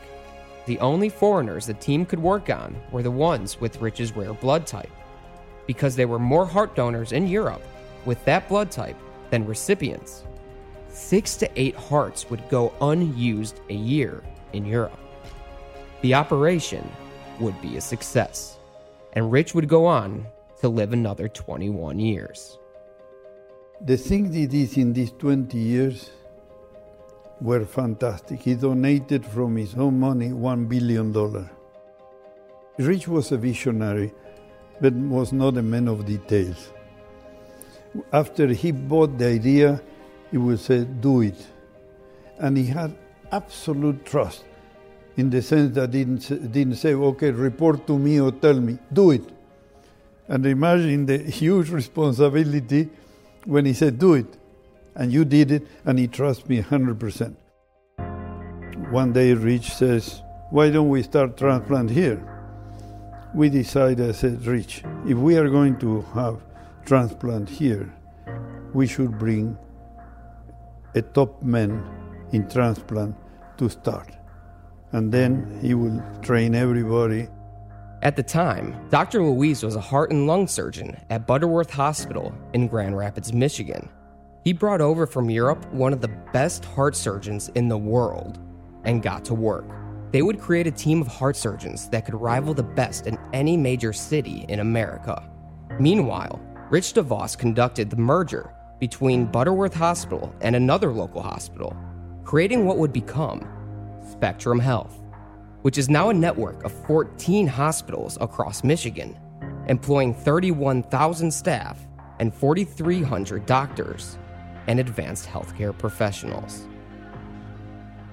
The 0.66 0.78
only 0.78 1.08
foreigners 1.08 1.66
the 1.66 1.74
team 1.74 2.06
could 2.06 2.20
work 2.20 2.48
on 2.48 2.74
were 2.90 3.02
the 3.02 3.10
ones 3.10 3.60
with 3.60 3.80
Rich's 3.80 4.16
rare 4.16 4.32
blood 4.32 4.66
type, 4.66 4.90
because 5.66 5.94
there 5.94 6.08
were 6.08 6.18
more 6.18 6.46
heart 6.46 6.74
donors 6.74 7.12
in 7.12 7.28
Europe 7.28 7.62
with 8.04 8.24
that 8.24 8.48
blood 8.48 8.70
type 8.70 8.96
than 9.30 9.46
recipients. 9.46 10.24
Six 10.92 11.36
to 11.36 11.48
eight 11.56 11.74
hearts 11.74 12.28
would 12.28 12.46
go 12.50 12.72
unused 12.82 13.60
a 13.70 13.74
year 13.74 14.22
in 14.52 14.66
Europe. 14.66 14.98
The 16.02 16.14
operation 16.14 16.86
would 17.40 17.60
be 17.62 17.78
a 17.78 17.80
success, 17.80 18.58
and 19.14 19.32
Rich 19.32 19.54
would 19.54 19.68
go 19.68 19.86
on 19.86 20.26
to 20.60 20.68
live 20.68 20.92
another 20.92 21.28
21 21.28 21.98
years. 21.98 22.58
The 23.80 23.96
things 23.96 24.34
he 24.34 24.46
did 24.46 24.76
in 24.76 24.92
these 24.92 25.12
20 25.12 25.58
years 25.58 26.10
were 27.40 27.64
fantastic. 27.64 28.40
He 28.40 28.54
donated 28.54 29.24
from 29.24 29.56
his 29.56 29.74
own 29.74 29.98
money 29.98 30.28
$1 30.28 30.68
billion. 30.68 31.48
Rich 32.78 33.08
was 33.08 33.32
a 33.32 33.38
visionary, 33.38 34.12
but 34.80 34.92
was 34.92 35.32
not 35.32 35.56
a 35.56 35.62
man 35.62 35.88
of 35.88 36.04
details. 36.04 36.70
After 38.12 38.46
he 38.48 38.72
bought 38.72 39.18
the 39.18 39.26
idea, 39.26 39.82
he 40.32 40.38
would 40.38 40.58
say, 40.58 40.84
Do 40.84 41.20
it. 41.20 41.46
And 42.38 42.56
he 42.56 42.66
had 42.66 42.96
absolute 43.30 44.04
trust 44.04 44.44
in 45.16 45.30
the 45.30 45.42
sense 45.42 45.74
that 45.76 45.92
didn't, 45.92 46.28
didn't 46.50 46.76
say, 46.76 46.94
Okay, 46.94 47.30
report 47.30 47.86
to 47.86 47.98
me 47.98 48.20
or 48.20 48.32
tell 48.32 48.58
me, 48.58 48.78
do 48.92 49.12
it. 49.12 49.22
And 50.26 50.44
imagine 50.46 51.06
the 51.06 51.18
huge 51.18 51.68
responsibility 51.68 52.88
when 53.44 53.66
he 53.66 53.74
said, 53.74 53.98
Do 53.98 54.14
it. 54.14 54.38
And 54.94 55.12
you 55.12 55.24
did 55.24 55.52
it, 55.52 55.66
and 55.84 55.98
he 55.98 56.08
trusts 56.08 56.48
me 56.48 56.62
100%. 56.62 57.36
One 58.90 59.12
day, 59.12 59.32
Rich 59.32 59.74
says, 59.74 60.22
Why 60.50 60.70
don't 60.70 60.88
we 60.88 61.02
start 61.02 61.36
transplant 61.36 61.90
here? 61.90 62.28
We 63.34 63.48
decided, 63.48 64.06
I 64.06 64.12
said, 64.12 64.44
Rich, 64.44 64.82
if 65.06 65.16
we 65.16 65.36
are 65.36 65.48
going 65.48 65.78
to 65.78 66.02
have 66.14 66.42
transplant 66.84 67.48
here, 67.48 67.90
we 68.74 68.86
should 68.86 69.18
bring 69.18 69.56
a 70.94 71.02
top 71.02 71.42
man 71.42 71.82
in 72.32 72.48
transplant 72.48 73.14
to 73.58 73.68
start. 73.68 74.10
And 74.92 75.10
then 75.12 75.58
he 75.62 75.74
will 75.74 76.02
train 76.20 76.54
everybody. 76.54 77.28
At 78.02 78.16
the 78.16 78.22
time, 78.22 78.88
Dr. 78.90 79.22
Luis 79.22 79.62
was 79.62 79.76
a 79.76 79.80
heart 79.80 80.10
and 80.10 80.26
lung 80.26 80.46
surgeon 80.46 80.96
at 81.08 81.26
Butterworth 81.26 81.70
Hospital 81.70 82.34
in 82.52 82.66
Grand 82.66 82.96
Rapids, 82.96 83.32
Michigan. 83.32 83.88
He 84.44 84.52
brought 84.52 84.80
over 84.80 85.06
from 85.06 85.30
Europe 85.30 85.72
one 85.72 85.92
of 85.92 86.00
the 86.00 86.10
best 86.32 86.64
heart 86.64 86.96
surgeons 86.96 87.48
in 87.54 87.68
the 87.68 87.78
world 87.78 88.40
and 88.84 89.02
got 89.02 89.24
to 89.26 89.34
work. 89.34 89.64
They 90.10 90.20
would 90.20 90.40
create 90.40 90.66
a 90.66 90.72
team 90.72 91.00
of 91.00 91.06
heart 91.06 91.36
surgeons 91.36 91.88
that 91.90 92.04
could 92.04 92.14
rival 92.14 92.52
the 92.52 92.62
best 92.62 93.06
in 93.06 93.16
any 93.32 93.56
major 93.56 93.92
city 93.92 94.44
in 94.48 94.58
America. 94.58 95.30
Meanwhile, 95.78 96.40
Rich 96.70 96.94
DeVos 96.94 97.38
conducted 97.38 97.88
the 97.88 97.96
merger 97.96 98.52
between 98.82 99.26
Butterworth 99.26 99.74
Hospital 99.74 100.34
and 100.40 100.56
another 100.56 100.90
local 100.90 101.22
hospital, 101.22 101.76
creating 102.24 102.66
what 102.66 102.78
would 102.78 102.92
become 102.92 103.48
Spectrum 104.10 104.58
Health, 104.58 105.00
which 105.60 105.78
is 105.78 105.88
now 105.88 106.08
a 106.08 106.12
network 106.12 106.64
of 106.64 106.72
14 106.88 107.46
hospitals 107.46 108.18
across 108.20 108.64
Michigan, 108.64 109.16
employing 109.68 110.12
31,000 110.12 111.30
staff 111.30 111.78
and 112.18 112.34
4,300 112.34 113.46
doctors 113.46 114.18
and 114.66 114.80
advanced 114.80 115.28
healthcare 115.28 115.78
professionals. 115.78 116.66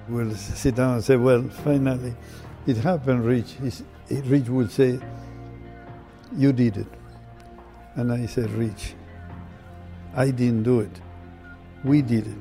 We'll 0.08 0.36
sit 0.36 0.76
down 0.76 0.94
and 0.94 1.04
say, 1.04 1.16
Well, 1.16 1.48
finally, 1.64 2.14
it 2.68 2.76
happened, 2.76 3.24
Rich. 3.24 3.56
Rich 4.08 4.48
would 4.48 4.70
say, 4.70 5.00
You 6.36 6.52
did 6.52 6.76
it. 6.76 6.86
And 7.96 8.12
I 8.12 8.26
said, 8.26 8.52
Rich, 8.52 8.94
I 10.14 10.30
didn't 10.30 10.64
do 10.64 10.80
it. 10.80 11.00
We 11.84 12.02
did 12.02 12.26
it. 12.26 12.38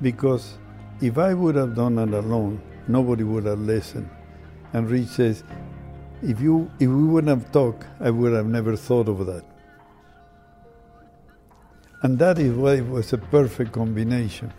Because 0.00 0.58
if 1.00 1.18
I 1.18 1.34
would 1.34 1.54
have 1.54 1.74
done 1.74 1.98
it 1.98 2.14
alone, 2.14 2.60
nobody 2.86 3.24
would 3.24 3.44
have 3.44 3.60
listened. 3.60 4.08
And 4.72 4.90
Rich 4.90 5.08
says, 5.08 5.44
if 6.22 6.40
you 6.40 6.70
if 6.80 6.88
we 6.88 7.04
wouldn't 7.04 7.28
have 7.28 7.52
talked, 7.52 7.84
I 8.00 8.10
would 8.10 8.32
have 8.32 8.46
never 8.46 8.76
thought 8.76 9.08
of 9.08 9.24
that. 9.26 9.44
And 12.02 12.18
that 12.18 12.38
is 12.38 12.54
why 12.54 12.74
it 12.74 12.88
was 12.88 13.12
a 13.12 13.18
perfect 13.18 13.72
combination. 13.72 14.52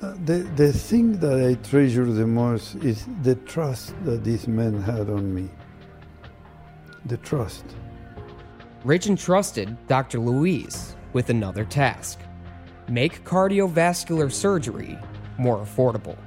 The, 0.00 0.38
the 0.56 0.72
thing 0.72 1.18
that 1.20 1.42
I 1.42 1.54
treasure 1.66 2.04
the 2.04 2.26
most 2.26 2.74
is 2.76 3.06
the 3.22 3.36
trust 3.36 3.94
that 4.04 4.22
these 4.22 4.46
men 4.46 4.82
had 4.82 5.08
on 5.08 5.34
me. 5.34 5.48
The 7.06 7.16
trust. 7.18 7.64
Rich 8.84 9.06
entrusted 9.06 9.76
Dr. 9.88 10.18
Luis 10.18 10.94
with 11.14 11.30
another 11.30 11.64
task 11.64 12.20
make 12.88 13.24
cardiovascular 13.24 14.30
surgery 14.30 14.98
more 15.38 15.58
affordable. 15.58 16.18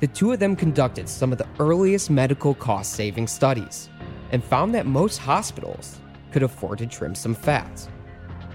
The 0.00 0.06
two 0.06 0.32
of 0.32 0.38
them 0.38 0.56
conducted 0.56 1.08
some 1.08 1.32
of 1.32 1.38
the 1.38 1.48
earliest 1.58 2.10
medical 2.10 2.54
cost 2.54 2.92
saving 2.92 3.26
studies 3.26 3.88
and 4.30 4.42
found 4.42 4.74
that 4.74 4.86
most 4.86 5.18
hospitals 5.18 6.00
could 6.32 6.42
afford 6.42 6.78
to 6.78 6.86
trim 6.86 7.14
some 7.14 7.34
fat, 7.34 7.88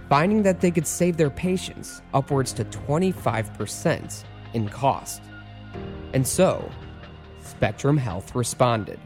finding 0.09 0.43
that 0.43 0.61
they 0.61 0.71
could 0.71 0.87
save 0.87 1.17
their 1.17 1.29
patients 1.29 2.01
upwards 2.13 2.51
to 2.53 2.65
25% 2.65 4.23
in 4.53 4.69
cost. 4.69 5.21
And 6.13 6.25
so, 6.25 6.69
Spectrum 7.41 7.97
Health 7.97 8.35
responded. 8.35 8.99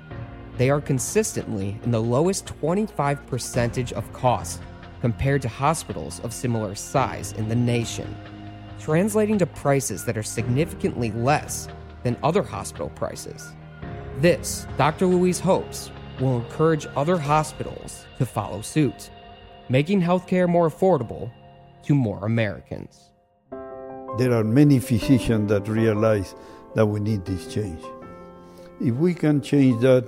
They 0.58 0.70
are 0.70 0.82
consistently 0.82 1.80
in 1.84 1.92
the 1.92 2.02
lowest 2.02 2.46
25 2.46 3.26
percentage 3.28 3.94
of 3.94 4.12
cost 4.14 4.62
compared 5.02 5.42
to 5.42 5.50
hospitals 5.50 6.20
of 6.22 6.32
similar 6.32 6.76
size 6.76 7.34
in 7.34 7.50
the 7.50 7.56
nation, 7.56 8.16
translating 8.80 9.38
to 9.40 9.46
prices 9.46 10.06
that 10.06 10.18
are 10.18 10.24
significantly 10.24 11.12
less 11.12 11.68
than 12.04 12.16
other 12.24 12.44
hospital 12.44 12.90
prices. 12.90 13.54
This, 14.20 14.68
Dr. 14.78 15.08
Luis 15.08 15.40
hopes, 15.40 15.92
will 16.20 16.38
encourage 16.38 16.88
other 16.96 17.18
hospitals 17.18 18.06
to 18.20 18.26
follow 18.26 18.62
suit, 18.62 19.10
making 19.70 20.02
healthcare 20.02 20.48
more 20.48 20.70
affordable 20.70 21.32
to 21.84 21.96
more 21.96 22.24
Americans. 22.26 23.12
There 24.18 24.34
are 24.34 24.44
many 24.44 24.80
physicians 24.80 25.50
that 25.50 25.68
realize 25.68 26.36
that 26.76 26.86
we 26.86 27.00
need 27.00 27.26
this 27.26 27.52
change. 27.52 27.82
If 28.80 28.96
we 28.96 29.14
can 29.14 29.42
change 29.42 29.82
that, 29.82 30.08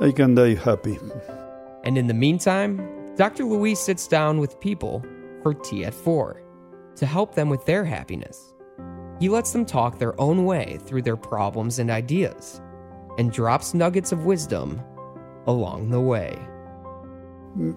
I 0.00 0.10
can 0.12 0.34
die 0.34 0.54
happy. 0.54 0.98
And 1.84 1.96
in 1.96 2.06
the 2.06 2.14
meantime, 2.14 2.99
Dr. 3.20 3.44
Luis 3.44 3.78
sits 3.78 4.08
down 4.08 4.40
with 4.40 4.58
people 4.60 5.04
for 5.42 5.52
tea 5.52 5.84
at 5.84 5.92
4 5.92 6.42
to 6.96 7.04
help 7.04 7.34
them 7.34 7.50
with 7.50 7.66
their 7.66 7.84
happiness. 7.84 8.54
He 9.18 9.28
lets 9.28 9.52
them 9.52 9.66
talk 9.66 9.98
their 9.98 10.18
own 10.18 10.46
way 10.46 10.78
through 10.86 11.02
their 11.02 11.18
problems 11.18 11.78
and 11.78 11.90
ideas 11.90 12.62
and 13.18 13.30
drops 13.30 13.74
nuggets 13.74 14.10
of 14.10 14.24
wisdom 14.24 14.80
along 15.46 15.90
the 15.90 16.00
way. 16.00 16.34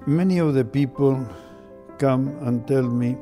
Many 0.07 0.37
of 0.37 0.53
the 0.53 0.63
people 0.63 1.27
come 1.97 2.29
and 2.47 2.65
tell 2.65 2.83
me, 2.83 3.17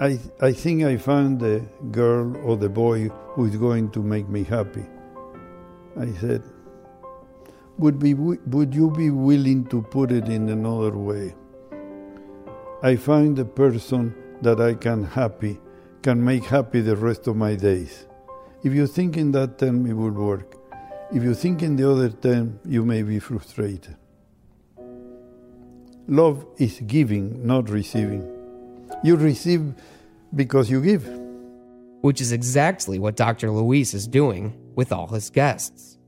I, 0.00 0.18
I 0.40 0.50
think 0.50 0.82
I 0.82 0.96
found 0.96 1.38
the 1.38 1.64
girl 1.92 2.36
or 2.38 2.56
the 2.56 2.68
boy 2.68 3.10
who 3.34 3.44
is 3.44 3.54
going 3.54 3.92
to 3.92 4.02
make 4.02 4.28
me 4.28 4.42
happy. 4.42 4.86
I 5.96 6.10
said, 6.14 6.42
would, 7.78 7.98
be, 7.98 8.14
would 8.14 8.74
you 8.74 8.90
be 8.90 9.10
willing 9.10 9.66
to 9.66 9.82
put 9.82 10.10
it 10.10 10.28
in 10.28 10.48
another 10.48 10.96
way? 10.96 11.34
I 12.82 12.96
find 12.96 13.36
the 13.36 13.44
person 13.44 14.14
that 14.42 14.60
I 14.60 14.74
can 14.74 15.04
happy, 15.04 15.58
can 16.02 16.22
make 16.24 16.44
happy 16.44 16.80
the 16.80 16.96
rest 16.96 17.26
of 17.26 17.36
my 17.36 17.54
days. 17.54 18.06
If 18.62 18.72
you 18.72 18.86
think 18.86 19.16
in 19.16 19.32
that 19.32 19.58
term, 19.58 19.86
it 19.86 19.94
will 19.94 20.10
work. 20.10 20.56
If 21.12 21.22
you 21.22 21.34
think 21.34 21.62
in 21.62 21.76
the 21.76 21.90
other 21.90 22.10
term, 22.10 22.58
you 22.64 22.84
may 22.84 23.02
be 23.02 23.18
frustrated. 23.18 23.96
Love 26.08 26.46
is 26.58 26.80
giving, 26.86 27.46
not 27.46 27.68
receiving. 27.68 28.24
You 29.02 29.16
receive 29.16 29.74
because 30.34 30.70
you 30.70 30.80
give. 30.80 31.06
Which 32.02 32.20
is 32.20 32.32
exactly 32.32 32.98
what 32.98 33.16
Dr. 33.16 33.50
Luis 33.50 33.94
is 33.94 34.06
doing 34.06 34.56
with 34.74 34.92
all 34.92 35.08
his 35.08 35.30
guests, 35.30 35.98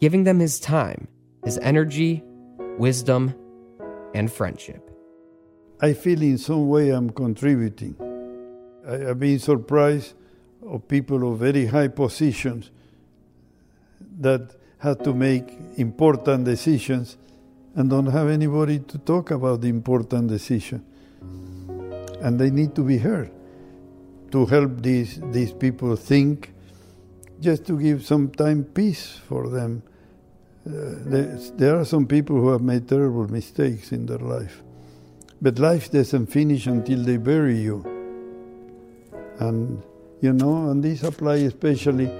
giving 0.00 0.24
them 0.24 0.38
his 0.38 0.60
time, 0.60 1.08
his 1.48 1.56
energy, 1.62 2.22
wisdom, 2.76 3.34
and 4.12 4.30
friendship. 4.30 4.90
I 5.80 5.94
feel 5.94 6.20
in 6.20 6.36
some 6.36 6.68
way 6.68 6.90
I'm 6.90 7.08
contributing. 7.08 7.96
I 8.86 8.96
have 9.08 9.18
been 9.18 9.38
surprised 9.38 10.12
of 10.60 10.86
people 10.86 11.32
of 11.32 11.38
very 11.38 11.64
high 11.64 11.88
positions 11.88 12.70
that 14.20 14.56
have 14.80 15.02
to 15.04 15.14
make 15.14 15.56
important 15.78 16.44
decisions 16.44 17.16
and 17.74 17.88
don't 17.88 18.12
have 18.18 18.28
anybody 18.28 18.80
to 18.80 18.98
talk 18.98 19.30
about 19.30 19.62
the 19.62 19.68
important 19.68 20.28
decision. 20.28 20.84
And 22.20 22.38
they 22.38 22.50
need 22.50 22.74
to 22.74 22.82
be 22.82 22.98
heard 22.98 23.30
to 24.32 24.44
help 24.44 24.82
these, 24.82 25.18
these 25.32 25.54
people 25.54 25.96
think, 25.96 26.52
just 27.40 27.64
to 27.68 27.80
give 27.80 28.04
some 28.04 28.28
time 28.28 28.64
peace 28.64 29.18
for 29.26 29.48
them. 29.48 29.82
Uh, 30.68 30.96
there, 31.06 31.38
there 31.56 31.78
are 31.78 31.84
some 31.84 32.06
people 32.06 32.36
who 32.36 32.50
have 32.50 32.60
made 32.60 32.86
terrible 32.86 33.26
mistakes 33.26 33.90
in 33.90 34.04
their 34.04 34.18
life. 34.18 34.62
But 35.40 35.58
life 35.58 35.90
doesn't 35.90 36.26
finish 36.26 36.66
until 36.66 37.02
they 37.04 37.16
bury 37.16 37.58
you. 37.58 37.82
And, 39.38 39.82
you 40.20 40.34
know, 40.34 40.70
and 40.70 40.82
this 40.82 41.04
applies 41.04 41.42
especially 41.42 42.10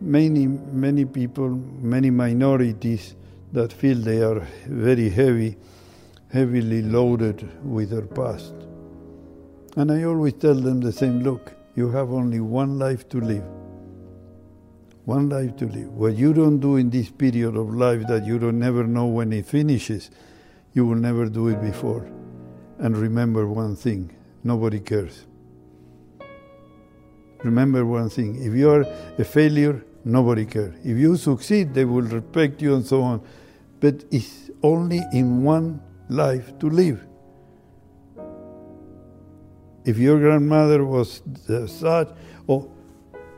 many, 0.00 0.48
many 0.48 1.04
people, 1.04 1.50
many 1.50 2.10
minorities 2.10 3.14
that 3.52 3.72
feel 3.72 3.96
they 3.96 4.22
are 4.22 4.40
very 4.66 5.08
heavy, 5.08 5.56
heavily 6.32 6.82
loaded 6.82 7.48
with 7.64 7.90
their 7.90 8.06
past. 8.06 8.54
And 9.76 9.92
I 9.92 10.02
always 10.02 10.32
tell 10.32 10.54
them 10.54 10.80
the 10.80 10.92
same 10.92 11.22
look, 11.22 11.52
you 11.76 11.90
have 11.90 12.10
only 12.10 12.40
one 12.40 12.76
life 12.76 13.08
to 13.10 13.20
live. 13.20 13.55
One 15.06 15.28
life 15.28 15.56
to 15.58 15.66
live. 15.66 15.92
What 15.92 16.16
you 16.16 16.34
don't 16.34 16.58
do 16.58 16.74
in 16.74 16.90
this 16.90 17.10
period 17.10 17.56
of 17.56 17.72
life 17.72 18.08
that 18.08 18.26
you 18.26 18.40
don't 18.40 18.58
never 18.58 18.84
know 18.84 19.06
when 19.06 19.32
it 19.32 19.46
finishes, 19.46 20.10
you 20.72 20.84
will 20.84 20.96
never 20.96 21.26
do 21.26 21.46
it 21.46 21.62
before. 21.62 22.08
And 22.78 22.96
remember 22.96 23.46
one 23.46 23.76
thing 23.76 24.10
nobody 24.42 24.80
cares. 24.80 25.24
Remember 27.44 27.86
one 27.86 28.10
thing 28.10 28.42
if 28.42 28.52
you 28.52 28.68
are 28.68 28.84
a 29.16 29.24
failure, 29.24 29.84
nobody 30.04 30.44
cares. 30.44 30.74
If 30.82 30.96
you 30.98 31.16
succeed, 31.16 31.72
they 31.72 31.84
will 31.84 32.02
respect 32.02 32.60
you 32.60 32.74
and 32.74 32.84
so 32.84 33.02
on. 33.02 33.22
But 33.78 34.04
it's 34.10 34.50
only 34.64 35.02
in 35.12 35.44
one 35.44 35.80
life 36.08 36.58
to 36.58 36.68
live. 36.68 37.06
If 39.84 39.98
your 39.98 40.18
grandmother 40.18 40.84
was 40.84 41.22
such, 41.68 42.08
oh, 42.48 42.72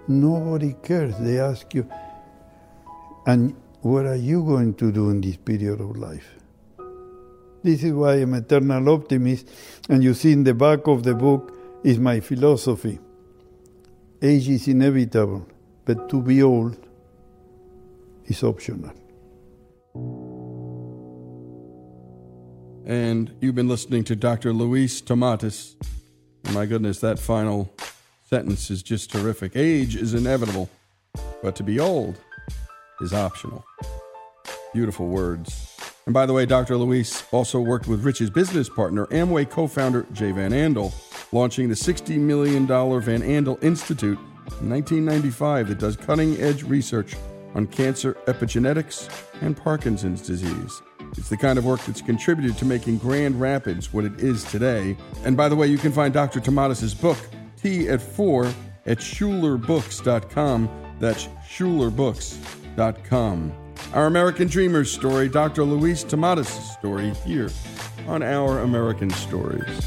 nobody 0.08 0.74
cares. 0.82 1.16
They 1.18 1.38
ask 1.38 1.72
you, 1.74 1.88
and 3.26 3.54
what 3.82 4.06
are 4.06 4.16
you 4.16 4.42
going 4.42 4.74
to 4.74 4.90
do 4.90 5.10
in 5.10 5.20
this 5.20 5.36
period 5.36 5.80
of 5.80 5.96
life? 5.96 6.34
This 7.62 7.82
is 7.82 7.92
why 7.92 8.14
I'm 8.14 8.34
eternal 8.34 8.88
optimist, 8.88 9.48
and 9.88 10.02
you 10.02 10.14
see 10.14 10.32
in 10.32 10.44
the 10.44 10.54
back 10.54 10.86
of 10.86 11.02
the 11.02 11.14
book 11.14 11.54
is 11.84 11.98
my 11.98 12.20
philosophy. 12.20 12.98
Age 14.22 14.48
is 14.48 14.68
inevitable, 14.68 15.46
but 15.84 16.08
to 16.08 16.22
be 16.22 16.42
old 16.42 16.76
is 18.26 18.42
optional. 18.42 18.92
And 22.84 23.34
you've 23.40 23.54
been 23.54 23.68
listening 23.68 24.04
to 24.04 24.16
Dr. 24.16 24.52
Luis 24.52 25.02
Tomatis. 25.02 25.76
My 26.52 26.64
goodness, 26.64 27.00
that 27.00 27.18
final 27.18 27.70
sentence 28.28 28.70
is 28.70 28.82
just 28.82 29.10
terrific. 29.10 29.56
Age 29.56 29.96
is 29.96 30.12
inevitable, 30.12 30.68
but 31.42 31.56
to 31.56 31.62
be 31.62 31.80
old 31.80 32.20
is 33.00 33.14
optional. 33.14 33.64
Beautiful 34.74 35.06
words. 35.06 35.74
And 36.04 36.12
by 36.12 36.26
the 36.26 36.34
way, 36.34 36.44
Dr. 36.44 36.76
Luis 36.76 37.24
also 37.32 37.58
worked 37.58 37.86
with 37.86 38.04
Rich's 38.04 38.28
business 38.28 38.68
partner, 38.68 39.06
Amway 39.06 39.48
co 39.48 39.66
founder 39.66 40.06
Jay 40.12 40.30
Van 40.32 40.50
Andel, 40.50 40.92
launching 41.32 41.70
the 41.70 41.74
$60 41.74 42.18
million 42.18 42.66
Van 42.66 43.22
Andel 43.22 43.62
Institute 43.64 44.18
in 44.60 44.68
1995 44.68 45.68
that 45.68 45.78
does 45.78 45.96
cutting 45.96 46.38
edge 46.38 46.62
research 46.64 47.16
on 47.54 47.66
cancer 47.66 48.14
epigenetics 48.26 49.08
and 49.40 49.56
Parkinson's 49.56 50.20
disease. 50.20 50.82
It's 51.16 51.30
the 51.30 51.36
kind 51.38 51.58
of 51.58 51.64
work 51.64 51.80
that's 51.86 52.02
contributed 52.02 52.58
to 52.58 52.66
making 52.66 52.98
Grand 52.98 53.40
Rapids 53.40 53.92
what 53.94 54.04
it 54.04 54.20
is 54.20 54.44
today. 54.44 54.98
And 55.24 55.34
by 55.34 55.48
the 55.48 55.56
way, 55.56 55.66
you 55.66 55.78
can 55.78 55.92
find 55.92 56.12
Dr. 56.12 56.40
Tomatis' 56.40 56.92
book, 56.92 57.16
Tea 57.62 57.88
at 57.88 58.00
4, 58.00 58.46
at 58.86 58.98
schulerbooks.com. 58.98 60.68
That's 60.98 61.28
schulerbooks.com. 61.48 63.52
Our 63.94 64.06
American 64.06 64.48
Dreamers 64.48 64.90
story, 64.90 65.28
Dr. 65.28 65.64
Luis 65.64 66.04
Tomatis' 66.04 66.72
story, 66.74 67.10
here 67.24 67.50
on 68.06 68.22
Our 68.22 68.60
American 68.60 69.10
Stories. 69.10 69.86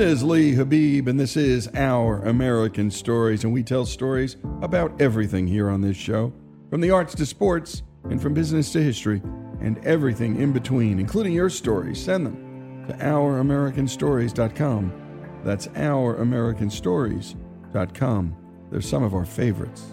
Is 0.00 0.24
Lee 0.24 0.54
Habib, 0.54 1.08
and 1.08 1.20
this 1.20 1.36
is 1.36 1.68
Our 1.74 2.22
American 2.22 2.90
Stories, 2.90 3.44
and 3.44 3.52
we 3.52 3.62
tell 3.62 3.84
stories 3.84 4.38
about 4.62 4.98
everything 4.98 5.46
here 5.46 5.68
on 5.68 5.82
this 5.82 5.98
show 5.98 6.32
from 6.70 6.80
the 6.80 6.90
arts 6.90 7.14
to 7.16 7.26
sports, 7.26 7.82
and 8.04 8.22
from 8.22 8.32
business 8.32 8.72
to 8.72 8.82
history, 8.82 9.20
and 9.60 9.76
everything 9.84 10.40
in 10.40 10.52
between, 10.52 10.98
including 10.98 11.34
your 11.34 11.50
stories. 11.50 12.02
Send 12.02 12.24
them 12.24 12.86
to 12.88 12.94
OurAmericanStories.com. 12.94 15.40
That's 15.44 15.66
OurAmericanStories.com. 15.66 18.36
They're 18.70 18.80
some 18.80 19.02
of 19.02 19.14
our 19.14 19.26
favorites. 19.26 19.84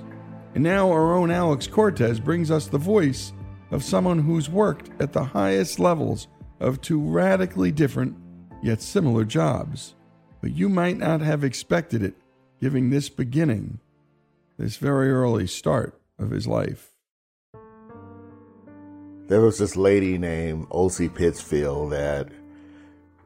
And 0.55 0.63
now 0.63 0.89
our 0.89 1.17
own 1.17 1.31
Alex 1.31 1.67
Cortez 1.67 2.21
brings 2.21 2.49
us 2.49 2.67
the 2.67 2.77
voice 2.77 3.33
of 3.71 3.83
someone 3.83 4.19
who's 4.19 4.49
worked 4.49 4.89
at 5.01 5.11
the 5.11 5.25
highest 5.25 5.81
levels 5.81 6.29
of 6.61 6.79
two 6.79 7.01
radically 7.01 7.73
different 7.73 8.15
yet 8.61 8.81
similar 8.81 9.25
jobs. 9.25 9.95
But 10.47 10.55
you 10.55 10.69
might 10.69 10.97
not 10.97 11.19
have 11.19 11.43
expected 11.43 12.01
it, 12.01 12.15
given 12.61 12.89
this 12.89 13.09
beginning, 13.09 13.81
this 14.57 14.77
very 14.77 15.11
early 15.11 15.45
start 15.45 15.99
of 16.17 16.29
his 16.29 16.47
life. 16.47 16.93
There 19.27 19.41
was 19.41 19.57
this 19.57 19.75
lady 19.75 20.17
named 20.17 20.67
O.C. 20.71 21.09
Pittsfield 21.09 21.91
that 21.91 22.29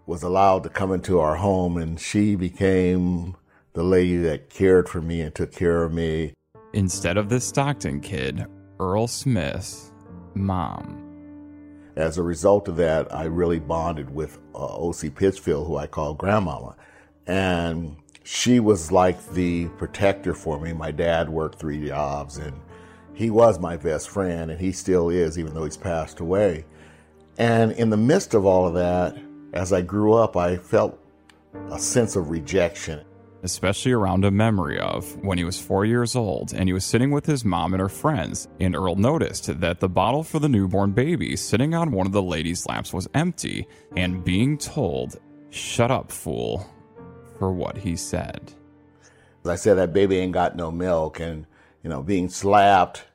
was 0.08 0.24
allowed 0.24 0.64
to 0.64 0.70
come 0.70 0.92
into 0.92 1.20
our 1.20 1.36
home, 1.36 1.78
and 1.78 2.00
she 2.00 2.36
became 2.36 3.36
the 3.74 3.84
lady 3.84 4.18
that 4.18 4.50
cared 4.50 4.90
for 4.90 5.00
me 5.00 5.22
and 5.22 5.36
took 5.36 5.52
care 5.52 5.84
of 5.84 5.94
me. 5.94 6.34
Instead 6.74 7.18
of 7.18 7.30
the 7.30 7.40
Stockton 7.40 8.00
kid, 8.00 8.48
Earl 8.80 9.06
Smith's 9.06 9.92
mom. 10.34 10.98
As 11.96 12.18
a 12.18 12.24
result 12.24 12.68
of 12.68 12.78
that, 12.78 13.14
I 13.14 13.26
really 13.26 13.60
bonded 13.60 14.10
with 14.10 14.40
uh, 14.56 14.76
O.C. 14.76 15.12
Pittsfield, 15.12 15.68
who 15.68 15.78
I 15.78 15.86
call 15.86 16.16
Grandmama. 16.16 16.76
And 17.28 17.98
she 18.24 18.60
was 18.60 18.92
like 18.92 19.32
the 19.32 19.68
protector 19.78 20.34
for 20.34 20.60
me. 20.60 20.74
My 20.74 20.92
dad 20.92 21.30
worked 21.30 21.60
three 21.60 21.88
jobs, 21.88 22.38
and 22.38 22.54
he 23.14 23.30
was 23.30 23.60
my 23.60 23.78
best 23.78 24.10
friend, 24.10 24.52
and 24.52 24.60
he 24.60 24.72
still 24.72 25.10
is, 25.10 25.38
even 25.38 25.54
though 25.54 25.66
he's 25.66 25.78
passed 25.78 26.20
away. 26.20 26.66
And 27.38 27.72
in 27.74 27.90
the 27.90 27.98
midst 27.98 28.34
of 28.34 28.46
all 28.46 28.68
of 28.68 28.74
that, 28.76 29.18
as 29.54 29.74
I 29.74 29.82
grew 29.82 30.14
up, 30.14 30.38
I 30.38 30.58
felt 30.58 31.00
a 31.70 31.80
sense 31.80 32.16
of 32.16 32.30
rejection 32.30 33.06
especially 33.44 33.92
around 33.92 34.26
a 34.26 34.32
memory 34.32 34.80
of 34.80 35.16
when 35.24 35.38
he 35.38 35.44
was 35.44 35.60
four 35.60 35.86
years 35.86 36.16
old 36.16 36.54
and 36.54 36.68
he 36.70 36.74
was 36.74 36.86
sitting 36.86 37.12
with 37.12 37.26
his 37.26 37.44
mom 37.44 37.74
and 37.74 37.82
her 37.82 37.90
friends. 37.90 38.48
And 38.60 38.76
Earl 38.76 38.96
noticed 38.96 39.60
that 39.60 39.80
the 39.80 39.90
bottle 39.90 40.24
for 40.24 40.40
the 40.40 40.50
newborn 40.50 40.92
baby 40.92 41.36
sitting 41.36 41.74
on 41.74 41.92
one 41.92 42.06
of 42.06 42.14
the 42.14 42.22
ladies' 42.22 42.66
laps 42.68 42.94
was 42.94 43.08
empty 43.14 43.68
and 43.96 44.24
being 44.24 44.58
told, 44.58 45.20
Shut 45.50 45.92
up, 45.92 46.12
fool, 46.12 46.70
for 47.42 47.52
what 47.52 47.76
he 47.76 47.96
said. 47.96 48.54
I 49.44 49.56
said, 49.56 49.74
That 49.74 49.94
baby 49.94 50.18
ain't 50.18 50.32
got 50.32 50.56
no 50.56 50.70
milk, 50.70 51.20
and, 51.20 51.48
you 51.82 51.90
know, 51.90 52.04
being 52.04 52.30
slapped. 52.30 53.06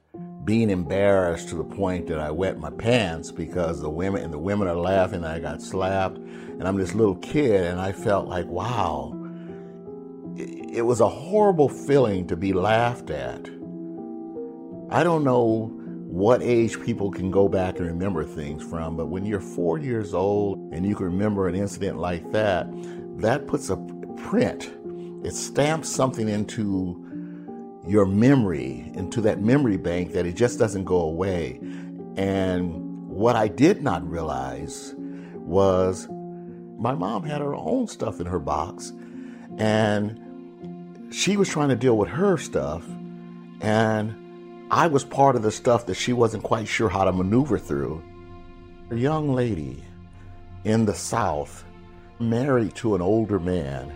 Being 0.45 0.69
embarrassed 0.71 1.49
to 1.51 1.55
the 1.55 1.63
point 1.63 2.09
that 2.09 2.19
I 2.19 2.33
wet 2.33 2.59
my 2.59 2.71
pants 2.71 3.31
because 3.31 3.81
the 3.81 3.89
women 3.89 4.25
and 4.25 4.33
the 4.33 4.39
women 4.39 4.67
are 4.67 4.75
laughing. 4.75 5.23
I 5.23 5.39
got 5.39 5.63
slapped, 5.63 6.17
and 6.19 6.67
I'm 6.67 6.77
this 6.77 6.93
little 6.93 7.15
kid, 7.17 7.67
and 7.67 7.81
I 7.81 7.93
felt 7.93 8.27
like, 8.27 8.47
wow, 8.47 9.17
it 10.37 10.85
was 10.85 11.01
a 11.01 11.09
horrible 11.09 11.69
feeling 11.69 12.27
to 12.27 12.37
be 12.37 12.53
laughed 12.53 13.11
at. 13.11 13.49
I 14.91 15.05
don't 15.05 15.23
know 15.23 15.71
what 16.09 16.43
age 16.43 16.81
people 16.83 17.13
can 17.13 17.31
go 17.31 17.49
back 17.49 17.79
and 17.79 17.87
remember 17.87 18.25
things 18.25 18.65
from, 18.65 18.97
but 18.97 19.07
when 19.07 19.25
you're 19.25 19.41
four 19.41 19.79
years 19.79 20.15
old 20.15 20.73
and 20.73 20.85
you 20.85 20.97
can 20.97 21.07
remember 21.07 21.47
an 21.47 21.55
incident 21.55 21.99
like 21.99 22.33
that, 22.33 22.67
that 23.19 23.47
puts 23.47 23.71
a 23.71 23.77
print. 24.27 24.73
It 25.25 25.35
stamps 25.35 25.89
something 25.89 26.29
into 26.29 27.03
your 27.87 28.07
memory, 28.07 28.91
into 28.95 29.21
that 29.21 29.41
memory 29.41 29.77
bank 29.77 30.13
that 30.13 30.27
it 30.27 30.35
just 30.35 30.59
doesn't 30.59 30.85
go 30.85 31.01
away. 31.01 31.61
And 32.17 33.09
what 33.09 33.37
I 33.37 33.47
did 33.49 33.83
not 33.83 34.09
realize 34.09 34.95
was 35.35 36.09
my 36.79 36.95
mom 36.95 37.23
had 37.23 37.41
her 37.41 37.55
own 37.55 37.87
stuff 37.87 38.21
in 38.21 38.27
her 38.27 38.41
box. 38.41 38.93
And 39.59 41.13
she 41.13 41.37
was 41.37 41.49
trying 41.49 41.69
to 41.69 41.77
deal 41.77 41.97
with 41.97 42.09
her 42.09 42.37
stuff, 42.37 42.85
and 43.61 44.67
I 44.71 44.89
was 44.89 45.05
part 45.05 45.37
of 45.37 45.43
the 45.43 45.53
stuff 45.53 45.87
that 45.87 45.95
she 45.95 46.13
wasn't 46.13 46.43
quite 46.43 46.67
sure 46.67 46.89
how 46.89 47.05
to 47.05 47.13
maneuver 47.13 47.59
through. 47.59 48.03
A 48.91 48.97
young 48.97 49.33
lady 49.33 49.85
in 50.65 50.85
the 50.85 50.95
South, 50.95 51.65
married 52.19 52.75
to 52.77 52.97
an 52.97 53.03
older 53.03 53.39
man, 53.39 53.95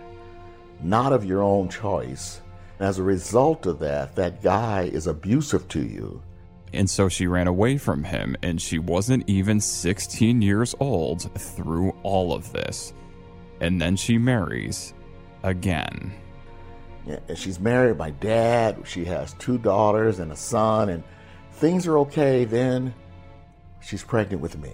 not 0.82 1.12
of 1.12 1.24
your 1.24 1.42
own 1.42 1.68
choice. 1.68 2.40
And 2.78 2.88
As 2.88 2.98
a 2.98 3.02
result 3.02 3.66
of 3.66 3.78
that, 3.80 4.14
that 4.16 4.42
guy 4.42 4.82
is 4.92 5.06
abusive 5.06 5.68
to 5.68 5.82
you. 5.82 6.22
And 6.72 6.88
so 6.88 7.08
she 7.08 7.26
ran 7.26 7.48
away 7.48 7.78
from 7.78 8.04
him, 8.04 8.36
and 8.42 8.60
she 8.62 8.78
wasn't 8.78 9.28
even 9.28 9.60
16 9.60 10.40
years 10.40 10.74
old 10.78 11.32
through 11.38 11.90
all 12.02 12.32
of 12.32 12.52
this. 12.52 12.94
And 13.60 13.80
then 13.80 13.96
she 13.96 14.18
marries 14.18 14.94
again 15.42 16.12
and 17.06 17.38
she's 17.38 17.60
married 17.60 17.96
my 17.96 18.10
dad. 18.10 18.82
She 18.84 19.04
has 19.06 19.34
two 19.34 19.58
daughters 19.58 20.18
and 20.18 20.32
a 20.32 20.36
son, 20.36 20.88
and 20.88 21.02
things 21.52 21.86
are 21.86 21.98
okay. 21.98 22.44
Then 22.44 22.94
she's 23.80 24.02
pregnant 24.02 24.42
with 24.42 24.58
me. 24.58 24.72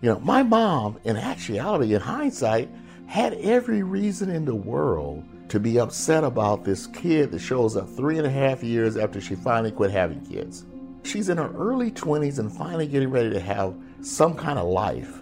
You 0.00 0.10
know, 0.10 0.20
my 0.20 0.42
mom, 0.42 0.98
in 1.04 1.16
actuality, 1.16 1.94
in 1.94 2.00
hindsight, 2.00 2.70
had 3.10 3.34
every 3.40 3.82
reason 3.82 4.30
in 4.30 4.44
the 4.44 4.54
world 4.54 5.24
to 5.48 5.58
be 5.58 5.80
upset 5.80 6.22
about 6.22 6.64
this 6.64 6.86
kid 6.86 7.32
that 7.32 7.40
shows 7.40 7.76
up 7.76 7.88
three 7.88 8.18
and 8.18 8.26
a 8.26 8.30
half 8.30 8.62
years 8.62 8.96
after 8.96 9.20
she 9.20 9.34
finally 9.34 9.72
quit 9.72 9.90
having 9.90 10.24
kids. 10.24 10.64
She's 11.02 11.28
in 11.28 11.36
her 11.36 11.50
early 11.56 11.90
20s 11.90 12.38
and 12.38 12.52
finally 12.52 12.86
getting 12.86 13.10
ready 13.10 13.30
to 13.30 13.40
have 13.40 13.74
some 14.00 14.34
kind 14.34 14.60
of 14.60 14.68
life 14.68 15.18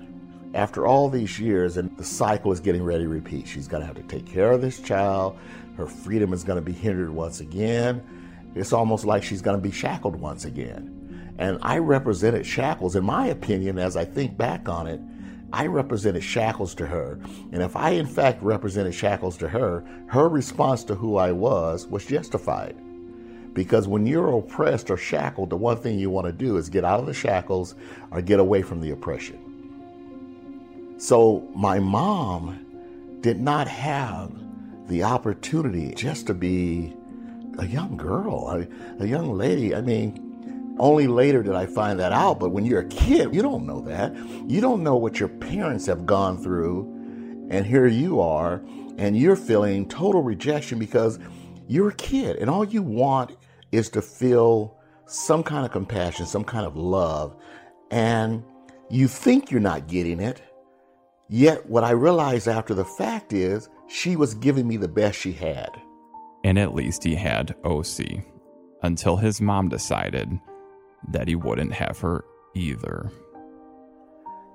after 0.53 0.87
all 0.87 1.09
these 1.09 1.41
years, 1.41 1.79
and 1.79 1.97
the 1.97 2.05
cycle 2.05 2.53
is 2.53 2.61
getting 2.61 2.83
ready 2.83 3.05
to 3.05 3.09
repeat. 3.09 3.49
She's 3.49 3.67
going 3.67 3.81
to 3.81 3.87
have 3.87 3.97
to 3.97 4.03
take 4.03 4.27
care 4.27 4.53
of 4.53 4.61
this 4.61 4.81
child. 4.81 5.39
Her 5.79 5.87
freedom 5.87 6.35
is 6.35 6.45
going 6.45 6.59
to 6.59 6.63
be 6.63 6.73
hindered 6.73 7.09
once 7.09 7.41
again. 7.41 8.03
It's 8.55 8.75
almost 8.75 9.07
like 9.07 9.23
she's 9.23 9.41
going 9.41 9.57
to 9.57 9.63
be 9.63 9.73
shackled 9.73 10.15
once 10.15 10.45
again. 10.45 11.35
And 11.39 11.59
I 11.63 11.79
represented 11.79 12.45
shackles, 12.45 12.97
in 12.97 13.05
my 13.05 13.29
opinion, 13.29 13.79
as 13.79 13.97
I 13.97 14.05
think 14.05 14.37
back 14.37 14.69
on 14.69 14.87
it, 14.87 15.01
I 15.53 15.67
represented 15.67 16.23
shackles 16.23 16.75
to 16.77 16.87
her. 16.87 17.19
And 17.53 17.63
if 17.63 17.75
I, 17.77 17.91
in 17.91 18.07
fact, 18.07 18.43
represented 18.43 18.95
shackles 18.95 19.37
to 19.39 19.49
her, 19.49 19.85
her 20.09 20.29
response 20.29 20.85
to 20.85 20.95
who 20.95 21.17
I 21.17 21.33
was 21.33 21.87
was 21.87 22.05
justified. 22.05 22.77
Because 23.55 23.89
when 23.89 24.07
you're 24.07 24.37
oppressed 24.39 24.91
or 24.91 24.97
shackled, 24.97 25.51
the 25.51 25.57
one 25.57 25.79
thing 25.79 25.99
you 25.99 26.11
want 26.11 26.27
to 26.27 26.33
do 26.33 26.59
is 26.59 26.69
get 26.69 26.85
out 26.85 27.01
of 27.01 27.07
the 27.07 27.15
shackles 27.15 27.75
or 28.11 28.21
get 28.21 28.41
away 28.41 28.63
from 28.63 28.81
the 28.81 28.91
oppression. 28.91 29.39
So 30.99 31.49
my 31.55 31.79
mom 31.79 33.19
did 33.21 33.41
not 33.41 33.69
have 33.69 34.33
the 34.89 35.03
opportunity 35.03 35.95
just 35.95 36.27
to 36.27 36.35
be 36.35 36.95
a 37.59 37.67
young 37.67 37.97
girl, 37.97 38.49
a, 38.51 39.03
a 39.03 39.07
young 39.07 39.37
lady. 39.37 39.75
I 39.75 39.81
mean, 39.81 40.28
only 40.79 41.07
later 41.07 41.43
did 41.43 41.55
I 41.55 41.67
find 41.67 41.99
that 42.01 42.13
out, 42.13 42.39
but 42.39 42.51
when 42.51 42.65
you're 42.65 42.81
a 42.81 42.89
kid, 42.89 43.35
you 43.35 43.43
don't 43.43 43.67
know 43.67 43.81
that. 43.83 44.15
You 44.49 44.61
don't 44.61 44.83
know 44.83 44.97
what 44.97 45.19
your 45.19 45.29
parents 45.29 45.87
have 45.87 46.07
gone 46.07 46.43
through, 46.43 46.85
and 47.51 47.67
here 47.67 47.87
you 47.87 48.21
are, 48.21 48.63
and 48.97 49.17
you're 49.17 49.37
feeling 49.37 49.89
total 49.89 50.23
rejection 50.23 50.79
because 50.79 51.19
you're 51.67 51.89
a 51.89 51.95
kid, 51.95 52.37
and 52.37 52.49
all 52.49 52.65
you 52.65 52.83
want 52.83 53.37
is 53.73 53.91
to 53.91 54.03
feel 54.03 54.77
some 55.07 55.43
kind 55.43 55.65
of 55.65 55.73
compassion, 55.73 56.27
some 56.27 56.45
kind 56.45 56.67
of 56.67 56.77
love, 56.77 57.37
and 57.91 58.43
you 58.91 59.09
think 59.09 59.51
you're 59.51 59.61
not 59.61 59.89
getting 59.89 60.21
it. 60.21 60.43
Yet, 61.29 61.69
what 61.69 61.85
I 61.85 61.91
realized 61.91 62.49
after 62.49 62.73
the 62.73 62.85
fact 62.85 63.33
is 63.33 63.69
she 63.87 64.17
was 64.17 64.35
giving 64.35 64.67
me 64.67 64.77
the 64.77 64.89
best 64.89 65.19
she 65.19 65.33
had. 65.33 65.71
And 66.45 66.59
at 66.59 66.75
least 66.75 67.05
he 67.05 67.15
had 67.15 67.55
OC 67.65 68.25
until 68.83 69.17
his 69.17 69.41
mom 69.41 69.69
decided 69.69 70.39
that 71.09 71.29
he 71.29 71.35
wouldn't 71.35 71.73
have 71.73 71.99
her 72.01 72.25
either. 72.55 73.11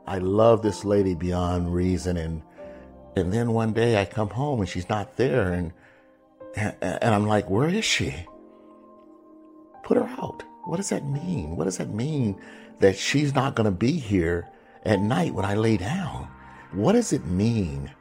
I 0.06 0.18
love 0.18 0.62
this 0.62 0.84
lady 0.84 1.16
beyond 1.16 1.74
reason 1.74 2.18
and 2.18 2.41
and 3.16 3.32
then 3.32 3.54
one 3.54 3.74
day 3.74 4.02
I 4.02 4.06
come 4.06 4.30
home 4.30 4.60
and 4.60 4.70
she's 4.70 4.89
not 4.89 5.18
there 5.18 5.54
and 5.54 5.72
and 6.56 7.16
I'm 7.16 7.26
like, 7.26 7.50
"Where 7.50 7.70
is 7.70 7.86
she?" 7.86 8.14
Put 9.84 9.98
her 9.98 10.08
out. 10.22 10.44
What 10.66 10.78
does 10.78 10.89
that 10.89 11.06
mean? 11.06 11.56
What 11.56 11.66
does 11.66 11.78
that 11.78 11.89
mean 11.89 12.39
that 12.80 12.98
she's 12.98 13.36
not 13.36 13.56
going 13.56 13.66
to 13.66 13.72
be 13.72 13.94
here 13.94 14.50
at 14.84 15.00
night 15.00 15.34
when 15.34 15.46
I 15.46 15.56
lay 15.56 15.78
down? 15.78 16.28
What 16.72 16.94
does 16.94 17.12
it 17.14 17.26
mean 17.26 17.91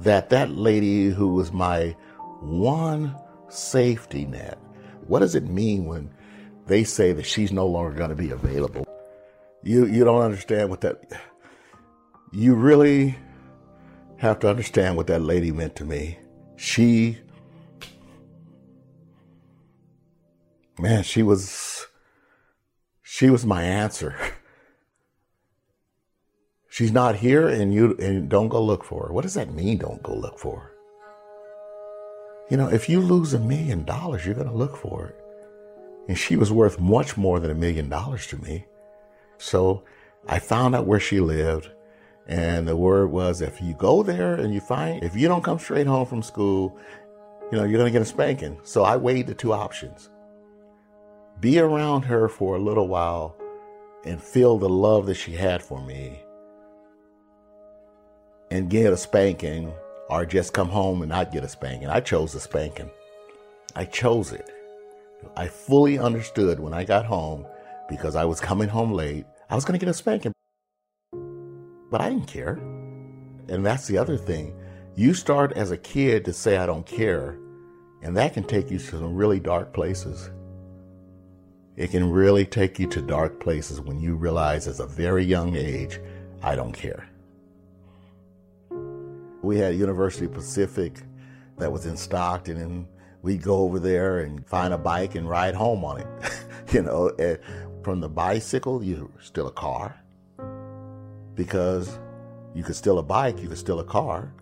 that 0.00 0.30
that 0.30 0.50
lady 0.50 1.10
who 1.10 1.34
was 1.34 1.52
my 1.52 1.96
one 2.40 3.14
safety 3.48 4.24
net, 4.24 4.58
what 5.06 5.20
does 5.20 5.34
it 5.34 5.44
mean 5.44 5.86
when 5.86 6.10
they 6.68 6.84
say 6.84 7.12
that 7.12 7.26
she's 7.26 7.50
no 7.50 7.66
longer 7.66 7.96
going 7.96 8.10
to 8.10 8.16
be 8.16 8.30
available. 8.30 8.86
You 9.62 9.86
you 9.86 10.04
don't 10.04 10.22
understand 10.22 10.70
what 10.70 10.82
that 10.82 11.02
you 12.32 12.54
really 12.54 13.16
have 14.18 14.38
to 14.40 14.48
understand 14.48 14.96
what 14.96 15.06
that 15.08 15.22
lady 15.22 15.50
meant 15.50 15.76
to 15.76 15.84
me. 15.84 16.18
She 16.56 17.18
man, 20.78 21.02
she 21.02 21.22
was 21.22 21.86
she 23.02 23.30
was 23.30 23.44
my 23.44 23.62
answer. 23.62 24.16
She's 26.70 26.92
not 26.92 27.16
here 27.16 27.48
and 27.48 27.74
you 27.74 27.96
and 27.98 28.28
don't 28.28 28.48
go 28.48 28.62
look 28.62 28.84
for 28.84 29.08
her. 29.08 29.12
What 29.12 29.22
does 29.22 29.34
that 29.34 29.52
mean 29.52 29.78
don't 29.78 30.02
go 30.02 30.14
look 30.14 30.38
for 30.38 30.60
her? 30.60 30.72
You 32.50 32.56
know, 32.56 32.68
if 32.68 32.88
you 32.88 33.00
lose 33.00 33.34
a 33.34 33.40
million 33.40 33.84
dollars, 33.84 34.24
you're 34.24 34.36
going 34.36 34.46
to 34.46 34.54
look 34.54 34.76
for 34.76 35.06
it. 35.06 35.17
And 36.08 36.18
she 36.18 36.36
was 36.36 36.50
worth 36.50 36.80
much 36.80 37.16
more 37.16 37.38
than 37.38 37.50
a 37.50 37.54
million 37.54 37.88
dollars 37.88 38.26
to 38.28 38.38
me. 38.38 38.66
So 39.36 39.84
I 40.26 40.38
found 40.38 40.74
out 40.74 40.86
where 40.86 41.00
she 41.00 41.20
lived. 41.20 41.70
And 42.26 42.66
the 42.66 42.76
word 42.76 43.10
was 43.10 43.40
if 43.40 43.60
you 43.62 43.74
go 43.74 44.02
there 44.02 44.34
and 44.34 44.52
you 44.52 44.60
find, 44.60 45.02
if 45.02 45.14
you 45.16 45.28
don't 45.28 45.44
come 45.44 45.58
straight 45.58 45.86
home 45.86 46.06
from 46.06 46.22
school, 46.22 46.78
you 47.50 47.56
know, 47.56 47.64
you're 47.64 47.78
going 47.78 47.92
to 47.92 47.98
get 47.98 48.02
a 48.02 48.06
spanking. 48.06 48.58
So 48.64 48.82
I 48.84 48.96
weighed 48.96 49.26
the 49.26 49.34
two 49.34 49.52
options 49.52 50.10
be 51.40 51.58
around 51.58 52.02
her 52.02 52.28
for 52.28 52.56
a 52.56 52.58
little 52.58 52.88
while 52.88 53.36
and 54.04 54.22
feel 54.22 54.58
the 54.58 54.68
love 54.68 55.06
that 55.06 55.14
she 55.14 55.32
had 55.32 55.62
for 55.62 55.80
me 55.84 56.20
and 58.50 58.70
get 58.70 58.92
a 58.92 58.96
spanking 58.96 59.72
or 60.08 60.24
just 60.24 60.52
come 60.52 60.68
home 60.68 61.02
and 61.02 61.10
not 61.10 61.32
get 61.32 61.44
a 61.44 61.48
spanking. 61.48 61.88
I 61.88 62.00
chose 62.00 62.32
the 62.32 62.40
spanking. 62.40 62.90
I 63.76 63.84
chose 63.84 64.32
it. 64.32 64.50
I 65.36 65.48
fully 65.48 65.98
understood 65.98 66.60
when 66.60 66.72
I 66.72 66.84
got 66.84 67.06
home 67.06 67.46
because 67.88 68.16
I 68.16 68.24
was 68.24 68.40
coming 68.40 68.68
home 68.68 68.92
late. 68.92 69.24
I 69.50 69.54
was 69.54 69.64
going 69.64 69.78
to 69.78 69.84
get 69.84 69.90
a 69.90 69.94
spanking. 69.94 70.32
But 71.90 72.00
I 72.00 72.10
didn't 72.10 72.26
care. 72.26 72.60
And 73.48 73.64
that's 73.64 73.86
the 73.86 73.98
other 73.98 74.16
thing. 74.16 74.54
You 74.94 75.14
start 75.14 75.52
as 75.52 75.70
a 75.70 75.76
kid 75.76 76.24
to 76.24 76.32
say, 76.32 76.56
I 76.56 76.66
don't 76.66 76.84
care, 76.84 77.38
and 78.02 78.16
that 78.16 78.34
can 78.34 78.44
take 78.44 78.70
you 78.70 78.78
to 78.78 78.84
some 78.84 79.14
really 79.14 79.40
dark 79.40 79.72
places. 79.72 80.30
It 81.76 81.92
can 81.92 82.10
really 82.10 82.44
take 82.44 82.80
you 82.80 82.88
to 82.88 83.00
dark 83.00 83.38
places 83.38 83.80
when 83.80 84.00
you 84.00 84.16
realize 84.16 84.66
as 84.66 84.80
a 84.80 84.86
very 84.86 85.24
young 85.24 85.54
age, 85.54 86.00
I 86.42 86.56
don't 86.56 86.72
care. 86.72 87.08
We 89.42 89.58
had 89.58 89.76
University 89.76 90.26
Pacific 90.26 91.00
that 91.58 91.70
was 91.70 91.86
in 91.86 91.96
Stockton, 91.96 92.56
and 92.56 92.86
we'd 93.22 93.42
go 93.42 93.58
over 93.60 93.78
there 93.78 94.20
and 94.20 94.46
find 94.46 94.72
a 94.72 94.78
bike 94.78 95.14
and 95.14 95.28
ride 95.28 95.54
home 95.54 95.84
on 95.84 96.00
it. 96.00 96.06
you 96.72 96.82
know, 96.82 97.10
from 97.82 98.00
the 98.00 98.08
bicycle, 98.08 98.82
you're 98.82 99.08
still 99.20 99.46
a 99.46 99.52
car 99.52 100.00
because 101.34 101.98
you 102.54 102.62
could 102.62 102.76
steal 102.76 102.98
a 102.98 103.02
bike, 103.02 103.40
you 103.40 103.48
could 103.48 103.58
steal 103.58 103.80
a 103.80 103.84
car. 103.84 104.32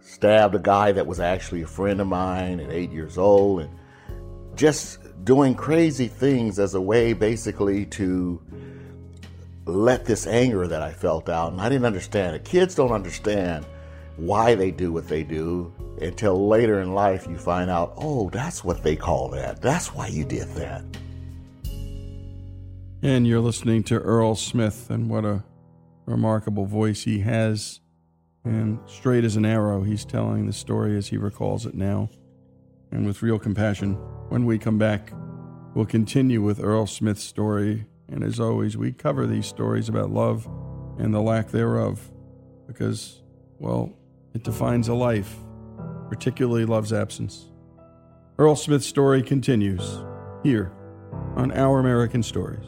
Stabbed 0.00 0.54
a 0.54 0.58
guy 0.58 0.90
that 0.92 1.06
was 1.06 1.20
actually 1.20 1.62
a 1.62 1.66
friend 1.66 2.00
of 2.00 2.08
mine 2.08 2.58
at 2.58 2.72
eight 2.72 2.90
years 2.90 3.18
old, 3.18 3.60
and 3.60 3.70
just 4.56 4.98
doing 5.24 5.54
crazy 5.54 6.08
things 6.08 6.58
as 6.58 6.74
a 6.74 6.80
way 6.80 7.12
basically 7.12 7.86
to 7.86 8.42
let 9.64 10.04
this 10.04 10.26
anger 10.26 10.66
that 10.66 10.82
I 10.82 10.92
felt 10.92 11.28
out. 11.28 11.52
And 11.52 11.60
I 11.60 11.68
didn't 11.68 11.84
understand 11.84 12.34
it. 12.34 12.44
Kids 12.44 12.74
don't 12.74 12.90
understand 12.90 13.64
why 14.16 14.56
they 14.56 14.72
do 14.72 14.92
what 14.92 15.06
they 15.06 15.22
do 15.22 15.72
until 16.02 16.48
later 16.48 16.80
in 16.80 16.94
life 16.94 17.26
you 17.28 17.38
find 17.38 17.70
out, 17.70 17.94
oh, 17.96 18.30
that's 18.30 18.64
what 18.64 18.82
they 18.82 18.96
call 18.96 19.28
that. 19.30 19.60
That's 19.60 19.94
why 19.94 20.08
you 20.08 20.24
did 20.24 20.48
that. 20.54 20.84
And 23.02 23.26
you're 23.26 23.40
listening 23.40 23.82
to 23.84 23.98
Earl 23.98 24.36
Smith, 24.36 24.88
and 24.88 25.10
what 25.10 25.24
a 25.24 25.42
remarkable 26.06 26.66
voice 26.66 27.02
he 27.02 27.20
has. 27.20 27.80
And 28.44 28.78
straight 28.86 29.24
as 29.24 29.36
an 29.36 29.44
arrow, 29.44 29.82
he's 29.82 30.04
telling 30.04 30.46
the 30.46 30.52
story 30.52 30.96
as 30.96 31.08
he 31.08 31.16
recalls 31.16 31.66
it 31.66 31.74
now, 31.74 32.10
and 32.90 33.06
with 33.06 33.22
real 33.22 33.38
compassion. 33.38 33.94
When 34.28 34.46
we 34.46 34.58
come 34.58 34.78
back, 34.78 35.12
we'll 35.74 35.86
continue 35.86 36.42
with 36.42 36.62
Earl 36.62 36.86
Smith's 36.86 37.24
story. 37.24 37.86
And 38.08 38.22
as 38.22 38.38
always, 38.38 38.76
we 38.76 38.92
cover 38.92 39.26
these 39.26 39.46
stories 39.46 39.88
about 39.88 40.10
love 40.10 40.48
and 40.98 41.14
the 41.14 41.20
lack 41.20 41.48
thereof 41.50 42.10
because, 42.66 43.22
well, 43.58 43.92
it 44.34 44.44
defines 44.44 44.88
a 44.88 44.94
life, 44.94 45.36
particularly 46.12 46.66
love's 46.66 46.92
absence. 46.92 47.46
Earl 48.38 48.54
Smith's 48.54 48.84
story 48.84 49.22
continues 49.22 50.04
here 50.42 50.70
on 51.36 51.50
Our 51.52 51.78
American 51.78 52.22
Stories. 52.22 52.66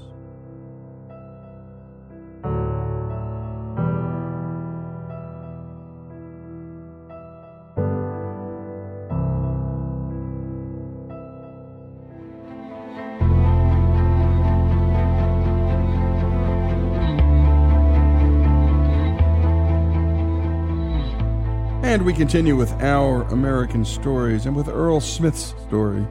We 22.04 22.12
continue 22.12 22.54
with 22.54 22.70
our 22.82 23.22
American 23.32 23.82
stories 23.82 24.44
and 24.44 24.54
with 24.54 24.68
Earl 24.68 25.00
Smith's 25.00 25.54
story. 25.66 26.06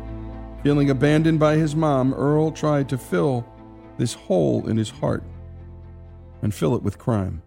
Feeling 0.63 0.89
abandoned 0.89 1.39
by 1.39 1.55
his 1.55 1.75
mom, 1.75 2.15
Earl 2.15 2.51
tried 2.51 2.89
to 2.89 2.97
fill 2.97 3.45
this 3.99 4.15
hole 4.15 4.67
in 4.67 4.75
his 4.75 4.89
heart 4.89 5.23
and 6.41 6.51
fill 6.51 6.75
it 6.75 6.81
with 6.81 6.97
crime. 6.97 7.43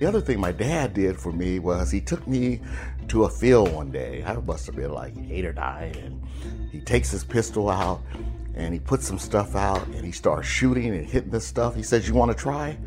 The 0.00 0.06
other 0.06 0.22
thing 0.22 0.40
my 0.40 0.50
dad 0.50 0.94
did 0.94 1.20
for 1.20 1.30
me 1.30 1.58
was 1.58 1.90
he 1.90 2.00
took 2.00 2.26
me 2.26 2.62
to 3.08 3.24
a 3.24 3.28
field 3.28 3.70
one 3.70 3.90
day. 3.90 4.24
I 4.24 4.36
must 4.36 4.64
have 4.64 4.76
been 4.76 4.94
like 4.94 5.12
eight 5.28 5.44
or 5.44 5.52
nine, 5.52 5.94
and 5.94 6.22
he 6.72 6.80
takes 6.80 7.10
his 7.10 7.22
pistol 7.22 7.68
out 7.68 8.00
and 8.54 8.72
he 8.72 8.80
puts 8.80 9.06
some 9.06 9.18
stuff 9.18 9.54
out 9.54 9.86
and 9.88 10.06
he 10.06 10.12
starts 10.12 10.48
shooting 10.48 10.88
and 10.88 11.06
hitting 11.06 11.32
this 11.32 11.46
stuff. 11.46 11.74
He 11.74 11.82
says, 11.82 12.08
You 12.08 12.14
want 12.14 12.30
to 12.30 12.36
try? 12.36 12.78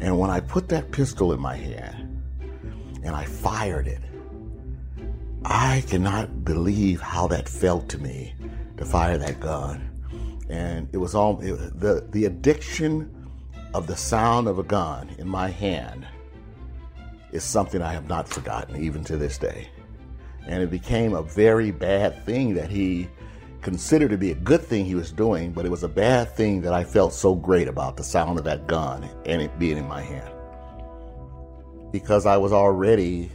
And 0.00 0.16
when 0.16 0.30
I 0.30 0.38
put 0.38 0.68
that 0.68 0.92
pistol 0.92 1.32
in 1.32 1.40
my 1.40 1.56
hand, 1.56 2.09
and 3.02 3.14
I 3.14 3.24
fired 3.24 3.86
it. 3.86 4.00
I 5.44 5.82
cannot 5.86 6.44
believe 6.44 7.00
how 7.00 7.26
that 7.28 7.48
felt 7.48 7.88
to 7.90 7.98
me 7.98 8.34
to 8.76 8.84
fire 8.84 9.16
that 9.18 9.40
gun. 9.40 9.86
And 10.48 10.88
it 10.92 10.98
was 10.98 11.14
all 11.14 11.40
it, 11.40 11.78
the 11.78 12.06
the 12.10 12.26
addiction 12.26 13.28
of 13.72 13.86
the 13.86 13.96
sound 13.96 14.48
of 14.48 14.58
a 14.58 14.62
gun 14.62 15.08
in 15.18 15.28
my 15.28 15.48
hand 15.48 16.06
is 17.32 17.44
something 17.44 17.80
I 17.80 17.92
have 17.92 18.08
not 18.08 18.28
forgotten 18.28 18.82
even 18.82 19.04
to 19.04 19.16
this 19.16 19.38
day. 19.38 19.68
And 20.46 20.62
it 20.62 20.70
became 20.70 21.14
a 21.14 21.22
very 21.22 21.70
bad 21.70 22.24
thing 22.26 22.54
that 22.54 22.70
he 22.70 23.08
considered 23.62 24.10
to 24.10 24.18
be 24.18 24.32
a 24.32 24.34
good 24.34 24.62
thing 24.62 24.84
he 24.84 24.94
was 24.94 25.12
doing, 25.12 25.52
but 25.52 25.64
it 25.64 25.70
was 25.70 25.84
a 25.84 25.88
bad 25.88 26.34
thing 26.34 26.60
that 26.62 26.72
I 26.72 26.82
felt 26.82 27.12
so 27.12 27.34
great 27.34 27.68
about 27.68 27.96
the 27.96 28.02
sound 28.02 28.38
of 28.38 28.44
that 28.46 28.66
gun 28.66 29.08
and 29.26 29.40
it 29.40 29.56
being 29.58 29.78
in 29.78 29.86
my 29.86 30.00
hand 30.00 30.32
because 31.92 32.26
I 32.26 32.36
was 32.36 32.52
already 32.52 33.30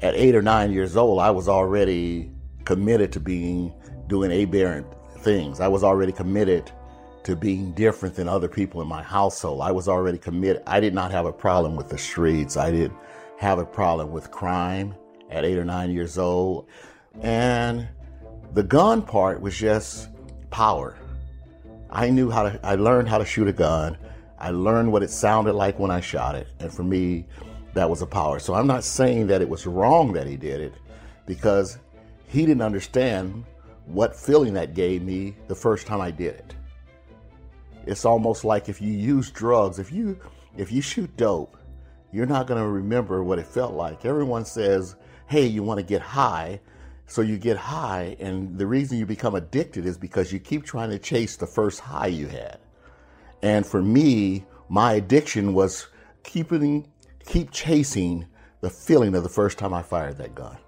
at 0.00 0.14
eight 0.14 0.34
or 0.34 0.42
nine 0.42 0.72
years 0.72 0.96
old, 0.96 1.20
I 1.20 1.30
was 1.30 1.48
already 1.48 2.30
committed 2.64 3.12
to 3.12 3.20
being 3.20 3.72
doing 4.06 4.30
aberrant 4.30 4.86
things. 5.18 5.60
I 5.60 5.68
was 5.68 5.84
already 5.84 6.12
committed 6.12 6.70
to 7.24 7.36
being 7.36 7.72
different 7.72 8.14
than 8.14 8.28
other 8.28 8.48
people 8.48 8.80
in 8.80 8.88
my 8.88 9.02
household. 9.02 9.60
I 9.60 9.72
was 9.72 9.88
already 9.88 10.18
committed. 10.18 10.62
I 10.66 10.80
did 10.80 10.94
not 10.94 11.10
have 11.10 11.26
a 11.26 11.32
problem 11.32 11.76
with 11.76 11.88
the 11.88 11.98
streets. 11.98 12.56
I 12.56 12.70
didn't 12.70 12.96
have 13.38 13.58
a 13.58 13.64
problem 13.64 14.10
with 14.10 14.30
crime 14.30 14.94
at 15.30 15.44
eight 15.44 15.58
or 15.58 15.64
nine 15.64 15.90
years 15.90 16.18
old. 16.18 16.66
And 17.20 17.88
the 18.54 18.62
gun 18.62 19.02
part 19.02 19.40
was 19.40 19.56
just 19.56 20.08
power. 20.50 20.96
I 21.90 22.10
knew 22.10 22.30
how 22.30 22.44
to, 22.44 22.60
I 22.64 22.76
learned 22.76 23.08
how 23.08 23.18
to 23.18 23.24
shoot 23.24 23.48
a 23.48 23.52
gun. 23.52 23.98
I 24.38 24.50
learned 24.50 24.90
what 24.90 25.02
it 25.02 25.10
sounded 25.10 25.52
like 25.52 25.78
when 25.78 25.90
I 25.90 26.00
shot 26.00 26.34
it. 26.34 26.48
And 26.58 26.72
for 26.72 26.82
me, 26.82 27.26
that 27.74 27.88
was 27.88 28.02
a 28.02 28.06
power. 28.06 28.38
So 28.38 28.54
I'm 28.54 28.66
not 28.66 28.84
saying 28.84 29.26
that 29.28 29.40
it 29.40 29.48
was 29.48 29.66
wrong 29.66 30.12
that 30.12 30.26
he 30.26 30.36
did 30.36 30.60
it 30.60 30.74
because 31.26 31.78
he 32.26 32.46
didn't 32.46 32.62
understand 32.62 33.44
what 33.86 34.14
feeling 34.14 34.54
that 34.54 34.74
gave 34.74 35.02
me 35.02 35.36
the 35.48 35.54
first 35.54 35.86
time 35.86 36.00
I 36.00 36.10
did 36.10 36.34
it. 36.34 36.54
It's 37.86 38.04
almost 38.04 38.44
like 38.44 38.68
if 38.68 38.80
you 38.80 38.92
use 38.92 39.30
drugs, 39.30 39.78
if 39.78 39.90
you 39.92 40.18
if 40.56 40.70
you 40.72 40.82
shoot 40.82 41.16
dope, 41.16 41.56
you're 42.12 42.26
not 42.26 42.46
going 42.46 42.60
to 42.60 42.68
remember 42.68 43.22
what 43.22 43.38
it 43.38 43.46
felt 43.46 43.74
like. 43.74 44.04
Everyone 44.04 44.44
says, 44.44 44.96
"Hey, 45.26 45.46
you 45.46 45.62
want 45.62 45.78
to 45.78 45.86
get 45.86 46.02
high." 46.02 46.60
So 47.06 47.22
you 47.22 47.38
get 47.38 47.56
high 47.56 48.16
and 48.20 48.56
the 48.56 48.68
reason 48.68 48.96
you 48.96 49.04
become 49.04 49.34
addicted 49.34 49.84
is 49.84 49.98
because 49.98 50.32
you 50.32 50.38
keep 50.38 50.64
trying 50.64 50.90
to 50.90 50.98
chase 50.98 51.34
the 51.34 51.46
first 51.46 51.80
high 51.80 52.06
you 52.06 52.28
had. 52.28 52.60
And 53.42 53.66
for 53.66 53.82
me, 53.82 54.44
my 54.68 54.92
addiction 54.92 55.52
was 55.52 55.88
keeping 56.22 56.86
keep 57.24 57.50
chasing 57.50 58.26
the 58.60 58.70
feeling 58.70 59.14
of 59.14 59.22
the 59.22 59.28
first 59.28 59.58
time 59.58 59.72
I 59.72 59.82
fired 59.82 60.18
that 60.18 60.34
gun. 60.34 60.58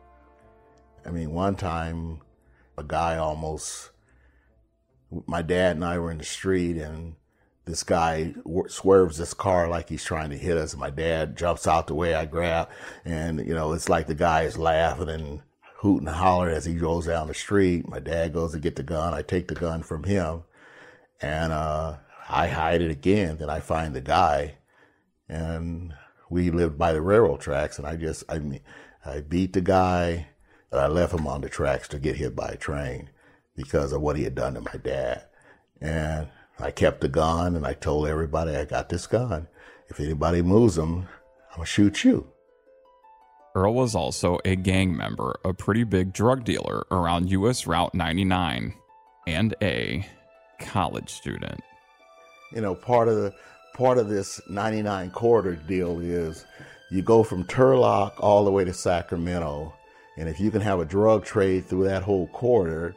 I 1.05 1.11
mean, 1.11 1.33
one 1.33 1.57
time 1.57 2.21
a 2.79 2.85
guy 2.85 3.17
almost, 3.17 3.91
my 5.27 5.43
dad 5.43 5.77
and 5.77 5.85
I 5.85 5.99
were 5.99 6.11
in 6.11 6.19
the 6.19 6.25
street 6.25 6.77
and 6.77 7.17
this 7.65 7.83
guy 7.83 8.35
swerves 8.69 9.19
this 9.19 9.35
car 9.35 9.69
like 9.69 9.89
he's 9.89 10.05
trying 10.05 10.31
to 10.31 10.39
hit 10.39 10.57
us. 10.57 10.77
My 10.77 10.91
dad 10.91 11.37
jumps 11.37 11.67
out 11.67 11.87
the 11.87 11.95
way 11.95 12.15
I 12.15 12.25
grab 12.25 12.69
and, 13.05 13.39
you 13.47 13.55
know, 13.55 13.73
it's 13.73 13.89
like 13.89 14.07
the 14.07 14.15
guy 14.15 14.43
is 14.43 14.59
laughing 14.59 15.09
and 15.09 15.43
hooting 15.77 16.09
and 16.09 16.17
hollering 16.17 16.57
as 16.57 16.65
he 16.65 16.75
goes 16.75 17.07
down 17.07 17.29
the 17.29 17.35
street. 17.35 17.89
My 17.89 17.99
dad 17.99 18.33
goes 18.33 18.53
to 18.53 18.59
get 18.59 18.77
the 18.77 18.83
gun. 18.83 19.15
I 19.15 19.23
take 19.23 19.49
the 19.49 19.55
gun 19.55 19.83
from 19.83 20.05
him 20.05 20.43
and, 21.21 21.53
uh, 21.53 21.97
I 22.29 22.47
hide 22.49 22.83
it 22.83 22.91
again. 22.91 23.37
Then 23.37 23.51
I 23.51 23.61
find 23.61 23.95
the 23.95 24.01
guy 24.01 24.55
and 25.29 25.95
we 26.33 26.51
lived 26.51 26.79
by 26.79 26.95
the 26.95 27.03
railroad 27.03 27.41
tracks, 27.41 27.79
and 27.79 27.87
I 27.87 27.97
just, 27.97 28.25
I 28.27 28.39
mean, 28.39 28.61
I 29.05 29.21
beat 29.21 29.53
the 29.53 29.61
guy, 29.61 30.29
and 30.71 30.81
I 30.81 30.87
left 30.87 31.13
him 31.13 31.27
on 31.27 31.43
the 31.43 31.51
tracks 31.51 31.89
to 31.89 31.99
get 31.99 32.17
hit 32.17 32.35
by 32.35 32.49
a 32.49 32.57
train 32.57 33.11
because 33.55 33.93
of 33.93 34.01
what 34.01 34.17
he 34.17 34.25
had 34.25 34.35
done 34.35 34.55
to 34.55 34.63
my 34.63 34.77
dad. 34.83 35.27
And 35.79 36.29
I 36.59 36.71
kept 36.71 37.03
the 37.03 37.09
gun, 37.09 37.55
and 37.55 37.67
I 37.67 37.75
told 37.75 38.09
everybody, 38.09 38.57
I 38.57 38.65
got 38.65 38.89
this 38.89 39.07
gun. 39.07 39.47
If 39.89 40.01
anybody 40.01 40.41
moves 40.41 40.77
them, 40.77 41.07
I'm 41.51 41.57
gonna 41.57 41.67
shoot 41.67 42.03
you. 42.03 42.29
Earl 43.55 43.75
was 43.75 43.95
also 43.95 44.39
a 44.47 44.57
gang 44.57 44.97
member, 44.97 45.39
a 45.45 45.53
pretty 45.53 45.85
big 45.85 46.15
drug 46.15 46.45
dealer 46.45 46.87
around 46.91 47.29
US 47.31 47.67
Route 47.67 47.95
99, 47.95 48.73
and 49.27 49.55
a 49.61 50.09
college 50.59 51.11
student. 51.11 51.61
You 52.55 52.63
know, 52.63 52.75
part 52.75 53.09
of 53.09 53.17
the 53.17 53.35
part 53.75 53.99
of 53.99 54.09
this 54.09 54.41
99 54.49 55.11
corridor 55.11 55.57
deal 55.57 56.01
is 56.01 56.45
you 56.91 57.03
go 57.03 57.23
from 57.23 57.45
Turlock 57.45 58.15
all 58.19 58.45
the 58.45 58.51
way 58.51 58.65
to 58.65 58.73
Sacramento. 58.73 59.75
And 60.17 60.29
if 60.29 60.41
you 60.41 60.51
can 60.51 60.61
have 60.61 60.81
a 60.81 60.85
drug 60.85 61.25
trade 61.25 61.67
through 61.67 61.85
that 61.85 62.03
whole 62.03 62.27
corridor, 62.29 62.95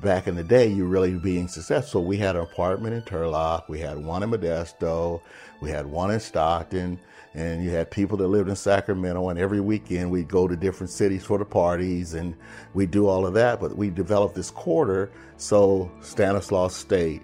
back 0.00 0.26
in 0.26 0.34
the 0.34 0.44
day, 0.44 0.66
you're 0.66 0.86
really 0.86 1.14
being 1.14 1.48
successful. 1.48 2.04
We 2.04 2.16
had 2.16 2.36
an 2.36 2.42
apartment 2.42 2.94
in 2.94 3.02
Turlock, 3.02 3.68
we 3.68 3.80
had 3.80 3.98
one 3.98 4.22
in 4.22 4.30
Modesto, 4.30 5.20
we 5.60 5.70
had 5.70 5.86
one 5.86 6.10
in 6.10 6.20
Stockton, 6.20 6.98
and 7.34 7.62
you 7.62 7.70
had 7.70 7.90
people 7.90 8.16
that 8.18 8.28
lived 8.28 8.48
in 8.48 8.56
Sacramento. 8.56 9.28
And 9.28 9.38
every 9.38 9.60
weekend, 9.60 10.10
we'd 10.10 10.28
go 10.28 10.48
to 10.48 10.56
different 10.56 10.90
cities 10.90 11.24
for 11.24 11.38
the 11.38 11.44
parties, 11.44 12.14
and 12.14 12.34
we 12.74 12.86
do 12.86 13.06
all 13.06 13.26
of 13.26 13.34
that. 13.34 13.60
But 13.60 13.76
we 13.76 13.90
developed 13.90 14.34
this 14.34 14.50
quarter, 14.50 15.10
so 15.36 15.90
Stanislaus 16.00 16.74
State, 16.74 17.22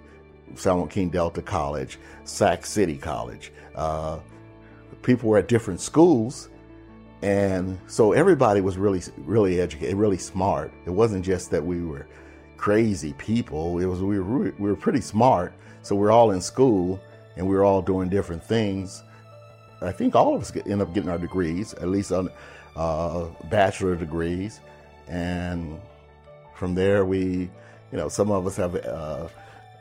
San 0.55 0.77
Joaquin 0.77 1.09
Delta 1.09 1.41
College, 1.41 1.99
Sac 2.23 2.65
City 2.65 2.97
College. 2.97 3.51
Uh, 3.75 4.19
people 5.01 5.29
were 5.29 5.37
at 5.37 5.47
different 5.47 5.81
schools, 5.81 6.49
and 7.21 7.79
so 7.87 8.11
everybody 8.11 8.61
was 8.61 8.77
really, 8.77 9.01
really 9.17 9.59
educated, 9.59 9.95
really 9.95 10.17
smart. 10.17 10.71
It 10.85 10.89
wasn't 10.89 11.25
just 11.25 11.51
that 11.51 11.63
we 11.63 11.81
were 11.81 12.07
crazy 12.57 13.13
people. 13.13 13.79
It 13.79 13.85
was 13.85 14.01
we 14.01 14.19
were 14.19 14.53
we 14.57 14.69
were 14.69 14.75
pretty 14.75 15.01
smart. 15.01 15.53
So 15.81 15.95
we're 15.95 16.11
all 16.11 16.31
in 16.31 16.41
school, 16.41 16.99
and 17.35 17.47
we 17.47 17.55
are 17.55 17.63
all 17.63 17.81
doing 17.81 18.09
different 18.09 18.43
things. 18.43 19.03
I 19.81 19.91
think 19.91 20.15
all 20.15 20.33
of 20.33 20.41
us 20.41 20.49
get, 20.49 20.65
end 20.67 20.81
up 20.81 20.93
getting 20.93 21.09
our 21.09 21.17
degrees, 21.17 21.73
at 21.73 21.89
least 21.89 22.11
on 22.13 22.29
uh, 22.75 23.25
bachelor 23.49 23.95
degrees, 23.95 24.61
and 25.07 25.79
from 26.55 26.73
there 26.73 27.05
we, 27.05 27.49
you 27.91 27.97
know, 27.97 28.07
some 28.07 28.31
of 28.31 28.47
us 28.47 28.55
have. 28.57 28.75
Uh, 28.75 29.27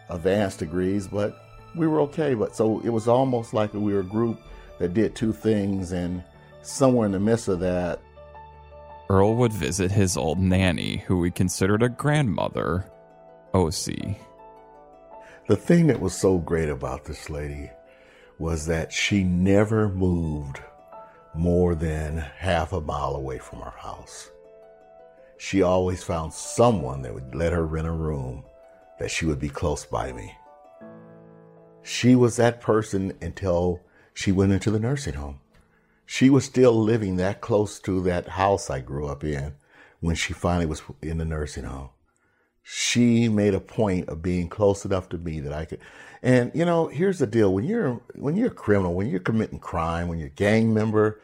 advanced 0.08 0.58
degrees, 0.58 1.06
but 1.06 1.44
we 1.74 1.86
were 1.86 2.00
okay. 2.02 2.34
But 2.34 2.54
so 2.56 2.80
it 2.80 2.90
was 2.90 3.08
almost 3.08 3.54
like 3.54 3.72
we 3.74 3.92
were 3.92 4.00
a 4.00 4.04
group 4.04 4.40
that 4.78 4.94
did 4.94 5.14
two 5.14 5.32
things, 5.32 5.92
and 5.92 6.22
somewhere 6.62 7.06
in 7.06 7.12
the 7.12 7.20
midst 7.20 7.48
of 7.48 7.60
that, 7.60 8.00
Earl 9.08 9.34
would 9.36 9.52
visit 9.52 9.90
his 9.90 10.16
old 10.16 10.38
nanny, 10.38 10.98
who 11.06 11.18
we 11.18 11.30
considered 11.30 11.82
a 11.82 11.90
grandmother, 11.90 12.90
O.C. 13.52 14.16
The 15.48 15.56
thing 15.56 15.88
that 15.88 16.00
was 16.00 16.14
so 16.14 16.38
great 16.38 16.70
about 16.70 17.04
this 17.04 17.28
lady 17.28 17.70
was 18.38 18.64
that 18.66 18.90
she 18.90 19.22
never 19.22 19.90
moved 19.90 20.60
more 21.34 21.74
than 21.74 22.16
half 22.16 22.72
a 22.72 22.80
mile 22.80 23.14
away 23.14 23.38
from 23.38 23.60
our 23.60 23.74
house. 23.76 24.30
She 25.36 25.60
always 25.60 26.02
found 26.02 26.32
someone 26.32 27.02
that 27.02 27.12
would 27.12 27.34
let 27.34 27.52
her 27.52 27.66
rent 27.66 27.88
a 27.88 27.92
room 27.92 28.44
that 28.98 29.10
she 29.10 29.26
would 29.26 29.40
be 29.40 29.48
close 29.48 29.84
by 29.84 30.12
me. 30.12 30.36
She 31.82 32.14
was 32.14 32.36
that 32.36 32.60
person 32.60 33.16
until 33.20 33.80
she 34.14 34.32
went 34.32 34.52
into 34.52 34.70
the 34.70 34.78
nursing 34.78 35.14
home. 35.14 35.40
She 36.06 36.30
was 36.30 36.44
still 36.44 36.78
living 36.78 37.16
that 37.16 37.40
close 37.40 37.80
to 37.80 38.00
that 38.02 38.28
house 38.28 38.70
I 38.70 38.80
grew 38.80 39.06
up 39.06 39.24
in 39.24 39.54
when 40.00 40.14
she 40.14 40.32
finally 40.32 40.66
was 40.66 40.82
in 41.00 41.18
the 41.18 41.24
nursing 41.24 41.64
home. 41.64 41.90
She 42.62 43.28
made 43.28 43.54
a 43.54 43.60
point 43.60 44.08
of 44.08 44.22
being 44.22 44.48
close 44.48 44.84
enough 44.84 45.08
to 45.08 45.18
me 45.18 45.40
that 45.40 45.52
I 45.52 45.64
could. 45.64 45.80
And 46.22 46.52
you 46.54 46.64
know, 46.64 46.86
here's 46.86 47.18
the 47.18 47.26
deal: 47.26 47.52
when 47.52 47.64
you're 47.64 48.00
when 48.14 48.36
you're 48.36 48.48
a 48.48 48.50
criminal, 48.50 48.94
when 48.94 49.08
you're 49.08 49.20
committing 49.20 49.58
crime, 49.58 50.06
when 50.06 50.18
you're 50.18 50.28
a 50.28 50.30
gang 50.30 50.72
member, 50.72 51.20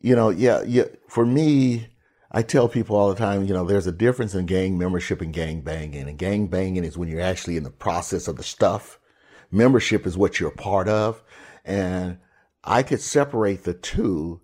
you 0.00 0.14
know, 0.14 0.30
yeah, 0.30 0.62
yeah. 0.64 0.84
For 1.08 1.26
me, 1.26 1.88
I 2.30 2.42
tell 2.42 2.68
people 2.68 2.96
all 2.96 3.08
the 3.08 3.14
time, 3.14 3.44
you 3.44 3.54
know, 3.54 3.64
there's 3.64 3.86
a 3.86 3.92
difference 3.92 4.34
in 4.34 4.46
gang 4.46 4.76
membership 4.76 5.20
and 5.20 5.32
gang 5.32 5.60
banging. 5.60 6.08
And 6.08 6.18
gang 6.18 6.48
banging 6.48 6.84
is 6.84 6.98
when 6.98 7.08
you're 7.08 7.20
actually 7.20 7.56
in 7.56 7.62
the 7.62 7.70
process 7.70 8.28
of 8.28 8.36
the 8.36 8.42
stuff. 8.42 8.98
Membership 9.50 10.06
is 10.06 10.18
what 10.18 10.40
you're 10.40 10.50
part 10.50 10.88
of. 10.88 11.22
And 11.64 12.18
I 12.64 12.82
could 12.82 13.00
separate 13.00 13.64
the 13.64 13.74
two 13.74 14.40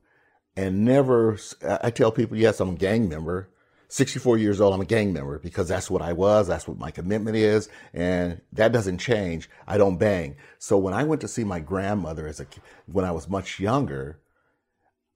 and 0.56 0.84
never, 0.84 1.38
I 1.82 1.90
tell 1.90 2.12
people, 2.12 2.36
yes, 2.36 2.60
I'm 2.60 2.70
a 2.70 2.76
gang 2.76 3.08
member. 3.08 3.48
64 3.88 4.38
years 4.38 4.60
old, 4.60 4.72
I'm 4.72 4.80
a 4.80 4.86
gang 4.86 5.12
member 5.12 5.38
because 5.38 5.68
that's 5.68 5.90
what 5.90 6.00
I 6.00 6.14
was. 6.14 6.48
That's 6.48 6.66
what 6.66 6.78
my 6.78 6.90
commitment 6.90 7.36
is. 7.36 7.68
And 7.92 8.40
that 8.52 8.72
doesn't 8.72 8.98
change. 8.98 9.50
I 9.66 9.76
don't 9.76 9.98
bang. 9.98 10.36
So 10.58 10.78
when 10.78 10.94
I 10.94 11.04
went 11.04 11.20
to 11.22 11.28
see 11.28 11.44
my 11.44 11.60
grandmother 11.60 12.26
as 12.26 12.40
a, 12.40 12.46
when 12.86 13.04
I 13.04 13.12
was 13.12 13.28
much 13.28 13.60
younger, 13.60 14.18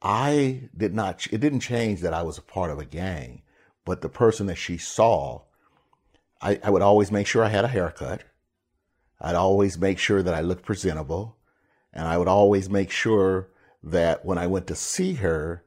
I 0.02 0.68
did 0.76 0.94
not, 0.94 1.26
it 1.32 1.40
didn't 1.40 1.60
change 1.60 2.00
that 2.00 2.14
I 2.14 2.22
was 2.22 2.38
a 2.38 2.42
part 2.42 2.70
of 2.70 2.78
a 2.78 2.84
gang, 2.84 3.42
but 3.84 4.00
the 4.00 4.08
person 4.08 4.46
that 4.46 4.56
she 4.56 4.78
saw, 4.78 5.42
I, 6.40 6.60
I 6.62 6.70
would 6.70 6.82
always 6.82 7.10
make 7.10 7.26
sure 7.26 7.42
I 7.42 7.48
had 7.48 7.64
a 7.64 7.68
haircut. 7.68 8.22
I'd 9.20 9.34
always 9.34 9.78
make 9.78 9.98
sure 9.98 10.22
that 10.22 10.34
I 10.34 10.40
looked 10.40 10.64
presentable. 10.64 11.36
And 11.92 12.06
I 12.06 12.18
would 12.18 12.28
always 12.28 12.68
make 12.68 12.90
sure 12.90 13.48
that 13.82 14.24
when 14.24 14.36
I 14.36 14.46
went 14.46 14.66
to 14.66 14.74
see 14.74 15.14
her, 15.14 15.64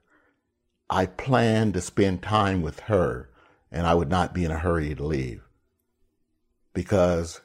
I 0.90 1.08
planned 1.08 1.74
to 1.74 1.82
spend 1.82 2.22
time 2.22 2.62
with 2.62 2.82
her 2.82 3.30
and 3.72 3.86
I 3.86 3.94
would 3.94 4.10
not 4.10 4.34
be 4.34 4.46
in 4.46 4.52
a 4.52 4.60
hurry 4.60 4.94
to 4.96 5.04
leave 5.04 5.44
because 6.74 7.42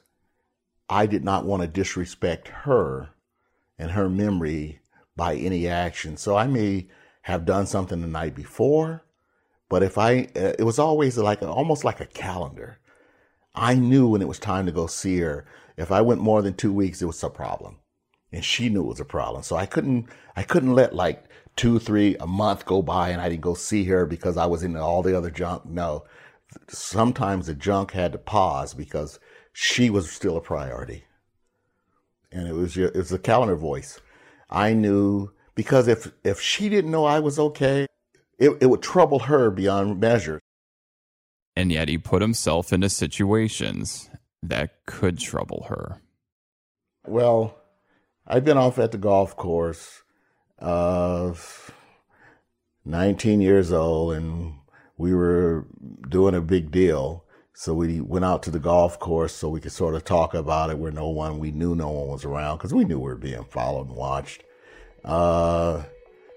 I 0.89 1.05
did 1.05 1.23
not 1.23 1.45
want 1.45 1.61
to 1.61 1.67
disrespect 1.67 2.47
her 2.47 3.09
and 3.77 3.91
her 3.91 4.09
memory 4.09 4.81
by 5.15 5.35
any 5.35 5.67
action. 5.67 6.17
So 6.17 6.35
I 6.35 6.47
may 6.47 6.87
have 7.23 7.45
done 7.45 7.65
something 7.65 8.01
the 8.01 8.07
night 8.07 8.35
before, 8.35 9.03
but 9.69 9.83
if 9.83 9.97
I, 9.97 10.27
uh, 10.35 10.53
it 10.59 10.63
was 10.63 10.79
always 10.79 11.17
like 11.17 11.41
almost 11.41 11.83
like 11.83 11.99
a 11.99 12.05
calendar. 12.05 12.79
I 13.55 13.73
knew 13.73 14.07
when 14.09 14.21
it 14.21 14.27
was 14.27 14.39
time 14.39 14.65
to 14.65 14.71
go 14.71 14.85
see 14.85 15.19
her. 15.19 15.45
If 15.77 15.91
I 15.91 16.01
went 16.01 16.21
more 16.21 16.41
than 16.41 16.55
two 16.55 16.73
weeks, 16.73 17.01
it 17.01 17.05
was 17.05 17.23
a 17.23 17.29
problem, 17.29 17.77
and 18.31 18.43
she 18.43 18.69
knew 18.69 18.83
it 18.83 18.89
was 18.89 18.99
a 18.99 19.05
problem. 19.05 19.43
So 19.43 19.55
I 19.55 19.65
couldn't, 19.65 20.09
I 20.35 20.43
couldn't 20.43 20.73
let 20.73 20.93
like 20.93 21.25
two, 21.55 21.79
three, 21.79 22.15
a 22.19 22.27
month 22.27 22.65
go 22.65 22.81
by 22.81 23.09
and 23.09 23.21
I 23.21 23.29
didn't 23.29 23.41
go 23.41 23.53
see 23.53 23.85
her 23.85 24.05
because 24.05 24.37
I 24.37 24.45
was 24.45 24.63
in 24.63 24.75
all 24.75 25.01
the 25.01 25.17
other 25.17 25.31
junk. 25.31 25.65
No. 25.65 26.05
Sometimes 26.67 27.47
the 27.47 27.53
junk 27.53 27.91
had 27.91 28.11
to 28.11 28.17
pause 28.17 28.73
because 28.73 29.19
she 29.53 29.89
was 29.89 30.11
still 30.11 30.37
a 30.37 30.41
priority. 30.41 31.05
And 32.31 32.47
it 32.47 32.53
was 32.53 32.77
it 32.77 32.95
was 32.95 33.11
a 33.11 33.19
calendar 33.19 33.55
voice. 33.55 33.99
I 34.49 34.73
knew 34.73 35.31
because 35.55 35.87
if 35.87 36.11
if 36.23 36.39
she 36.39 36.69
didn't 36.69 36.91
know 36.91 37.05
I 37.05 37.19
was 37.19 37.39
okay, 37.39 37.87
it, 38.37 38.57
it 38.61 38.67
would 38.67 38.81
trouble 38.81 39.19
her 39.19 39.49
beyond 39.49 39.99
measure. 39.99 40.39
And 41.55 41.71
yet 41.71 41.87
he 41.87 41.97
put 41.97 42.21
himself 42.21 42.73
into 42.73 42.89
situations 42.89 44.09
that 44.43 44.85
could 44.85 45.19
trouble 45.19 45.67
her. 45.69 46.01
Well, 47.07 47.57
I've 48.27 48.43
been 48.43 48.57
off 48.57 48.77
at 48.77 48.91
the 48.91 48.97
golf 48.97 49.37
course 49.37 50.03
of 50.59 51.71
19 52.83 53.41
years 53.41 53.71
old 53.71 54.13
and 54.13 54.55
we 54.97 55.13
were 55.13 55.67
doing 56.07 56.35
a 56.35 56.41
big 56.41 56.71
deal. 56.71 57.24
So 57.57 57.73
we 57.73 58.01
went 58.01 58.25
out 58.25 58.43
to 58.43 58.51
the 58.51 58.59
golf 58.59 58.99
course 58.99 59.33
so 59.33 59.47
we 59.47 59.61
could 59.61 59.71
sort 59.71 59.95
of 59.95 60.03
talk 60.03 60.33
about 60.33 60.71
it 60.71 60.77
where 60.77 60.91
no 60.91 61.07
one, 61.07 61.39
we 61.39 61.51
knew 61.51 61.73
no 61.73 61.89
one 61.89 62.09
was 62.09 62.25
around 62.25 62.57
because 62.57 62.73
we 62.73 62.83
knew 62.83 62.99
we 62.99 63.05
were 63.05 63.15
being 63.15 63.45
followed 63.45 63.87
and 63.87 63.95
watched. 63.95 64.43
Uh, 65.05 65.81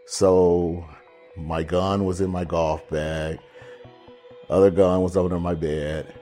so 0.06 0.88
my 1.36 1.64
gun 1.64 2.04
was 2.04 2.20
in 2.20 2.30
my 2.30 2.44
golf 2.44 2.88
bag. 2.88 3.40
Other 4.48 4.70
gun 4.70 5.02
was 5.02 5.16
under 5.16 5.40
my 5.40 5.56
bed. 5.56 6.14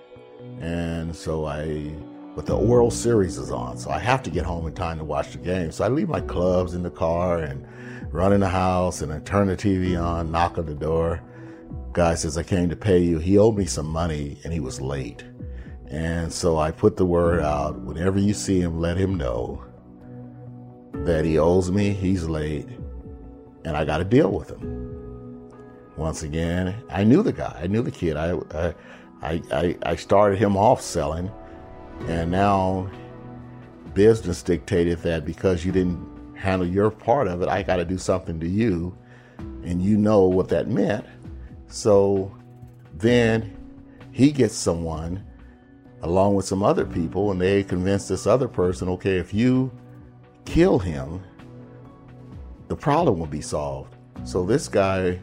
And 0.61 1.15
so 1.15 1.45
I, 1.45 1.93
but 2.35 2.47
the 2.47 2.57
World 2.57 2.95
Series 2.95 3.37
is 3.37 3.51
on, 3.51 3.77
so 3.77 3.91
I 3.91 3.99
have 3.99 4.23
to 4.23 4.31
get 4.31 4.47
home 4.47 4.67
in 4.67 4.73
time 4.73 4.97
to 4.97 5.05
watch 5.05 5.33
the 5.33 5.39
game. 5.39 5.73
So 5.73 5.85
I 5.85 5.89
leave 5.89 6.09
my 6.09 6.23
clubs 6.23 6.73
in 6.73 6.83
the 6.83 6.91
car 6.91 7.41
and 7.41 7.67
run 8.11 8.33
in 8.33 8.41
the 8.41 8.49
house 8.49 9.03
and 9.03 9.13
I 9.13 9.19
turn 9.19 9.49
the 9.49 9.59
TV 9.59 10.03
on, 10.03 10.33
knock 10.33 10.57
on 10.57 10.65
the 10.65 10.75
door. 10.75 11.21
Guy 11.97 12.15
says, 12.15 12.37
I 12.37 12.43
came 12.43 12.69
to 12.69 12.77
pay 12.77 12.99
you. 12.99 13.19
He 13.19 13.39
owed 13.39 13.57
me 13.57 13.65
some 13.65 13.87
money 13.87 14.37
and 14.45 14.53
he 14.53 14.61
was 14.61 14.83
late. 14.83 15.25
And 15.89 16.31
so 16.31 16.59
I 16.59 16.71
put 16.71 16.99
the 16.99 17.07
word 17.07 17.41
out 17.41 17.81
whenever 17.81 18.19
you 18.19 18.35
see 18.35 18.61
him, 18.61 18.79
let 18.79 18.99
him 18.99 19.15
know 19.15 19.65
that 20.93 21.25
he 21.25 21.39
owes 21.39 21.71
me, 21.71 21.95
he's 21.95 22.25
late, 22.25 22.69
and 23.65 23.75
I 23.75 23.87
got 23.87 23.97
to 23.97 24.05
deal 24.05 24.31
with 24.31 24.51
him. 24.51 25.51
Once 25.97 26.23
again, 26.23 26.75
I 26.91 27.03
knew 27.03 27.23
the 27.23 27.33
guy, 27.33 27.59
I 27.63 27.67
knew 27.67 27.81
the 27.81 27.91
kid. 27.91 28.19
I, 28.19 28.39
I, 29.23 29.41
I, 29.51 29.79
I 29.83 29.97
started 29.97 30.39
him 30.39 30.55
off 30.55 30.83
selling, 30.83 31.33
and 32.09 32.31
now 32.31 32.91
business 33.95 34.43
dictated 34.43 34.99
that 34.99 35.25
because 35.25 35.65
you 35.65 35.73
didn't 35.73 36.37
handle 36.37 36.69
your 36.69 36.91
part 36.91 37.27
of 37.27 37.41
it, 37.41 37.49
I 37.49 37.63
got 37.63 37.77
to 37.77 37.87
do 37.87 37.97
something 37.97 38.39
to 38.41 38.47
you, 38.47 38.95
and 39.39 39.81
you 39.81 39.97
know 39.97 40.25
what 40.25 40.51
that 40.51 40.69
meant. 40.69 41.07
So 41.69 42.35
then 42.95 43.57
he 44.13 44.33
gets 44.33 44.55
someone 44.55 45.25
along 46.03 46.35
with 46.35 46.45
some 46.45 46.63
other 46.63 46.85
people, 46.85 47.33
and 47.33 47.41
they 47.41 47.63
convince 47.63 48.07
this 48.09 48.27
other 48.27 48.49
person, 48.49 48.89
okay, 48.89 49.17
if 49.17 49.35
you 49.35 49.73
kill 50.45 50.79
him, 50.79 51.23
the 52.69 52.77
problem 52.77 53.19
will 53.19 53.27
be 53.27 53.41
solved. 53.41 53.97
So 54.25 54.45
this 54.45 54.69
guy, 54.69 55.21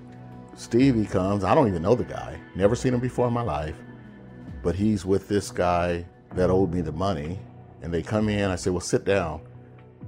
Stevie, 0.56 1.06
comes. 1.06 1.44
I 1.44 1.56
don't 1.56 1.68
even 1.68 1.82
know 1.82 1.96
the 1.96 2.04
guy. 2.04 2.39
Never 2.56 2.76
seen 2.76 2.94
him 2.94 3.00
before 3.00 3.28
in 3.28 3.34
my 3.34 3.41
life. 3.41 3.76
But 4.62 4.76
he's 4.76 5.06
with 5.06 5.28
this 5.28 5.52
guy 5.52 6.06
that 6.36 6.50
owed 6.50 6.74
me 6.74 6.82
the 6.82 6.91
money. 6.91 7.39
And 7.82 7.94
they 7.94 8.02
come 8.02 8.30
in. 8.30 8.50
I 8.50 8.56
said, 8.56 8.72
well, 8.72 8.80
sit 8.80 9.04
down. 9.04 9.41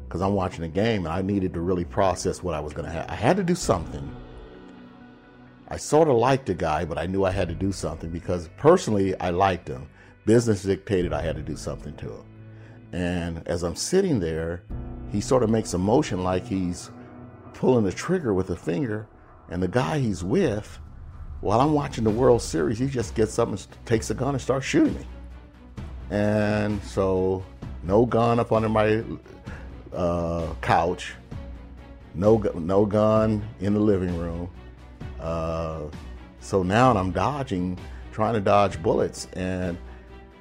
Because 0.05 0.21
I'm 0.21 0.33
watching 0.33 0.61
the 0.61 0.67
game 0.67 1.05
and 1.05 1.13
I 1.13 1.21
needed 1.21 1.53
to 1.55 1.61
really 1.61 1.83
process 1.83 2.43
what 2.43 2.53
I 2.53 2.59
was 2.59 2.73
going 2.73 2.85
to 2.85 2.91
have. 2.91 3.09
I 3.09 3.15
had 3.15 3.37
to 3.37 3.43
do 3.43 3.55
something. 3.55 4.15
I 5.67 5.77
sort 5.77 6.07
of 6.07 6.17
liked 6.17 6.45
the 6.45 6.53
guy, 6.53 6.85
but 6.85 6.97
I 6.97 7.07
knew 7.07 7.23
I 7.23 7.31
had 7.31 7.47
to 7.47 7.55
do 7.55 7.71
something 7.71 8.11
because 8.11 8.49
personally 8.57 9.19
I 9.19 9.31
liked 9.31 9.67
him. 9.67 9.87
Business 10.25 10.63
dictated 10.63 11.11
I 11.11 11.21
had 11.21 11.35
to 11.35 11.41
do 11.41 11.55
something 11.55 11.95
to 11.97 12.09
him. 12.09 12.25
And 12.93 13.47
as 13.47 13.63
I'm 13.63 13.75
sitting 13.75 14.19
there, 14.19 14.63
he 15.11 15.21
sort 15.21 15.43
of 15.43 15.49
makes 15.49 15.73
a 15.73 15.77
motion 15.77 16.23
like 16.23 16.45
he's 16.45 16.91
pulling 17.53 17.83
the 17.83 17.91
trigger 17.91 18.33
with 18.33 18.49
a 18.51 18.55
finger. 18.55 19.07
And 19.49 19.61
the 19.61 19.67
guy 19.67 19.99
he's 19.99 20.23
with, 20.23 20.79
while 21.41 21.59
I'm 21.61 21.73
watching 21.73 22.03
the 22.03 22.09
World 22.09 22.41
Series, 22.41 22.79
he 22.79 22.87
just 22.87 23.15
gets 23.15 23.37
up 23.39 23.49
and 23.49 23.67
takes 23.85 24.09
a 24.09 24.13
gun 24.13 24.35
and 24.35 24.41
starts 24.41 24.65
shooting 24.65 24.95
me. 24.95 25.05
And 26.09 26.81
so, 26.83 27.43
no 27.83 28.05
gun 28.05 28.39
up 28.39 28.51
under 28.51 28.69
my 28.69 29.03
uh, 29.93 30.53
couch, 30.61 31.13
no 32.13 32.37
no 32.55 32.85
gun 32.85 33.47
in 33.59 33.73
the 33.73 33.79
living 33.79 34.17
room. 34.17 34.49
Uh, 35.25 35.89
so 36.39 36.61
now 36.61 36.95
I'm 36.95 37.11
dodging, 37.11 37.79
trying 38.11 38.35
to 38.35 38.39
dodge 38.39 38.81
bullets, 38.83 39.27
and 39.33 39.75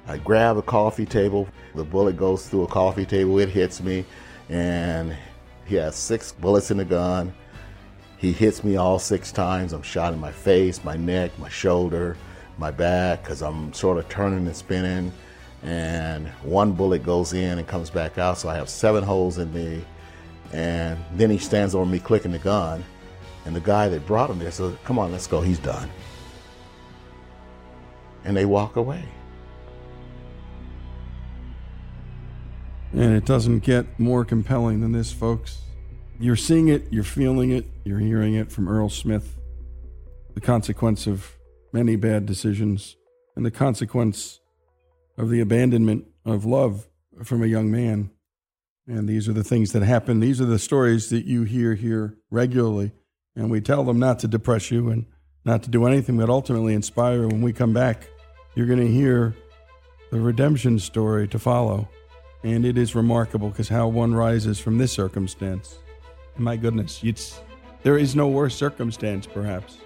I 0.07 0.19
grab 0.19 0.57
a 0.57 0.61
coffee 0.61 1.07
table. 1.07 1.47
The 1.73 1.83
bullet 1.83 2.17
goes 2.17 2.47
through 2.47 2.63
a 2.63 2.67
coffee 2.67 3.05
table. 3.05 3.39
It 3.39 3.49
hits 3.49 3.81
me, 3.81 4.05
and 4.47 5.17
he 5.65 5.75
has 5.75 5.95
six 5.95 6.31
bullets 6.31 6.69
in 6.69 6.77
the 6.77 6.85
gun. 6.85 7.33
He 8.17 8.31
hits 8.31 8.63
me 8.63 8.75
all 8.75 8.99
six 8.99 9.31
times. 9.31 9.73
I'm 9.73 9.81
shot 9.81 10.13
in 10.13 10.19
my 10.19 10.31
face, 10.31 10.83
my 10.83 10.95
neck, 10.95 11.37
my 11.39 11.49
shoulder, 11.49 12.15
my 12.59 12.69
back, 12.69 13.23
because 13.23 13.41
I'm 13.41 13.73
sort 13.73 13.97
of 13.97 14.07
turning 14.07 14.45
and 14.45 14.55
spinning. 14.55 15.11
And 15.63 16.27
one 16.43 16.73
bullet 16.73 17.03
goes 17.03 17.33
in 17.33 17.57
and 17.57 17.67
comes 17.67 17.89
back 17.89 18.19
out, 18.19 18.37
so 18.37 18.49
I 18.49 18.55
have 18.55 18.69
seven 18.69 19.03
holes 19.03 19.39
in 19.39 19.51
me. 19.51 19.83
And 20.53 20.99
then 21.13 21.31
he 21.31 21.39
stands 21.39 21.73
over 21.73 21.87
me 21.87 21.97
clicking 21.97 22.31
the 22.31 22.37
gun. 22.37 22.83
And 23.45 23.55
the 23.55 23.61
guy 23.61 23.87
that 23.89 24.05
brought 24.05 24.29
him 24.29 24.39
there 24.39 24.51
said, 24.51 24.77
Come 24.83 24.99
on, 24.99 25.11
let's 25.11 25.27
go. 25.27 25.41
He's 25.41 25.59
done. 25.59 25.89
And 28.23 28.35
they 28.35 28.45
walk 28.45 28.75
away. 28.75 29.05
And 32.91 33.13
it 33.13 33.25
doesn't 33.25 33.59
get 33.59 33.99
more 33.99 34.25
compelling 34.25 34.81
than 34.81 34.93
this, 34.93 35.11
folks. 35.11 35.59
You're 36.19 36.37
seeing 36.37 36.69
it, 36.69 36.91
you're 36.91 37.03
feeling 37.03 37.51
it, 37.51 37.65
you're 37.83 37.99
hearing 37.99 38.35
it 38.35 38.51
from 38.51 38.69
Earl 38.69 38.89
Smith. 38.89 39.37
The 40.33 40.41
consequence 40.41 41.05
of 41.05 41.35
many 41.73 41.97
bad 41.97 42.25
decisions 42.25 42.95
and 43.35 43.45
the 43.45 43.51
consequence 43.51 44.39
of 45.17 45.29
the 45.29 45.41
abandonment 45.41 46.05
of 46.25 46.45
love 46.45 46.87
from 47.23 47.43
a 47.43 47.47
young 47.47 47.69
man. 47.69 48.11
And 48.87 49.09
these 49.09 49.27
are 49.27 49.33
the 49.33 49.43
things 49.43 49.73
that 49.73 49.83
happen. 49.83 50.19
These 50.19 50.39
are 50.39 50.45
the 50.45 50.59
stories 50.59 51.09
that 51.09 51.25
you 51.25 51.43
hear 51.43 51.75
here 51.75 52.17
regularly. 52.29 52.93
And 53.35 53.49
we 53.49 53.61
tell 53.61 53.83
them 53.83 53.99
not 53.99 54.19
to 54.19 54.27
depress 54.27 54.71
you 54.71 54.89
and 54.89 55.05
not 55.43 55.63
to 55.63 55.69
do 55.69 55.85
anything 55.85 56.17
but 56.17 56.29
ultimately 56.29 56.73
inspire. 56.73 57.27
When 57.27 57.41
we 57.41 57.53
come 57.53 57.73
back, 57.73 58.07
you're 58.55 58.67
going 58.67 58.79
to 58.79 58.91
hear 58.91 59.35
the 60.11 60.19
redemption 60.19 60.79
story 60.79 61.27
to 61.27 61.39
follow. 61.39 61.89
And 62.43 62.65
it 62.65 62.77
is 62.77 62.95
remarkable 62.95 63.49
because 63.49 63.69
how 63.69 63.87
one 63.87 64.13
rises 64.13 64.59
from 64.59 64.77
this 64.77 64.91
circumstance. 64.91 65.77
My 66.37 66.55
goodness, 66.57 67.01
it's, 67.03 67.41
there 67.83 67.97
is 67.97 68.15
no 68.15 68.27
worse 68.27 68.55
circumstance, 68.55 69.25
perhaps, 69.25 69.77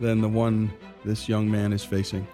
than 0.00 0.20
the 0.20 0.28
one 0.28 0.72
this 1.04 1.28
young 1.28 1.50
man 1.50 1.72
is 1.72 1.84
facing. 1.84 2.26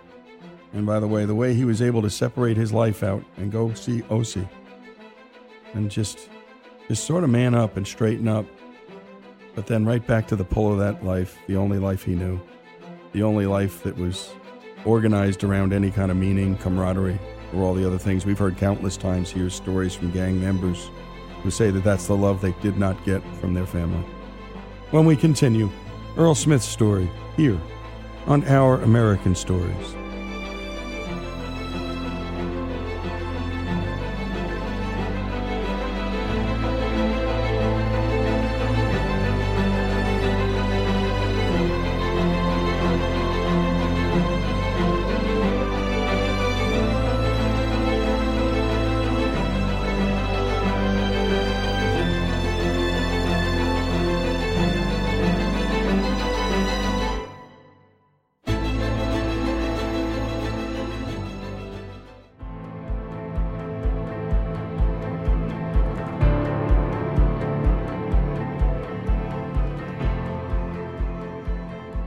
And 0.73 0.87
by 0.87 1.01
the 1.01 1.07
way, 1.07 1.25
the 1.25 1.35
way 1.35 1.55
he 1.55 1.65
was 1.65 1.83
able 1.83 2.03
to 2.03 2.11
separate 2.11 2.57
his 2.57 2.73
life 2.73 3.03
out 3.03 3.25
and 3.37 3.51
go 3.51 3.73
see 3.75 4.03
O.C. 4.11 4.47
and 5.75 5.91
just, 5.91 6.29
just 6.89 7.05
sort 7.05 7.25
of 7.25 7.31
man 7.31 7.55
up 7.55 7.77
and 7.77 7.87
straighten 7.87 8.29
up, 8.29 8.47
but 9.61 9.67
then 9.67 9.85
right 9.85 10.07
back 10.07 10.27
to 10.27 10.37
the 10.37 10.45
pull 10.45 10.73
of 10.73 10.79
that 10.79 11.05
life, 11.05 11.37
the 11.47 11.55
only 11.55 11.79
life 11.79 12.03
he 12.03 12.15
knew, 12.15 12.41
the 13.13 13.23
only 13.23 13.45
life 13.45 13.83
that 13.83 13.95
was 13.95 14.31
organized 14.87 15.45
around 15.45 15.75
any 15.75 15.91
kind 15.91 16.11
of 16.11 16.17
meaning, 16.17 16.57
camaraderie, 16.57 17.21
or 17.55 17.63
all 17.63 17.75
the 17.75 17.87
other 17.87 17.99
things. 17.99 18.25
We've 18.25 18.39
heard 18.39 18.57
countless 18.57 18.97
times 18.97 19.31
here 19.31 19.51
stories 19.51 19.95
from 19.95 20.13
gang 20.13 20.41
members 20.41 20.91
who 21.43 21.51
say 21.51 21.71
that 21.73 21.85
that's 21.85 22.07
the 22.07 22.17
love 22.17 22.41
they 22.41 22.53
did 22.63 22.79
not 22.79 23.05
get 23.05 23.23
from 23.37 23.53
their 23.53 23.67
family. 23.67 24.03
When 24.93 25.05
we 25.05 25.15
continue, 25.15 25.69
Earl 26.17 26.35
Smith's 26.35 26.65
story 26.65 27.11
here 27.37 27.61
on 28.27 28.43
Our 28.49 28.81
American 28.81 29.35
Stories. 29.35 29.95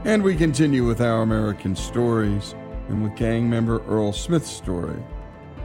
And 0.06 0.22
we 0.22 0.36
continue 0.36 0.86
with 0.86 0.99
our 0.99 1.22
American 1.22 1.78
stories 1.78 2.56
and 2.89 3.01
with 3.01 3.16
gang 3.16 3.49
member 3.49 3.82
Earl 3.86 4.12
Smith's 4.12 4.49
story 4.49 5.01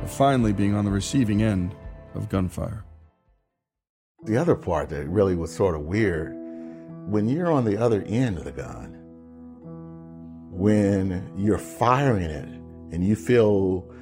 of 0.01 0.09
finally 0.09 0.53
being 0.53 0.76
on 0.76 0.84
the 0.84 0.93
receiving 0.93 1.43
end 1.43 1.74
of 2.14 2.28
gunfire. 2.28 2.84
The 4.26 4.36
other 4.36 4.55
part 4.55 4.91
that 4.91 5.09
really 5.09 5.34
was 5.34 5.53
sort 5.53 5.74
of 5.74 5.80
weird 5.82 6.36
when 7.09 7.28
you're 7.28 7.51
on 7.51 7.64
the 7.64 7.76
other 7.76 8.05
end 8.07 8.39
of 8.39 8.45
the 8.45 8.53
gun, 8.53 8.97
when 10.53 11.32
you're 11.36 11.59
firing 11.59 12.30
it 12.30 12.49
and 12.93 13.05
you 13.05 13.16
feel 13.16 13.93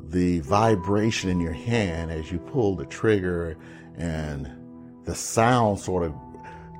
the 0.00 0.40
vibration 0.40 1.30
in 1.30 1.38
your 1.38 1.52
hand 1.52 2.10
as 2.10 2.32
you 2.32 2.40
pull 2.40 2.74
the 2.74 2.86
trigger 2.86 3.56
and 3.96 4.50
the 5.04 5.14
sound 5.14 5.78
sort 5.78 6.02
of 6.02 6.12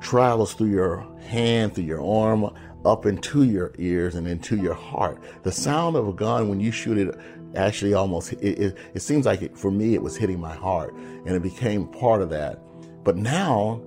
travels 0.01 0.55
through 0.55 0.71
your 0.71 1.07
hand, 1.21 1.75
through 1.75 1.85
your 1.85 2.05
arm, 2.05 2.53
up 2.85 3.07
into 3.07 3.45
your 3.45 3.73
ears 3.79 4.15
and 4.15 4.27
into 4.27 4.57
your 4.57 4.75
heart. 4.75 5.21
The 5.43 5.53
sound 5.53 5.97
of 5.97 6.09
a 6.09 6.13
gun 6.13 6.49
when 6.49 6.61
you 6.61 6.71
shoot 6.71 6.99
it 6.99 7.19
actually 7.55 7.95
almost, 7.95 8.33
it, 8.35 8.41
it, 8.41 8.79
it 8.95 9.01
seems 9.01 9.27
like 9.27 9.43
it, 9.43 9.57
for 9.57 9.71
me, 9.71 9.95
it 9.95 10.03
was 10.03 10.17
hitting 10.17 10.41
my 10.41 10.55
heart 10.55 10.95
and 10.95 11.31
it 11.31 11.43
became 11.43 11.87
part 11.89 12.23
of 12.23 12.31
that. 12.31 12.63
But 13.05 13.17
now 13.17 13.83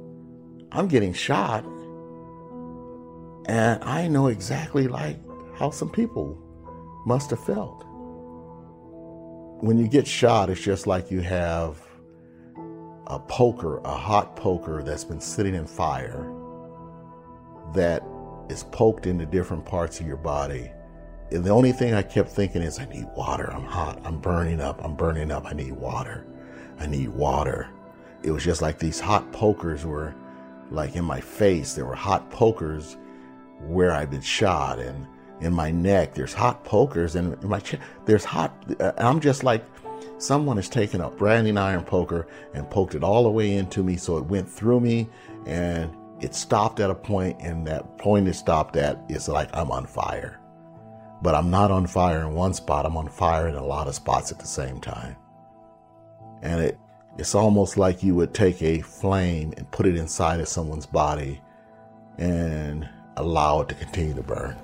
I'm 0.72 0.88
getting 0.88 1.14
shot 1.14 1.64
and 3.46 3.84
I 3.84 4.08
know 4.08 4.28
exactly 4.28 4.88
like 4.88 5.20
how 5.56 5.72
some 5.72 5.90
people 5.90 6.38
must 7.06 7.30
have 7.30 7.44
felt. 7.44 7.86
When 9.64 9.78
you 9.78 9.88
get 9.88 10.08
shot, 10.08 10.50
it's 10.50 10.62
just 10.62 10.88
like 10.88 11.12
you 11.12 11.22
have 11.22 11.82
a 13.08 13.20
poker, 13.20 13.80
a 13.80 13.96
hot 13.96 14.36
poker 14.36 14.82
that's 14.84 15.04
been 15.04 15.22
sitting 15.22 15.54
in 15.54 15.68
fire 15.68 16.32
that 17.74 18.04
is 18.52 18.64
poked 18.72 19.08
into 19.08 19.26
different 19.26 19.66
parts 19.66 20.00
of 20.00 20.08
your 20.08 20.18
body. 20.18 20.72
And 21.32 21.44
the 21.44 21.50
only 21.50 21.72
thing 21.72 21.94
I 21.94 22.02
kept 22.02 22.30
thinking 22.30 22.62
is, 22.62 22.78
I 22.78 22.86
need 22.86 23.08
water. 23.16 23.52
I'm 23.52 23.64
hot. 23.64 24.00
I'm 24.04 24.20
burning 24.20 24.60
up. 24.60 24.84
I'm 24.84 24.96
burning 24.96 25.32
up. 25.32 25.46
I 25.46 25.54
need 25.54 25.72
water. 25.72 26.28
I 26.78 26.88
need 26.88 27.10
water. 27.10 27.70
It 28.24 28.32
was 28.32 28.44
just 28.44 28.62
like 28.62 28.78
these 28.78 29.00
hot 29.00 29.32
pokers 29.32 29.86
were 29.86 30.14
like 30.70 30.96
in 30.96 31.06
my 31.06 31.22
face. 31.22 31.74
There 31.74 31.86
were 31.86 31.96
hot 31.96 32.30
pokers 32.30 32.98
where 33.62 33.94
I'd 33.94 34.12
been 34.12 34.22
shot 34.22 34.80
and 34.80 35.08
in 35.40 35.54
my 35.54 35.72
neck. 35.72 36.14
There's 36.14 36.34
hot 36.34 36.64
pokers 36.66 37.16
and 37.16 37.42
in 37.42 37.50
my 37.50 37.60
chest. 37.60 37.82
There's 38.06 38.26
hot. 38.26 38.54
Uh, 38.80 38.92
I'm 38.98 39.20
just 39.22 39.44
like 39.44 39.64
someone 40.18 40.58
has 40.58 40.70
taken 40.70 41.02
a 41.02 41.10
branding 41.10 41.58
iron 41.58 41.84
poker 41.84 42.28
and 42.54 42.70
poked 42.70 42.96
it 42.96 43.04
all 43.04 43.24
the 43.24 43.30
way 43.30 43.56
into 43.56 43.84
me 43.84 43.96
so 43.96 44.18
it 44.18 44.26
went 44.26 44.50
through 44.50 44.80
me 44.80 45.10
and 45.46 45.96
it 46.22 46.36
stopped 46.36 46.80
at 46.80 46.90
a 46.90 46.96
point, 46.96 47.40
and 47.42 47.66
that 47.68 47.98
point 47.98 48.28
it 48.28 48.36
stopped 48.36 48.76
at 48.78 49.00
is 49.10 49.28
like 49.28 49.50
I'm 49.54 49.72
on 49.72 49.86
fire. 49.86 50.40
But 51.22 51.36
I'm 51.36 51.52
not 51.52 51.72
on 51.72 51.88
fire 51.88 52.22
in 52.22 52.34
one 52.34 52.54
spot, 52.54 52.86
I'm 52.86 52.98
on 52.98 53.10
fire 53.10 53.48
in 53.48 53.56
a 53.56 53.66
lot 53.66 53.88
of 53.88 53.96
spots 53.96 54.32
at 54.32 54.40
the 54.40 54.48
same 54.48 54.80
time. 54.80 55.16
And 56.42 56.62
it 56.62 56.78
it's 57.18 57.36
almost 57.36 57.78
like 57.78 58.04
you 58.04 58.16
would 58.16 58.34
take 58.34 58.62
a 58.62 58.82
flame 58.82 59.54
and 59.58 59.70
put 59.72 59.86
it 59.86 59.98
inside 59.98 60.40
of 60.40 60.48
someone's 60.48 60.86
body 60.86 61.42
and 62.18 62.88
allow 63.18 63.62
it 63.62 63.70
to 63.70 63.76
continue 63.76 64.14
to 64.14 64.24
burn. 64.24 64.58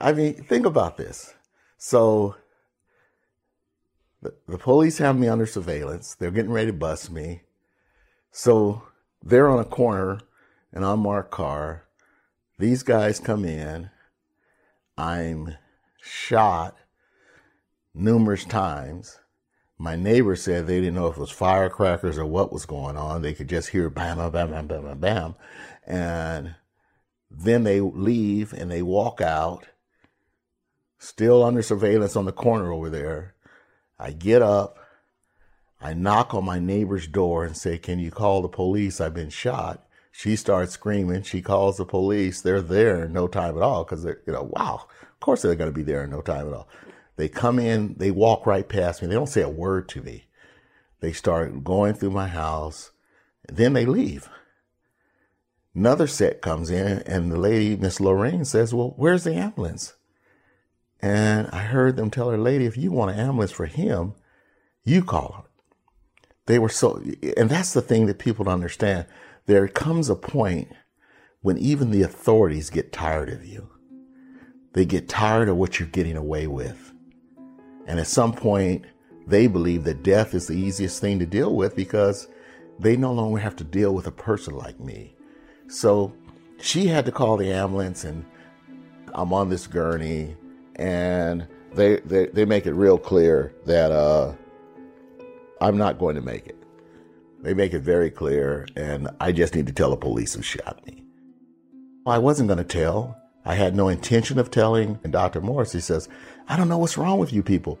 I 0.00 0.12
mean, 0.12 0.34
think 0.34 0.66
about 0.66 0.96
this. 0.96 1.34
So 1.78 2.36
the, 4.22 4.34
the 4.48 4.58
police 4.58 4.98
have 4.98 5.18
me 5.18 5.28
under 5.28 5.46
surveillance. 5.46 6.14
They're 6.14 6.30
getting 6.30 6.52
ready 6.52 6.68
to 6.68 6.76
bust 6.76 7.10
me. 7.10 7.42
So 8.30 8.82
they're 9.22 9.48
on 9.48 9.58
a 9.58 9.64
corner, 9.64 10.20
an 10.72 10.82
unmarked 10.82 11.30
car. 11.30 11.84
These 12.58 12.82
guys 12.82 13.20
come 13.20 13.44
in. 13.44 13.90
I'm 14.96 15.56
shot 16.02 16.76
numerous 17.94 18.44
times. 18.44 19.18
My 19.78 19.96
neighbor 19.96 20.36
said 20.36 20.66
they 20.66 20.80
didn't 20.80 20.94
know 20.94 21.06
if 21.06 21.16
it 21.16 21.20
was 21.20 21.30
firecrackers 21.30 22.18
or 22.18 22.26
what 22.26 22.52
was 22.52 22.66
going 22.66 22.96
on. 22.96 23.22
They 23.22 23.32
could 23.32 23.48
just 23.48 23.70
hear 23.70 23.88
bam, 23.88 24.18
bam, 24.18 24.30
bam, 24.30 24.50
bam, 24.50 24.66
bam, 24.66 24.98
bam. 24.98 25.34
And 25.86 26.54
then 27.30 27.64
they 27.64 27.80
leave 27.80 28.52
and 28.52 28.70
they 28.70 28.82
walk 28.82 29.20
out, 29.20 29.66
still 30.98 31.42
under 31.42 31.62
surveillance 31.62 32.14
on 32.14 32.26
the 32.26 32.32
corner 32.32 32.72
over 32.72 32.90
there. 32.90 33.34
I 33.98 34.10
get 34.10 34.42
up. 34.42 34.79
I 35.80 35.94
knock 35.94 36.34
on 36.34 36.44
my 36.44 36.58
neighbor's 36.58 37.06
door 37.06 37.44
and 37.44 37.56
say, 37.56 37.78
Can 37.78 37.98
you 37.98 38.10
call 38.10 38.42
the 38.42 38.48
police? 38.48 39.00
I've 39.00 39.14
been 39.14 39.30
shot. 39.30 39.86
She 40.12 40.36
starts 40.36 40.72
screaming. 40.72 41.22
She 41.22 41.40
calls 41.40 41.76
the 41.76 41.86
police. 41.86 42.40
They're 42.42 42.60
there 42.60 43.04
in 43.04 43.12
no 43.12 43.28
time 43.28 43.56
at 43.56 43.62
all 43.62 43.84
because 43.84 44.02
they're, 44.02 44.20
you 44.26 44.32
know, 44.32 44.50
wow, 44.54 44.86
of 45.00 45.20
course 45.20 45.42
they're 45.42 45.54
going 45.54 45.70
to 45.70 45.74
be 45.74 45.84
there 45.84 46.04
in 46.04 46.10
no 46.10 46.20
time 46.20 46.48
at 46.48 46.52
all. 46.52 46.68
They 47.16 47.28
come 47.28 47.58
in, 47.58 47.94
they 47.98 48.10
walk 48.10 48.46
right 48.46 48.68
past 48.68 49.02
me. 49.02 49.08
They 49.08 49.14
don't 49.14 49.28
say 49.28 49.42
a 49.42 49.48
word 49.48 49.88
to 49.90 50.02
me. 50.02 50.24
They 51.00 51.12
start 51.12 51.64
going 51.64 51.94
through 51.94 52.10
my 52.10 52.28
house. 52.28 52.90
Then 53.48 53.72
they 53.72 53.86
leave. 53.86 54.28
Another 55.74 56.06
set 56.06 56.42
comes 56.42 56.70
in, 56.70 56.98
and 57.02 57.30
the 57.30 57.38
lady, 57.38 57.76
Miss 57.76 58.00
Lorraine, 58.00 58.44
says, 58.44 58.74
Well, 58.74 58.94
where's 58.96 59.24
the 59.24 59.34
ambulance? 59.34 59.94
And 61.00 61.46
I 61.48 61.60
heard 61.60 61.96
them 61.96 62.10
tell 62.10 62.30
her, 62.30 62.36
Lady, 62.36 62.66
if 62.66 62.76
you 62.76 62.90
want 62.90 63.12
an 63.12 63.20
ambulance 63.20 63.52
for 63.52 63.66
him, 63.66 64.14
you 64.84 65.04
call 65.04 65.32
her. 65.32 65.49
They 66.50 66.58
were 66.58 66.68
so, 66.68 67.00
and 67.36 67.48
that's 67.48 67.74
the 67.74 67.80
thing 67.80 68.06
that 68.06 68.18
people 68.18 68.44
don't 68.44 68.54
understand. 68.54 69.06
There 69.46 69.68
comes 69.68 70.10
a 70.10 70.16
point 70.16 70.66
when 71.42 71.56
even 71.58 71.92
the 71.92 72.02
authorities 72.02 72.70
get 72.70 72.92
tired 72.92 73.28
of 73.28 73.46
you. 73.46 73.70
They 74.72 74.84
get 74.84 75.08
tired 75.08 75.48
of 75.48 75.58
what 75.58 75.78
you're 75.78 75.86
getting 75.86 76.16
away 76.16 76.48
with. 76.48 76.92
And 77.86 78.00
at 78.00 78.08
some 78.08 78.32
point, 78.32 78.84
they 79.28 79.46
believe 79.46 79.84
that 79.84 80.02
death 80.02 80.34
is 80.34 80.48
the 80.48 80.54
easiest 80.54 81.00
thing 81.00 81.20
to 81.20 81.24
deal 81.24 81.54
with 81.54 81.76
because 81.76 82.26
they 82.80 82.96
no 82.96 83.12
longer 83.12 83.38
have 83.38 83.54
to 83.54 83.64
deal 83.64 83.94
with 83.94 84.08
a 84.08 84.10
person 84.10 84.56
like 84.56 84.80
me. 84.80 85.14
So 85.68 86.12
she 86.58 86.88
had 86.88 87.06
to 87.06 87.12
call 87.12 87.36
the 87.36 87.52
ambulance, 87.52 88.02
and 88.02 88.24
I'm 89.14 89.32
on 89.32 89.50
this 89.50 89.68
gurney, 89.68 90.34
and 90.74 91.46
they 91.74 92.00
they, 92.00 92.26
they 92.26 92.44
make 92.44 92.66
it 92.66 92.74
real 92.74 92.98
clear 92.98 93.54
that 93.66 93.92
uh, 93.92 94.32
I'm 95.60 95.76
not 95.76 95.98
going 95.98 96.14
to 96.16 96.22
make 96.22 96.46
it. 96.46 96.56
They 97.42 97.54
make 97.54 97.72
it 97.72 97.80
very 97.80 98.10
clear, 98.10 98.66
and 98.76 99.08
I 99.20 99.32
just 99.32 99.54
need 99.54 99.66
to 99.66 99.72
tell 99.72 99.90
the 99.90 99.96
police 99.96 100.34
who 100.34 100.42
shot 100.42 100.84
me. 100.86 101.04
I 102.06 102.18
wasn't 102.18 102.48
going 102.48 102.58
to 102.58 102.64
tell. 102.64 103.16
I 103.44 103.54
had 103.54 103.74
no 103.74 103.88
intention 103.88 104.38
of 104.38 104.50
telling. 104.50 104.98
And 105.04 105.12
Dr. 105.12 105.40
Morris, 105.40 105.72
he 105.72 105.80
says, 105.80 106.08
I 106.48 106.56
don't 106.56 106.68
know 106.68 106.78
what's 106.78 106.98
wrong 106.98 107.18
with 107.18 107.32
you 107.32 107.42
people. 107.42 107.78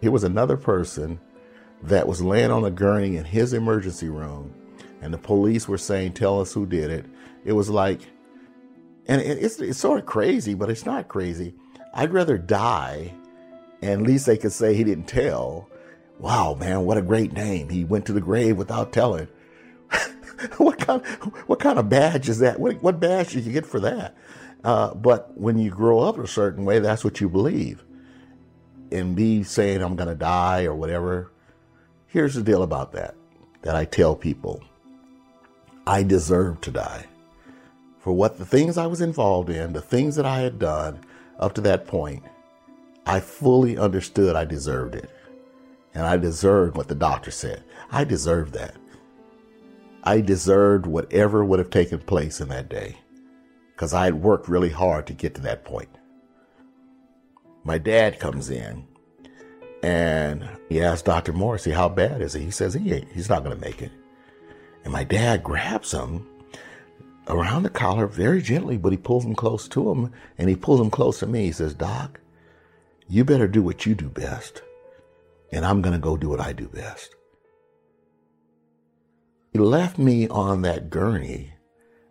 Here 0.00 0.10
was 0.10 0.24
another 0.24 0.56
person 0.56 1.18
that 1.82 2.06
was 2.06 2.22
laying 2.22 2.50
on 2.50 2.64
a 2.64 2.70
gurney 2.70 3.16
in 3.16 3.24
his 3.24 3.52
emergency 3.52 4.08
room, 4.08 4.54
and 5.00 5.12
the 5.12 5.18
police 5.18 5.68
were 5.68 5.78
saying, 5.78 6.12
Tell 6.12 6.40
us 6.40 6.52
who 6.52 6.66
did 6.66 6.90
it. 6.90 7.06
It 7.44 7.52
was 7.52 7.70
like, 7.70 8.00
and 9.06 9.20
it's, 9.20 9.58
it's 9.60 9.78
sort 9.78 10.00
of 10.00 10.06
crazy, 10.06 10.54
but 10.54 10.70
it's 10.70 10.84
not 10.84 11.08
crazy. 11.08 11.54
I'd 11.94 12.12
rather 12.12 12.36
die, 12.36 13.14
and 13.80 14.02
at 14.02 14.06
least 14.06 14.26
they 14.26 14.36
could 14.36 14.52
say 14.52 14.74
he 14.74 14.84
didn't 14.84 15.08
tell, 15.08 15.68
wow, 16.18 16.54
man, 16.54 16.84
what 16.84 16.98
a 16.98 17.02
great 17.02 17.32
name. 17.32 17.68
He 17.68 17.84
went 17.84 18.06
to 18.06 18.12
the 18.12 18.20
grave 18.20 18.56
without 18.56 18.92
telling. 18.92 19.28
what 20.58 20.78
kind 20.78 21.04
what 21.46 21.60
kind 21.60 21.78
of 21.78 21.88
badge 21.88 22.28
is 22.28 22.38
that? 22.40 22.60
What, 22.60 22.82
what 22.82 23.00
badge 23.00 23.32
did 23.32 23.44
you 23.44 23.52
get 23.52 23.66
for 23.66 23.80
that? 23.80 24.16
Uh, 24.64 24.94
but 24.94 25.38
when 25.38 25.58
you 25.58 25.70
grow 25.70 26.00
up 26.00 26.18
a 26.18 26.26
certain 26.26 26.64
way, 26.64 26.78
that's 26.78 27.04
what 27.04 27.20
you 27.20 27.28
believe. 27.28 27.84
And 28.90 29.14
me 29.14 29.42
saying 29.42 29.82
I'm 29.82 29.96
going 29.96 30.08
to 30.08 30.14
die 30.14 30.64
or 30.64 30.74
whatever, 30.74 31.30
here's 32.06 32.34
the 32.34 32.42
deal 32.42 32.62
about 32.62 32.92
that 32.92 33.14
that 33.62 33.74
I 33.74 33.84
tell 33.84 34.14
people 34.14 34.62
I 35.86 36.02
deserve 36.02 36.60
to 36.62 36.70
die. 36.70 37.06
For 37.98 38.12
what 38.12 38.38
the 38.38 38.46
things 38.46 38.78
I 38.78 38.86
was 38.86 39.00
involved 39.00 39.50
in, 39.50 39.72
the 39.72 39.80
things 39.80 40.16
that 40.16 40.24
I 40.24 40.40
had 40.40 40.58
done 40.58 41.00
up 41.38 41.54
to 41.54 41.60
that 41.62 41.86
point, 41.86 42.22
I 43.04 43.20
fully 43.20 43.76
understood 43.76 44.36
I 44.36 44.44
deserved 44.44 44.94
it 44.94 45.10
and 45.98 46.06
I 46.06 46.16
deserved 46.16 46.76
what 46.76 46.86
the 46.86 46.94
doctor 46.94 47.32
said. 47.32 47.64
I 47.90 48.04
deserved 48.04 48.52
that. 48.52 48.76
I 50.04 50.20
deserved 50.20 50.86
whatever 50.86 51.44
would 51.44 51.58
have 51.58 51.70
taken 51.70 51.98
place 51.98 52.40
in 52.40 52.46
that 52.50 52.68
day 52.68 52.94
because 53.72 53.92
I 53.92 54.04
had 54.04 54.22
worked 54.22 54.48
really 54.48 54.70
hard 54.70 55.08
to 55.08 55.12
get 55.12 55.34
to 55.34 55.40
that 55.40 55.64
point. 55.64 55.88
My 57.64 57.78
dad 57.78 58.20
comes 58.20 58.48
in 58.48 58.86
and 59.82 60.48
he 60.68 60.80
asks 60.80 61.02
Dr. 61.02 61.32
Morrissey, 61.32 61.72
how 61.72 61.88
bad 61.88 62.22
is 62.22 62.32
he? 62.32 62.44
He 62.44 62.52
says 62.52 62.74
he 62.74 62.92
ain't, 62.92 63.10
he's 63.10 63.28
not 63.28 63.42
going 63.42 63.56
to 63.58 63.66
make 63.66 63.82
it. 63.82 63.90
And 64.84 64.92
my 64.92 65.02
dad 65.02 65.42
grabs 65.42 65.90
him 65.90 66.28
around 67.26 67.64
the 67.64 67.70
collar 67.70 68.06
very 68.06 68.40
gently, 68.40 68.76
but 68.76 68.92
he 68.92 68.98
pulls 68.98 69.24
him 69.24 69.34
close 69.34 69.66
to 69.66 69.90
him 69.90 70.12
and 70.38 70.48
he 70.48 70.54
pulls 70.54 70.80
him 70.80 70.90
close 70.90 71.18
to 71.18 71.26
me. 71.26 71.46
He 71.46 71.52
says, 71.52 71.74
Doc, 71.74 72.20
you 73.08 73.24
better 73.24 73.48
do 73.48 73.64
what 73.64 73.84
you 73.84 73.96
do 73.96 74.08
best 74.08 74.62
and 75.52 75.64
I'm 75.64 75.82
going 75.82 75.94
to 75.94 75.98
go 75.98 76.16
do 76.16 76.28
what 76.28 76.40
I 76.40 76.52
do 76.52 76.68
best. 76.68 77.14
He 79.52 79.58
left 79.58 79.98
me 79.98 80.28
on 80.28 80.62
that 80.62 80.90
gurney 80.90 81.54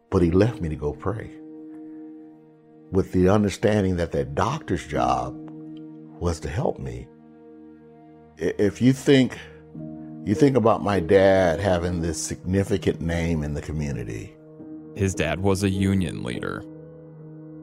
but 0.10 0.22
he 0.22 0.32
left 0.32 0.62
me 0.62 0.70
to 0.70 0.76
go 0.76 0.94
pray 0.94 1.32
with 2.92 3.12
the 3.12 3.30
understanding 3.30 3.98
that 3.98 4.12
that 4.14 4.36
doctor's 4.36 4.86
job 4.88 5.36
was 6.20 6.40
to 6.40 6.50
help 6.50 6.80
me. 6.80 7.08
If 8.38 8.82
you 8.82 8.94
think 8.94 9.38
you 10.26 10.36
think 10.36 10.58
about 10.58 10.84
my 10.84 11.00
dad 11.00 11.60
having 11.60 12.02
this 12.02 12.22
significant 12.22 13.00
name 13.00 13.44
in 13.44 13.54
the 13.54 13.62
community. 13.62 14.36
His 14.96 15.16
dad 15.16 15.40
was 15.40 15.64
a 15.64 15.70
union 15.70 16.22
leader. 16.24 16.66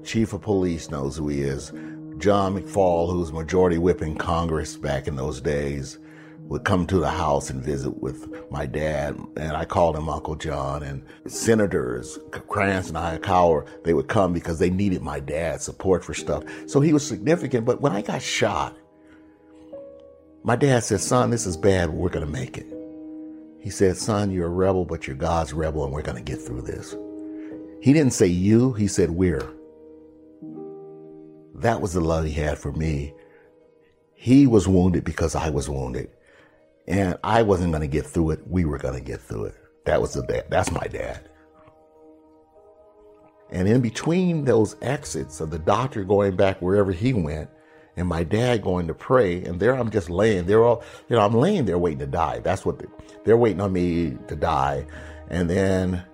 Chief 0.02 0.32
of 0.32 0.40
police 0.40 0.90
knows 0.90 1.16
who 1.16 1.28
he 1.28 1.42
is. 1.42 1.72
John 2.18 2.54
McFall, 2.54 3.10
who 3.10 3.18
was 3.18 3.32
majority 3.32 3.78
whip 3.78 4.00
in 4.00 4.16
Congress 4.16 4.76
back 4.76 5.06
in 5.06 5.16
those 5.16 5.40
days, 5.40 5.98
would 6.40 6.64
come 6.64 6.86
to 6.86 6.98
the 6.98 7.10
house 7.10 7.50
and 7.50 7.62
visit 7.62 8.02
with 8.02 8.28
my 8.50 8.66
dad, 8.66 9.18
and 9.36 9.56
I 9.56 9.64
called 9.64 9.96
him 9.96 10.08
Uncle 10.08 10.36
John. 10.36 10.82
And 10.82 11.04
senators, 11.26 12.18
Cranston, 12.48 12.96
Hightower, 12.96 13.64
they 13.84 13.94
would 13.94 14.08
come 14.08 14.32
because 14.32 14.58
they 14.58 14.70
needed 14.70 15.02
my 15.02 15.20
dad's 15.20 15.64
support 15.64 16.04
for 16.04 16.14
stuff. 16.14 16.44
So 16.66 16.80
he 16.80 16.92
was 16.92 17.06
significant. 17.06 17.64
But 17.64 17.80
when 17.80 17.92
I 17.92 18.02
got 18.02 18.22
shot, 18.22 18.76
my 20.42 20.56
dad 20.56 20.84
said, 20.84 21.00
Son, 21.00 21.30
this 21.30 21.46
is 21.46 21.56
bad, 21.56 21.90
we're 21.90 22.10
going 22.10 22.26
to 22.26 22.30
make 22.30 22.58
it. 22.58 22.66
He 23.60 23.70
said, 23.70 23.96
Son, 23.96 24.30
you're 24.30 24.46
a 24.46 24.50
rebel, 24.50 24.84
but 24.84 25.06
you're 25.06 25.16
God's 25.16 25.54
rebel, 25.54 25.84
and 25.84 25.92
we're 25.92 26.02
going 26.02 26.22
to 26.22 26.22
get 26.22 26.40
through 26.40 26.62
this. 26.62 26.94
He 27.80 27.94
didn't 27.94 28.12
say 28.12 28.26
you, 28.26 28.74
he 28.74 28.86
said 28.86 29.10
we're. 29.10 29.50
That 31.54 31.80
was 31.80 31.92
the 31.92 32.00
love 32.00 32.24
he 32.24 32.32
had 32.32 32.58
for 32.58 32.72
me. 32.72 33.14
He 34.14 34.46
was 34.46 34.66
wounded 34.66 35.04
because 35.04 35.34
I 35.34 35.50
was 35.50 35.68
wounded. 35.68 36.10
And 36.86 37.16
I 37.24 37.42
wasn't 37.42 37.72
going 37.72 37.82
to 37.82 37.86
get 37.88 38.06
through 38.06 38.32
it. 38.32 38.46
We 38.46 38.64
were 38.64 38.78
going 38.78 38.94
to 38.94 39.00
get 39.00 39.20
through 39.20 39.46
it. 39.46 39.54
That 39.86 40.00
was 40.00 40.14
the 40.14 40.22
dad. 40.22 40.46
That's 40.50 40.70
my 40.70 40.86
dad. 40.86 41.28
And 43.50 43.68
in 43.68 43.80
between 43.80 44.44
those 44.44 44.76
exits 44.82 45.40
of 45.40 45.50
the 45.50 45.58
doctor 45.58 46.04
going 46.04 46.36
back 46.36 46.60
wherever 46.60 46.92
he 46.92 47.12
went 47.12 47.48
and 47.96 48.08
my 48.08 48.24
dad 48.24 48.62
going 48.62 48.88
to 48.88 48.94
pray, 48.94 49.44
and 49.44 49.60
there 49.60 49.74
I'm 49.74 49.90
just 49.90 50.10
laying. 50.10 50.46
They're 50.46 50.64
all, 50.64 50.82
you 51.08 51.16
know, 51.16 51.22
I'm 51.22 51.34
laying 51.34 51.64
there 51.64 51.78
waiting 51.78 52.00
to 52.00 52.06
die. 52.06 52.40
That's 52.40 52.66
what 52.66 52.78
they, 52.78 52.86
they're 53.24 53.36
waiting 53.36 53.60
on 53.60 53.72
me 53.72 54.16
to 54.28 54.36
die. 54.36 54.86
And 55.28 55.48
then 55.48 56.04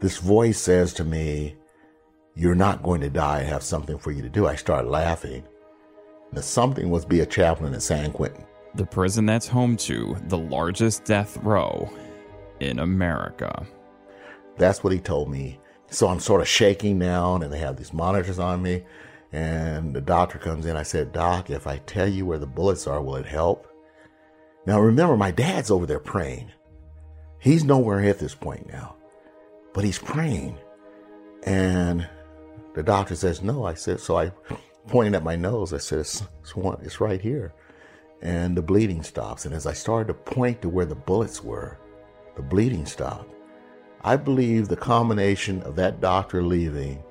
this 0.00 0.18
voice 0.18 0.58
says 0.58 0.92
to 0.94 1.04
me, 1.04 1.54
You're 2.34 2.54
not 2.54 2.82
going 2.82 3.00
to 3.02 3.10
die. 3.10 3.40
I 3.40 3.42
have 3.42 3.62
something 3.62 3.98
for 3.98 4.10
you 4.10 4.22
to 4.22 4.28
do. 4.28 4.46
I 4.46 4.56
start 4.56 4.86
laughing. 4.86 5.44
The 6.32 6.42
something 6.42 6.90
was 6.90 7.04
be 7.04 7.20
a 7.20 7.26
chaplain 7.26 7.74
at 7.74 7.82
San 7.82 8.12
Quentin 8.12 8.46
the 8.74 8.86
prison 8.86 9.26
that's 9.26 9.46
home 9.46 9.76
to 9.76 10.16
the 10.28 10.38
largest 10.38 11.04
death 11.04 11.36
row 11.38 11.90
in 12.60 12.78
America. 12.78 13.66
That's 14.56 14.82
what 14.82 14.92
he 14.92 14.98
told 14.98 15.30
me. 15.30 15.58
So 15.90 16.08
I'm 16.08 16.20
sort 16.20 16.40
of 16.40 16.48
shaking 16.48 16.98
now, 16.98 17.34
and 17.34 17.52
they 17.52 17.58
have 17.58 17.76
these 17.76 17.92
monitors 17.92 18.38
on 18.38 18.62
me. 18.62 18.84
And 19.32 19.94
the 19.94 20.00
doctor 20.00 20.38
comes 20.38 20.66
in. 20.66 20.76
I 20.76 20.82
said, 20.82 21.12
Doc, 21.12 21.50
if 21.50 21.66
I 21.66 21.78
tell 21.78 22.08
you 22.08 22.24
where 22.24 22.38
the 22.38 22.46
bullets 22.46 22.86
are, 22.86 23.02
will 23.02 23.16
it 23.16 23.26
help? 23.26 23.66
Now 24.66 24.80
remember, 24.80 25.16
my 25.16 25.30
dad's 25.30 25.70
over 25.70 25.86
there 25.86 25.98
praying. 25.98 26.50
He's 27.40 27.64
nowhere 27.64 28.00
at 28.00 28.18
this 28.18 28.34
point 28.34 28.68
now, 28.68 28.94
but 29.74 29.84
he's 29.84 29.98
praying. 29.98 30.56
And 31.44 32.08
the 32.74 32.82
doctor 32.82 33.14
says, 33.14 33.42
No. 33.42 33.64
I 33.64 33.74
said, 33.74 34.00
So 34.00 34.18
I 34.18 34.32
pointed 34.88 35.14
at 35.14 35.24
my 35.24 35.36
nose. 35.36 35.72
I 35.72 35.78
said, 35.78 36.00
It's, 36.00 36.22
it's, 36.40 36.56
one, 36.56 36.80
it's 36.82 37.00
right 37.00 37.20
here 37.20 37.52
and 38.22 38.56
the 38.56 38.62
bleeding 38.62 39.02
stops. 39.02 39.44
And 39.44 39.54
as 39.54 39.66
I 39.66 39.72
started 39.72 40.06
to 40.08 40.14
point 40.14 40.62
to 40.62 40.68
where 40.68 40.86
the 40.86 40.94
bullets 40.94 41.42
were, 41.42 41.78
the 42.36 42.42
bleeding 42.42 42.86
stopped. 42.86 43.30
I 44.02 44.16
believe 44.16 44.68
the 44.68 44.76
combination 44.76 45.62
of 45.62 45.76
that 45.76 46.00
doctor 46.00 46.42
leaving, 46.42 47.02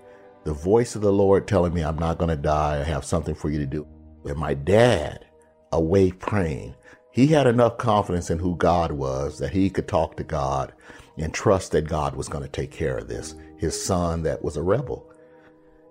the 0.46 0.54
voice 0.54 0.96
of 0.96 1.02
the 1.02 1.12
Lord 1.12 1.48
telling 1.48 1.74
me 1.74 1.82
I'm 1.82 2.00
not 2.00 2.18
going 2.18 2.30
to 2.30 2.36
die, 2.36 2.80
I 2.80 2.84
have 2.84 3.06
something 3.06 3.36
for 3.36 3.50
you 3.50 3.60
to 3.60 3.66
do, 3.66 3.88
and 4.26 4.38
my 4.38 4.54
dad 4.54 5.26
away 5.72 6.12
praying, 6.12 6.76
he 7.12 7.28
had 7.28 7.48
enough 7.48 7.78
confidence 7.78 8.30
in 8.30 8.40
who 8.40 8.56
God 8.56 8.92
was 8.92 9.38
that 9.40 9.52
he 9.52 9.70
could 9.70 9.88
talk 9.88 10.18
to 10.18 10.24
God 10.24 10.74
and 11.18 11.34
trust 11.34 11.74
that 11.74 11.88
God 11.88 12.16
was 12.16 12.30
going 12.30 12.44
to 12.44 12.50
take 12.50 12.72
care 12.72 12.98
of 12.98 13.08
this. 13.08 13.36
His 13.58 13.82
son 13.82 14.24
that 14.24 14.44
was 14.44 14.58
a 14.58 14.64
rebel. 14.64 15.11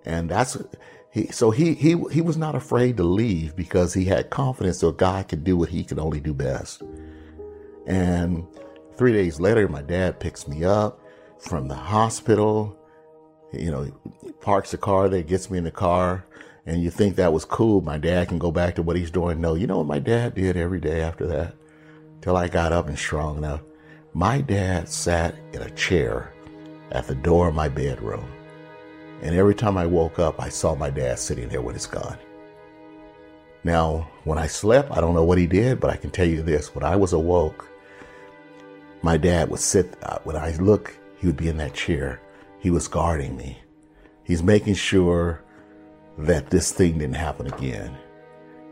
And 0.05 0.29
that's 0.29 0.57
he, 1.11 1.27
so 1.27 1.51
he, 1.51 1.73
he, 1.73 2.01
he 2.09 2.21
was 2.21 2.37
not 2.37 2.55
afraid 2.55 2.97
to 2.97 3.03
leave 3.03 3.55
because 3.55 3.93
he 3.93 4.05
had 4.05 4.29
confidence 4.29 4.79
that 4.79 4.97
God 4.97 5.27
could 5.27 5.43
do 5.43 5.57
what 5.57 5.69
he 5.69 5.83
could 5.83 5.99
only 5.99 6.21
do 6.21 6.33
best. 6.33 6.83
And 7.85 8.47
three 8.95 9.11
days 9.11 9.39
later, 9.39 9.67
my 9.67 9.81
dad 9.81 10.21
picks 10.21 10.47
me 10.47 10.63
up 10.63 11.01
from 11.37 11.67
the 11.67 11.75
hospital. 11.75 12.77
You 13.51 13.71
know, 13.71 13.91
parks 14.39 14.71
the 14.71 14.77
car 14.77 15.09
there, 15.09 15.21
gets 15.21 15.49
me 15.49 15.57
in 15.57 15.65
the 15.65 15.71
car, 15.71 16.25
and 16.65 16.81
you 16.81 16.89
think 16.89 17.17
that 17.17 17.33
was 17.33 17.43
cool. 17.43 17.81
My 17.81 17.97
dad 17.97 18.29
can 18.29 18.39
go 18.39 18.49
back 18.49 18.75
to 18.75 18.81
what 18.81 18.95
he's 18.95 19.11
doing. 19.11 19.41
No, 19.41 19.55
you 19.55 19.67
know 19.67 19.79
what 19.79 19.87
my 19.87 19.99
dad 19.99 20.35
did 20.35 20.55
every 20.55 20.79
day 20.79 21.01
after 21.01 21.27
that? 21.27 21.55
Till 22.21 22.37
I 22.37 22.47
got 22.47 22.71
up 22.71 22.87
and 22.87 22.97
strong 22.97 23.37
enough. 23.37 23.61
My 24.13 24.39
dad 24.39 24.87
sat 24.87 25.35
in 25.51 25.61
a 25.61 25.69
chair 25.71 26.33
at 26.91 27.07
the 27.07 27.15
door 27.15 27.49
of 27.49 27.55
my 27.55 27.67
bedroom 27.67 28.25
and 29.21 29.35
every 29.35 29.55
time 29.55 29.77
I 29.77 29.85
woke 29.85 30.19
up, 30.19 30.41
I 30.41 30.49
saw 30.49 30.75
my 30.75 30.89
dad 30.89 31.19
sitting 31.19 31.47
there 31.49 31.61
with 31.61 31.75
his 31.75 31.85
gun. 31.85 32.17
Now, 33.63 34.09
when 34.23 34.39
I 34.39 34.47
slept, 34.47 34.91
I 34.91 34.99
don't 34.99 35.13
know 35.13 35.23
what 35.23 35.37
he 35.37 35.45
did, 35.45 35.79
but 35.79 35.91
I 35.91 35.95
can 35.95 36.09
tell 36.09 36.27
you 36.27 36.41
this. 36.41 36.73
When 36.73 36.83
I 36.83 36.95
was 36.95 37.13
awoke, 37.13 37.69
my 39.03 39.17
dad 39.17 39.49
would 39.49 39.59
sit, 39.59 39.95
uh, 40.03 40.17
when 40.23 40.35
I 40.35 40.51
look, 40.57 40.97
he 41.17 41.27
would 41.27 41.37
be 41.37 41.47
in 41.47 41.57
that 41.57 41.75
chair. 41.75 42.19
He 42.59 42.71
was 42.71 42.87
guarding 42.87 43.37
me. 43.37 43.61
He's 44.23 44.41
making 44.41 44.75
sure 44.75 45.43
that 46.17 46.49
this 46.49 46.71
thing 46.71 46.97
didn't 46.97 47.15
happen 47.15 47.47
again. 47.47 47.95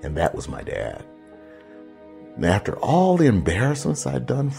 And 0.02 0.18
that 0.18 0.34
was 0.34 0.50
my 0.50 0.64
dad. 0.64 1.06
And 2.36 2.46
after 2.46 2.78
all 2.78 3.18
the 3.18 3.26
embarrassments 3.26 4.08
I'd 4.08 4.26
done, 4.26 4.52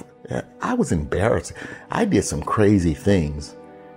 I 0.61 0.75
was 0.75 0.93
embarrassed. 0.93 1.53
I 1.91 2.05
did 2.05 2.23
some 2.23 2.43
crazy 2.43 2.95
things 2.95 3.57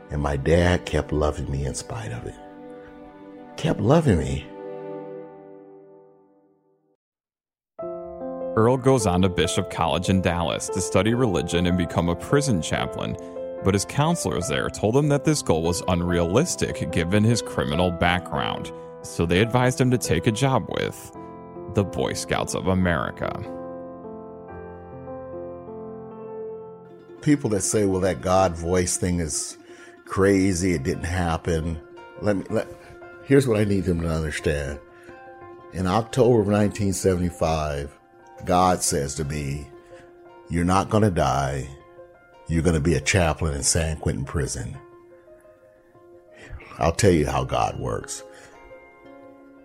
and 0.10 0.22
my 0.22 0.36
dad 0.36 0.86
kept 0.86 1.12
loving 1.12 1.50
me 1.50 1.66
in 1.66 1.74
spite 1.74 2.12
of 2.12 2.26
it. 2.26 2.36
Kept 3.58 3.80
loving 3.80 4.18
me. 4.18 4.46
Earl 8.56 8.78
goes 8.78 9.08
on 9.08 9.24
to 9.24 9.30
Bishop 9.30 9.72
College 9.72 10.10
in 10.10 10.22
Dallas 10.22 10.70
to 10.70 10.80
study 10.80 11.16
religion 11.16 11.66
and 11.66 11.76
become 11.76 12.08
a 12.08 12.16
prison 12.16 12.62
chaplain, 12.62 13.18
but 13.64 13.74
his 13.74 13.86
counselors 13.86 14.48
there 14.48 14.70
told 14.70 14.96
him 14.96 15.10
that 15.10 15.24
this 15.24 15.42
goal 15.42 15.64
was 15.64 15.82
unrealistic 15.88 16.92
given 16.92 17.24
his 17.24 17.42
criminal 17.42 17.90
background, 17.90 18.72
so 19.02 19.26
they 19.26 19.40
advised 19.40 19.82
him 19.82 19.90
to 19.90 19.98
take 19.98 20.28
a 20.28 20.32
job 20.32 20.68
with 20.70 21.18
the 21.74 21.84
Boy 21.84 22.14
Scouts 22.14 22.54
of 22.54 22.68
America. 22.68 23.32
People 27.22 27.50
that 27.52 27.62
say, 27.62 27.86
well, 27.86 28.02
that 28.02 28.22
God 28.22 28.56
voice 28.56 28.98
thing 28.98 29.20
is 29.20 29.58
crazy. 30.14 30.74
It 30.74 30.84
didn't 30.84 31.06
happen. 31.06 31.82
Let 32.22 32.38
me 32.38 32.46
let. 32.52 32.68
Here's 33.24 33.48
what 33.48 33.60
I 33.60 33.64
need 33.64 33.86
them 33.86 34.02
to 34.02 34.08
understand. 34.08 34.80
In 35.74 35.88
October 35.88 36.42
of 36.42 36.46
1975, 36.46 37.98
God 38.46 38.84
says 38.84 39.16
to 39.16 39.26
me, 39.26 39.68
"You're 40.52 40.66
not 40.66 40.92
going 40.92 41.02
to 41.02 41.10
die. 41.10 41.68
You're 42.48 42.62
going 42.62 42.76
to 42.76 42.80
be 42.80 42.94
a 42.94 43.02
chaplain 43.02 43.56
in 43.56 43.64
San 43.64 43.98
Quentin 43.98 44.24
prison." 44.24 44.78
I'll 46.78 46.92
tell 46.92 47.12
you 47.12 47.26
how 47.26 47.44
God 47.44 47.80
works. 47.80 48.24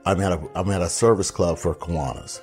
I'm 0.07 0.19
at 0.23 0.33
a 0.33 0.49
I'm 0.55 0.71
at 0.71 0.81
a 0.81 0.89
service 0.89 1.31
club 1.31 1.59
for 1.59 1.75
Kiwanis. 1.75 2.41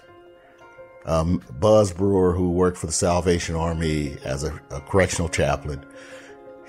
Um, 1.07 1.41
Buzz 1.59 1.91
Brewer, 1.91 2.33
who 2.33 2.51
worked 2.51 2.77
for 2.77 2.85
the 2.85 2.91
Salvation 2.91 3.55
Army 3.55 4.17
as 4.23 4.43
a, 4.43 4.59
a 4.69 4.79
correctional 4.81 5.29
chaplain, 5.29 5.83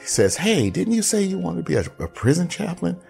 says, 0.09 0.37
Hey, 0.37 0.71
didn't 0.71 0.95
you 0.95 1.03
say 1.03 1.23
you 1.23 1.39
wanted 1.39 1.59
to 1.59 1.63
be 1.71 1.75
a, 1.75 2.05
a 2.05 2.09
prison 2.09 2.49
chaplain? 2.49 3.01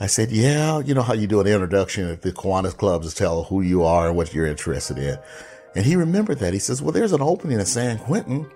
I 0.00 0.06
said, 0.06 0.30
Yeah, 0.30 0.80
you 0.80 0.94
know 0.94 1.02
how 1.02 1.14
you 1.14 1.26
do 1.26 1.40
an 1.40 1.46
introduction 1.46 2.08
at 2.08 2.22
the 2.22 2.32
Kiwanis 2.32 2.76
clubs 2.76 3.10
to 3.10 3.14
tell 3.14 3.44
who 3.44 3.62
you 3.62 3.84
are 3.84 4.08
and 4.08 4.16
what 4.16 4.32
you're 4.32 4.46
interested 4.46 4.98
in. 4.98 5.18
And 5.74 5.84
he 5.84 5.96
remembered 5.96 6.38
that. 6.38 6.52
He 6.52 6.58
says, 6.58 6.80
Well, 6.80 6.92
there's 6.92 7.12
an 7.12 7.22
opening 7.22 7.60
at 7.60 7.68
San 7.68 7.98
Quentin. 7.98 8.50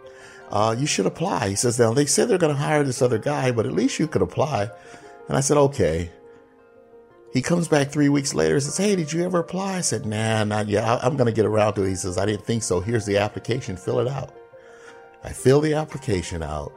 Uh, 0.51 0.77
you 0.79 0.87
should 0.87 1.07
apply. 1.07 1.49
He 1.49 1.55
says, 1.55 1.79
Now 1.79 1.93
they 1.93 2.07
said 2.07 2.29
they're 2.29 2.39
going 2.39 2.55
to 2.55 2.61
hire 2.61 2.85
this 2.85 3.03
other 3.03 3.19
guy, 3.19 3.51
but 3.51 3.67
at 3.67 3.73
least 3.73 3.99
you 3.99 4.07
could 4.07 4.23
apply. 4.23 4.71
And 5.29 5.37
I 5.37 5.41
said, 5.41 5.57
Okay. 5.57 6.11
He 7.33 7.41
comes 7.41 7.67
back 7.67 7.89
three 7.89 8.11
weeks 8.11 8.35
later 8.35 8.55
and 8.55 8.63
says, 8.63 8.77
Hey, 8.77 8.95
did 8.95 9.13
you 9.13 9.25
ever 9.25 9.39
apply? 9.39 9.77
I 9.77 9.81
said, 9.81 10.07
Nah, 10.07 10.45
not 10.45 10.69
yet. 10.69 10.85
I'm 10.85 11.17
going 11.17 11.27
to 11.27 11.33
get 11.33 11.47
around 11.47 11.75
to 11.75 11.85
it. 11.85 11.89
He 11.89 11.95
says, 11.95 12.19
I 12.19 12.27
didn't 12.27 12.45
think 12.45 12.63
so. 12.63 12.81
Here's 12.81 13.07
the 13.07 13.19
application. 13.19 13.77
Fill 13.77 14.01
it 14.01 14.09
out. 14.09 14.35
I 15.25 15.33
fill 15.33 15.61
the 15.61 15.75
application 15.75 16.43
out. 16.43 16.73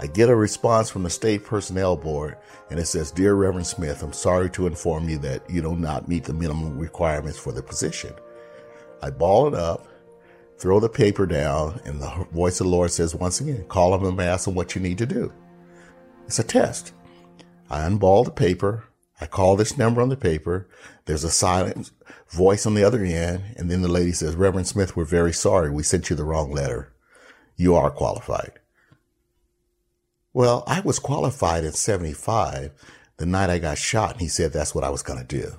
I 0.00 0.06
get 0.06 0.28
a 0.28 0.36
response 0.36 0.88
from 0.88 1.02
the 1.02 1.10
state 1.10 1.44
personnel 1.44 1.96
board 1.96 2.36
and 2.70 2.78
it 2.78 2.86
says, 2.86 3.10
Dear 3.10 3.34
Reverend 3.34 3.66
Smith, 3.66 4.02
I'm 4.02 4.12
sorry 4.12 4.48
to 4.50 4.68
inform 4.68 5.08
you 5.08 5.18
that 5.18 5.48
you 5.50 5.60
do 5.60 5.74
not 5.74 6.08
meet 6.08 6.24
the 6.24 6.32
minimum 6.32 6.78
requirements 6.78 7.38
for 7.38 7.52
the 7.52 7.62
position. 7.62 8.14
I 9.02 9.10
ball 9.10 9.48
it 9.48 9.54
up, 9.54 9.88
throw 10.58 10.78
the 10.78 10.88
paper 10.88 11.26
down, 11.26 11.80
and 11.84 12.00
the 12.00 12.26
voice 12.32 12.60
of 12.60 12.66
the 12.66 12.70
Lord 12.70 12.92
says 12.92 13.14
once 13.14 13.40
again, 13.40 13.64
call 13.68 13.94
him 13.94 14.04
and 14.04 14.20
ask 14.20 14.46
him 14.46 14.54
what 14.54 14.76
you 14.76 14.80
need 14.80 14.98
to 14.98 15.06
do. 15.06 15.32
It's 16.26 16.38
a 16.38 16.44
test. 16.44 16.92
I 17.68 17.80
unball 17.80 18.24
the 18.24 18.30
paper. 18.30 18.84
I 19.20 19.26
call 19.26 19.56
this 19.56 19.76
number 19.76 20.00
on 20.00 20.10
the 20.10 20.16
paper. 20.16 20.68
There's 21.06 21.24
a 21.24 21.30
silent 21.30 21.90
voice 22.28 22.66
on 22.66 22.74
the 22.74 22.84
other 22.84 23.02
end. 23.02 23.42
And 23.56 23.68
then 23.68 23.82
the 23.82 23.88
lady 23.88 24.12
says, 24.12 24.36
Reverend 24.36 24.68
Smith, 24.68 24.94
we're 24.94 25.04
very 25.04 25.32
sorry. 25.32 25.70
We 25.70 25.82
sent 25.82 26.08
you 26.08 26.14
the 26.14 26.24
wrong 26.24 26.52
letter. 26.52 26.92
You 27.56 27.74
are 27.74 27.90
qualified. 27.90 28.52
Well, 30.38 30.62
I 30.68 30.82
was 30.82 31.00
qualified 31.00 31.64
in 31.64 31.72
75 31.72 32.70
the 33.16 33.26
night 33.26 33.50
I 33.50 33.58
got 33.58 33.76
shot. 33.76 34.12
And 34.12 34.20
he 34.20 34.28
said 34.28 34.52
that's 34.52 34.72
what 34.72 34.84
I 34.84 34.88
was 34.88 35.02
going 35.02 35.18
to 35.18 35.24
do. 35.24 35.54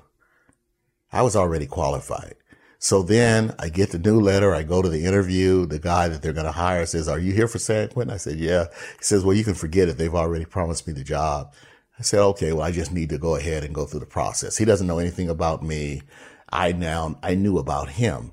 I 1.12 1.22
was 1.22 1.36
already 1.36 1.66
qualified. 1.66 2.36
So 2.78 3.04
then 3.04 3.54
I 3.60 3.68
get 3.68 3.92
the 3.92 4.00
new 4.00 4.22
letter. 4.22 4.56
I 4.56 4.64
go 4.64 4.82
to 4.82 4.88
the 4.88 5.04
interview. 5.04 5.66
The 5.66 5.80
guy 5.80 6.08
that 6.08 6.22
they're 6.22 6.32
going 6.32 6.46
to 6.46 6.54
hire 6.54 6.86
says, 6.86 7.10
are 7.10 7.20
you 7.20 7.34
here 7.34 7.50
for 7.50 7.60
San 7.60 7.90
Quentin? 7.90 8.14
I 8.14 8.16
said, 8.16 8.38
yeah. 8.38 8.68
He 8.98 9.04
says, 9.04 9.26
well, 9.26 9.36
you 9.36 9.44
can 9.44 9.54
forget 9.54 9.90
it. 9.90 9.98
They've 9.98 10.16
already 10.16 10.46
promised 10.46 10.88
me 10.88 10.94
the 10.94 11.04
job. 11.04 11.54
I 12.00 12.04
said, 12.04 12.22
okay, 12.22 12.54
well, 12.54 12.64
I 12.64 12.72
just 12.72 12.94
need 12.94 13.10
to 13.10 13.18
go 13.18 13.36
ahead 13.36 13.66
and 13.66 13.76
go 13.76 13.84
through 13.86 14.00
the 14.00 14.06
process. 14.06 14.56
He 14.56 14.64
doesn't 14.64 14.88
know 14.88 15.00
anything 15.00 15.28
about 15.28 15.62
me. 15.62 16.04
I 16.54 16.72
now, 16.72 17.20
I 17.22 17.36
knew 17.36 17.58
about 17.58 17.90
him. 17.90 18.32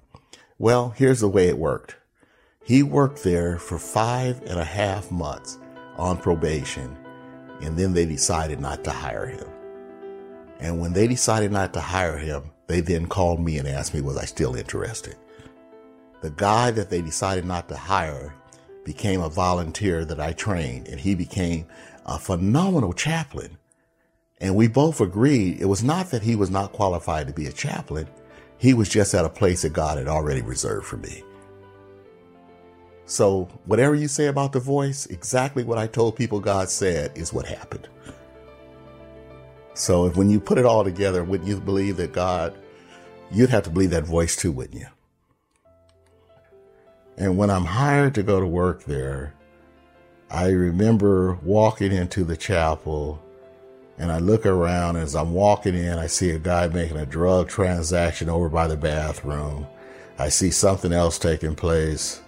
Well, 0.60 0.90
here's 0.90 1.18
the 1.18 1.28
way 1.28 1.48
it 1.48 1.58
worked. 1.58 1.96
He 2.64 2.84
worked 2.84 3.24
there 3.24 3.58
for 3.58 3.80
five 3.80 4.42
and 4.42 4.60
a 4.60 4.64
half 4.64 5.10
months 5.10 5.58
on 5.96 6.18
probation, 6.18 6.96
and 7.60 7.76
then 7.76 7.92
they 7.92 8.06
decided 8.06 8.60
not 8.60 8.84
to 8.84 8.90
hire 8.90 9.26
him. 9.26 9.46
And 10.58 10.80
when 10.80 10.92
they 10.92 11.06
decided 11.06 11.52
not 11.52 11.72
to 11.74 11.80
hire 11.80 12.16
him, 12.16 12.50
they 12.66 12.80
then 12.80 13.06
called 13.06 13.40
me 13.40 13.58
and 13.58 13.68
asked 13.68 13.94
me, 13.94 14.00
was 14.00 14.16
I 14.16 14.24
still 14.24 14.54
interested? 14.54 15.16
The 16.22 16.30
guy 16.30 16.70
that 16.70 16.90
they 16.90 17.02
decided 17.02 17.44
not 17.44 17.68
to 17.68 17.76
hire 17.76 18.34
became 18.84 19.20
a 19.20 19.28
volunteer 19.28 20.04
that 20.04 20.20
I 20.20 20.32
trained, 20.32 20.88
and 20.88 20.98
he 20.98 21.14
became 21.14 21.66
a 22.06 22.18
phenomenal 22.18 22.92
chaplain. 22.92 23.58
And 24.40 24.54
we 24.54 24.68
both 24.68 25.00
agreed 25.00 25.60
it 25.60 25.66
was 25.66 25.82
not 25.82 26.10
that 26.10 26.22
he 26.22 26.36
was 26.36 26.50
not 26.50 26.72
qualified 26.72 27.26
to 27.26 27.32
be 27.32 27.46
a 27.46 27.52
chaplain. 27.52 28.06
He 28.58 28.74
was 28.74 28.88
just 28.88 29.14
at 29.14 29.24
a 29.24 29.30
place 29.30 29.62
that 29.62 29.72
God 29.72 29.98
had 29.98 30.08
already 30.08 30.42
reserved 30.42 30.86
for 30.86 30.96
me. 30.96 31.22
So 33.06 33.48
whatever 33.64 33.94
you 33.94 34.08
say 34.08 34.26
about 34.26 34.52
the 34.52 34.60
voice, 34.60 35.06
exactly 35.06 35.62
what 35.62 35.78
I 35.78 35.86
told 35.86 36.16
people 36.16 36.40
God 36.40 36.68
said 36.68 37.16
is 37.16 37.32
what 37.32 37.46
happened. 37.46 37.88
So 39.74 40.06
if 40.06 40.16
when 40.16 40.28
you 40.28 40.40
put 40.40 40.58
it 40.58 40.64
all 40.64 40.82
together, 40.82 41.22
wouldn't 41.22 41.48
you 41.48 41.60
believe 41.60 41.96
that 41.98 42.12
God, 42.12 42.56
you'd 43.30 43.50
have 43.50 43.62
to 43.64 43.70
believe 43.70 43.90
that 43.90 44.04
voice 44.04 44.34
too, 44.34 44.50
wouldn't 44.50 44.80
you? 44.80 44.86
And 47.16 47.38
when 47.38 47.48
I'm 47.48 47.64
hired 47.64 48.14
to 48.16 48.22
go 48.22 48.40
to 48.40 48.46
work 48.46 48.84
there, 48.84 49.34
I 50.28 50.48
remember 50.48 51.34
walking 51.42 51.92
into 51.92 52.24
the 52.24 52.36
chapel 52.36 53.22
and 53.98 54.10
I 54.10 54.18
look 54.18 54.44
around 54.44 54.96
as 54.96 55.14
I'm 55.14 55.32
walking 55.32 55.74
in, 55.74 55.98
I 55.98 56.08
see 56.08 56.30
a 56.30 56.38
guy 56.38 56.66
making 56.68 56.98
a 56.98 57.06
drug 57.06 57.48
transaction 57.48 58.28
over 58.28 58.48
by 58.48 58.66
the 58.66 58.76
bathroom. 58.76 59.66
I 60.18 60.28
see 60.28 60.50
something 60.50 60.92
else 60.92 61.18
taking 61.18 61.54
place. 61.54 62.20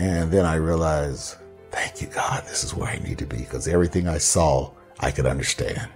And 0.00 0.32
then 0.32 0.46
I 0.46 0.54
realized, 0.54 1.36
thank 1.72 2.00
you, 2.00 2.06
God, 2.06 2.44
this 2.44 2.64
is 2.64 2.72
where 2.74 2.88
I 2.88 2.96
need 3.00 3.18
to 3.18 3.26
be 3.26 3.36
because 3.36 3.68
everything 3.68 4.08
I 4.08 4.16
saw, 4.16 4.70
I 4.98 5.10
could 5.10 5.26
understand. 5.26 5.90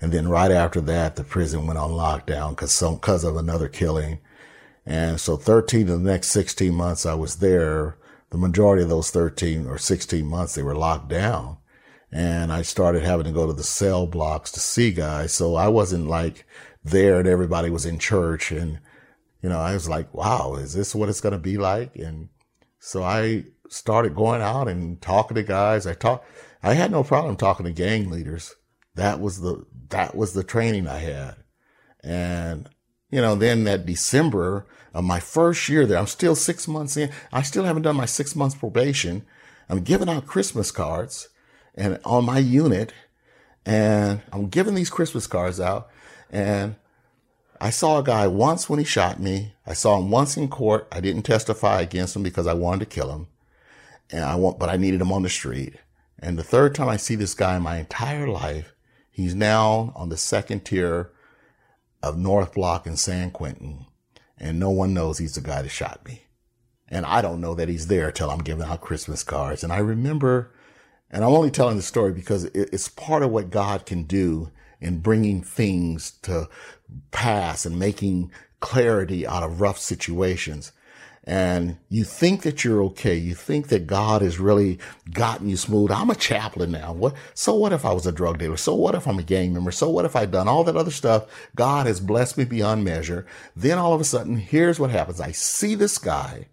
And 0.00 0.10
then 0.10 0.26
right 0.26 0.50
after 0.50 0.80
that, 0.80 1.16
the 1.16 1.22
prison 1.22 1.66
went 1.66 1.78
on 1.78 1.90
lockdown 1.90 2.56
because 2.56 3.24
of 3.24 3.36
another 3.36 3.68
killing. 3.68 4.20
And 4.86 5.20
so 5.20 5.36
13 5.36 5.82
of 5.90 6.02
the 6.02 6.10
next 6.10 6.28
16 6.28 6.72
months 6.72 7.04
I 7.04 7.12
was 7.12 7.36
there, 7.36 7.98
the 8.30 8.38
majority 8.38 8.82
of 8.82 8.88
those 8.88 9.10
13 9.10 9.66
or 9.66 9.76
16 9.76 10.26
months, 10.26 10.54
they 10.54 10.62
were 10.62 10.74
locked 10.74 11.10
down. 11.10 11.58
And 12.10 12.50
I 12.50 12.62
started 12.62 13.02
having 13.02 13.26
to 13.26 13.32
go 13.32 13.46
to 13.46 13.52
the 13.52 13.62
cell 13.64 14.06
blocks 14.06 14.50
to 14.52 14.60
see 14.60 14.92
guys. 14.92 15.34
So 15.34 15.56
I 15.56 15.68
wasn't 15.68 16.08
like 16.08 16.46
there 16.82 17.18
and 17.18 17.28
everybody 17.28 17.68
was 17.68 17.84
in 17.84 17.98
church. 17.98 18.50
And, 18.50 18.78
you 19.46 19.52
know, 19.52 19.60
I 19.60 19.74
was 19.74 19.88
like, 19.88 20.12
wow, 20.12 20.56
is 20.56 20.74
this 20.74 20.92
what 20.92 21.08
it's 21.08 21.20
going 21.20 21.30
to 21.30 21.38
be 21.38 21.56
like? 21.56 21.94
And 21.94 22.30
so 22.80 23.04
I 23.04 23.44
started 23.68 24.16
going 24.16 24.42
out 24.42 24.66
and 24.66 25.00
talking 25.00 25.36
to 25.36 25.44
guys. 25.44 25.86
I 25.86 25.94
talked, 25.94 26.26
I 26.64 26.74
had 26.74 26.90
no 26.90 27.04
problem 27.04 27.36
talking 27.36 27.64
to 27.64 27.70
gang 27.70 28.10
leaders. 28.10 28.56
That 28.96 29.20
was 29.20 29.40
the, 29.40 29.64
that 29.90 30.16
was 30.16 30.32
the 30.32 30.42
training 30.42 30.88
I 30.88 30.98
had. 30.98 31.36
And, 32.02 32.68
you 33.08 33.20
know, 33.20 33.36
then 33.36 33.62
that 33.62 33.86
December, 33.86 34.66
of 34.92 35.04
my 35.04 35.20
first 35.20 35.68
year 35.68 35.86
there. 35.86 35.98
I'm 35.98 36.08
still 36.08 36.34
six 36.34 36.66
months 36.66 36.96
in. 36.96 37.12
I 37.32 37.42
still 37.42 37.62
haven't 37.62 37.82
done 37.82 37.94
my 37.94 38.04
six 38.04 38.34
months 38.34 38.56
probation. 38.56 39.24
I'm 39.68 39.84
giving 39.84 40.08
out 40.08 40.26
Christmas 40.26 40.72
cards 40.72 41.28
and 41.76 42.00
on 42.04 42.24
my 42.24 42.40
unit 42.40 42.92
and 43.64 44.22
I'm 44.32 44.48
giving 44.48 44.74
these 44.74 44.90
Christmas 44.90 45.28
cards 45.28 45.60
out 45.60 45.88
and 46.32 46.74
I 47.60 47.70
saw 47.70 47.98
a 47.98 48.04
guy 48.04 48.26
once 48.26 48.68
when 48.68 48.78
he 48.78 48.84
shot 48.84 49.20
me. 49.20 49.54
I 49.66 49.72
saw 49.72 49.98
him 49.98 50.10
once 50.10 50.36
in 50.36 50.48
court. 50.48 50.88
I 50.92 51.00
didn't 51.00 51.22
testify 51.22 51.80
against 51.80 52.16
him 52.16 52.22
because 52.22 52.46
I 52.46 52.54
wanted 52.54 52.80
to 52.80 52.94
kill 52.94 53.10
him. 53.10 53.26
And 54.10 54.24
I 54.24 54.34
want, 54.36 54.58
but 54.58 54.68
I 54.68 54.76
needed 54.76 55.00
him 55.00 55.12
on 55.12 55.22
the 55.22 55.28
street. 55.28 55.74
And 56.18 56.38
the 56.38 56.44
third 56.44 56.74
time 56.74 56.88
I 56.88 56.96
see 56.96 57.14
this 57.14 57.34
guy 57.34 57.56
in 57.56 57.62
my 57.62 57.78
entire 57.78 58.28
life, 58.28 58.74
he's 59.10 59.34
now 59.34 59.92
on 59.96 60.08
the 60.08 60.16
second 60.16 60.64
tier 60.64 61.10
of 62.02 62.18
North 62.18 62.54
Block 62.54 62.86
in 62.86 62.96
San 62.96 63.30
Quentin 63.30 63.86
and 64.38 64.58
no 64.58 64.70
one 64.70 64.94
knows 64.94 65.18
he's 65.18 65.34
the 65.34 65.40
guy 65.40 65.62
that 65.62 65.68
shot 65.68 66.04
me. 66.04 66.22
And 66.88 67.04
I 67.06 67.22
don't 67.22 67.40
know 67.40 67.54
that 67.54 67.68
he's 67.68 67.88
there 67.88 68.12
till 68.12 68.30
I'm 68.30 68.42
giving 68.42 68.64
out 68.64 68.80
Christmas 68.80 69.22
cards. 69.22 69.64
And 69.64 69.72
I 69.72 69.78
remember, 69.78 70.52
and 71.10 71.24
I'm 71.24 71.32
only 71.32 71.50
telling 71.50 71.76
the 71.76 71.82
story 71.82 72.12
because 72.12 72.44
it's 72.44 72.88
part 72.88 73.22
of 73.22 73.30
what 73.30 73.50
God 73.50 73.86
can 73.86 74.04
do 74.04 74.50
in 74.80 75.00
bringing 75.00 75.42
things 75.42 76.12
to 76.22 76.48
pass 77.10 77.66
and 77.66 77.78
making 77.78 78.30
clarity 78.60 79.26
out 79.26 79.42
of 79.42 79.60
rough 79.60 79.78
situations 79.78 80.72
and 81.28 81.78
you 81.88 82.04
think 82.04 82.42
that 82.42 82.62
you're 82.62 82.82
okay. 82.84 83.16
You 83.16 83.34
think 83.34 83.66
that 83.68 83.88
God 83.88 84.22
has 84.22 84.38
really 84.38 84.78
gotten 85.10 85.48
you 85.48 85.56
smooth. 85.56 85.90
I'm 85.90 86.08
a 86.08 86.14
chaplain 86.14 86.70
now. 86.70 86.92
What? 86.92 87.14
So 87.34 87.54
what 87.56 87.72
if 87.72 87.84
I 87.84 87.92
was 87.92 88.06
a 88.06 88.12
drug 88.12 88.38
dealer? 88.38 88.56
So 88.56 88.76
what 88.76 88.94
if 88.94 89.08
I'm 89.08 89.18
a 89.18 89.24
gang 89.24 89.52
member? 89.52 89.72
So 89.72 89.90
what 89.90 90.04
if 90.04 90.14
I've 90.14 90.30
done 90.30 90.46
all 90.46 90.62
that 90.64 90.76
other 90.76 90.92
stuff? 90.92 91.26
God 91.56 91.86
has 91.86 91.98
blessed 91.98 92.38
me 92.38 92.44
beyond 92.44 92.84
measure. 92.84 93.26
Then 93.56 93.76
all 93.76 93.92
of 93.92 94.00
a 94.00 94.04
sudden, 94.04 94.36
here's 94.36 94.78
what 94.78 94.90
happens. 94.90 95.20
I 95.20 95.32
see 95.32 95.74
this 95.74 95.98
guy. 95.98 96.46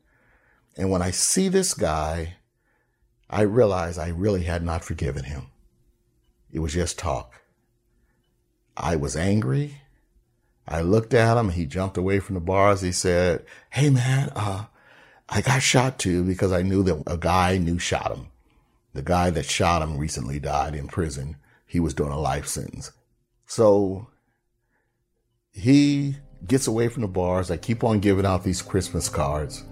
And 0.76 0.90
when 0.90 1.04
I 1.04 1.12
see 1.12 1.50
this 1.50 1.76
guy, 1.76 2.38
I 3.30 3.42
realize 3.42 4.00
I 4.00 4.08
really 4.08 4.44
had 4.44 4.64
not 4.64 4.84
forgiven 4.84 5.26
him. 5.26 5.48
It 6.52 6.60
was 6.60 6.74
just 6.74 6.98
talk. 6.98 7.42
I 8.76 8.96
was 8.96 9.16
angry. 9.16 9.83
I 10.68 10.82
looked 10.82 11.14
at 11.14 11.38
him. 11.38 11.50
He 11.50 11.66
jumped 11.66 11.98
away 11.98 12.20
from 12.20 12.36
the 12.36 12.42
bars. 12.42 12.82
He 12.82 12.92
said, 12.92 13.46
Hey 13.70 13.90
man, 13.90 14.32
uh, 14.36 14.66
I 15.30 15.42
got 15.42 15.62
shot 15.62 16.00
too 16.00 16.24
because 16.24 16.52
I 16.52 16.62
knew 16.62 16.84
that 16.84 17.04
a 17.08 17.18
guy 17.18 17.58
knew 17.58 17.80
shot 17.80 18.12
him. 18.12 18.28
The 18.94 19.02
guy 19.02 19.30
that 19.32 19.46
shot 19.46 19.82
him 19.82 19.98
recently 19.98 20.40
died 20.40 20.76
in 20.76 20.88
prison. 20.88 21.38
He 21.66 21.80
was 21.80 21.94
doing 21.94 22.12
a 22.12 22.20
life 22.20 22.48
sentence. 22.48 22.92
So 23.46 24.08
he 25.52 26.16
gets 26.48 26.68
away 26.68 26.88
from 26.88 27.02
the 27.02 27.08
bars. 27.08 27.52
I 27.52 27.58
keep 27.58 27.84
on 27.84 28.00
giving 28.00 28.26
out 28.26 28.44
these 28.44 28.62
Christmas 28.62 29.10
cards 29.10 29.64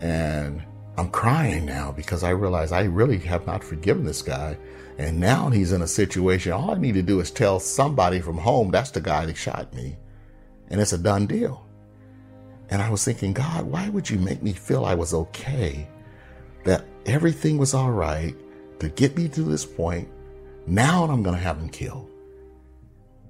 and 0.00 0.62
I'm 0.96 1.10
crying 1.10 1.66
now 1.66 1.92
because 1.92 2.22
I 2.22 2.30
realize 2.30 2.72
I 2.72 2.82
really 2.82 3.18
have 3.18 3.46
not 3.46 3.64
forgiven 3.64 4.04
this 4.04 4.22
guy. 4.22 4.56
And 4.98 5.18
now 5.18 5.48
he's 5.50 5.72
in 5.72 5.82
a 5.82 5.86
situation. 5.86 6.52
All 6.52 6.70
I 6.70 6.78
need 6.78 6.94
to 6.94 7.02
do 7.02 7.20
is 7.20 7.30
tell 7.30 7.58
somebody 7.58 8.20
from 8.20 8.38
home 8.38 8.70
that's 8.70 8.90
the 8.90 9.00
guy 9.00 9.26
that 9.26 9.36
shot 9.36 9.74
me 9.74 9.96
and 10.70 10.80
it's 10.80 10.92
a 10.92 10.98
done 10.98 11.26
deal. 11.26 11.66
And 12.70 12.80
I 12.80 12.88
was 12.88 13.04
thinking, 13.04 13.32
God, 13.32 13.64
why 13.64 13.88
would 13.88 14.08
you 14.08 14.18
make 14.18 14.42
me 14.42 14.52
feel 14.52 14.84
I 14.84 14.94
was 14.94 15.12
okay? 15.12 15.88
That 16.64 16.84
everything 17.04 17.58
was 17.58 17.74
all 17.74 17.90
right 17.90 18.34
to 18.78 18.88
get 18.88 19.16
me 19.16 19.28
to 19.28 19.42
this 19.42 19.64
point. 19.64 20.08
Now 20.66 21.04
I'm 21.04 21.22
going 21.22 21.36
to 21.36 21.42
have 21.42 21.58
him 21.58 21.68
killed. 21.68 22.08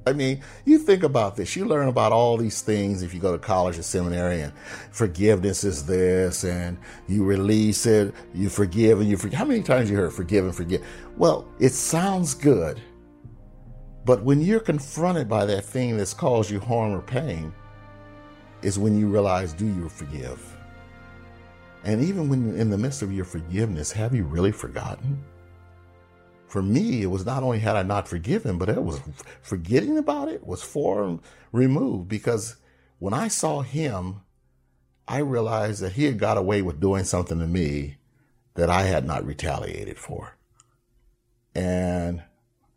I 0.06 0.12
mean, 0.12 0.42
you 0.64 0.78
think 0.78 1.02
about 1.02 1.36
this. 1.36 1.54
You 1.54 1.66
learn 1.66 1.88
about 1.88 2.12
all 2.12 2.36
these 2.36 2.62
things 2.62 3.02
if 3.02 3.12
you 3.14 3.20
go 3.20 3.32
to 3.32 3.38
college 3.38 3.78
or 3.78 3.82
seminary, 3.82 4.40
and 4.40 4.52
forgiveness 4.90 5.62
is 5.62 5.84
this, 5.84 6.42
and 6.42 6.78
you 7.06 7.22
release 7.22 7.84
it, 7.86 8.14
you 8.34 8.48
forgive, 8.48 9.00
and 9.00 9.08
you 9.08 9.16
forgive. 9.16 9.38
How 9.38 9.44
many 9.44 9.62
times 9.62 9.90
you 9.90 9.96
heard 9.96 10.12
forgive 10.12 10.44
and 10.44 10.54
forget? 10.54 10.80
Well, 11.16 11.46
it 11.58 11.70
sounds 11.70 12.34
good 12.34 12.80
but 14.04 14.22
when 14.22 14.40
you're 14.40 14.60
confronted 14.60 15.28
by 15.28 15.44
that 15.46 15.64
thing 15.64 15.96
that's 15.96 16.14
caused 16.14 16.50
you 16.50 16.60
harm 16.60 16.92
or 16.92 17.02
pain, 17.02 17.52
is 18.62 18.78
when 18.78 18.98
you 18.98 19.08
realize, 19.08 19.52
do 19.52 19.66
you 19.66 19.88
forgive? 19.88 20.56
And 21.84 22.02
even 22.02 22.28
when 22.28 22.56
in 22.56 22.70
the 22.70 22.78
midst 22.78 23.02
of 23.02 23.12
your 23.12 23.24
forgiveness, 23.24 23.90
have 23.92 24.14
you 24.14 24.24
really 24.24 24.52
forgotten? 24.52 25.22
For 26.46 26.62
me, 26.62 27.02
it 27.02 27.06
was 27.06 27.24
not 27.24 27.42
only 27.42 27.60
had 27.60 27.76
I 27.76 27.82
not 27.82 28.08
forgiven, 28.08 28.58
but 28.58 28.68
it 28.68 28.82
was 28.82 29.00
forgetting 29.40 29.98
about 29.98 30.28
it 30.28 30.46
was 30.46 30.62
far 30.62 31.18
removed 31.52 32.08
because 32.08 32.56
when 32.98 33.14
I 33.14 33.28
saw 33.28 33.62
him, 33.62 34.22
I 35.06 35.18
realized 35.18 35.80
that 35.82 35.92
he 35.92 36.04
had 36.04 36.18
got 36.18 36.36
away 36.36 36.60
with 36.62 36.80
doing 36.80 37.04
something 37.04 37.38
to 37.38 37.46
me 37.46 37.96
that 38.54 38.68
I 38.68 38.82
had 38.82 39.06
not 39.06 39.24
retaliated 39.24 39.98
for. 39.98 40.36
And 41.54 42.22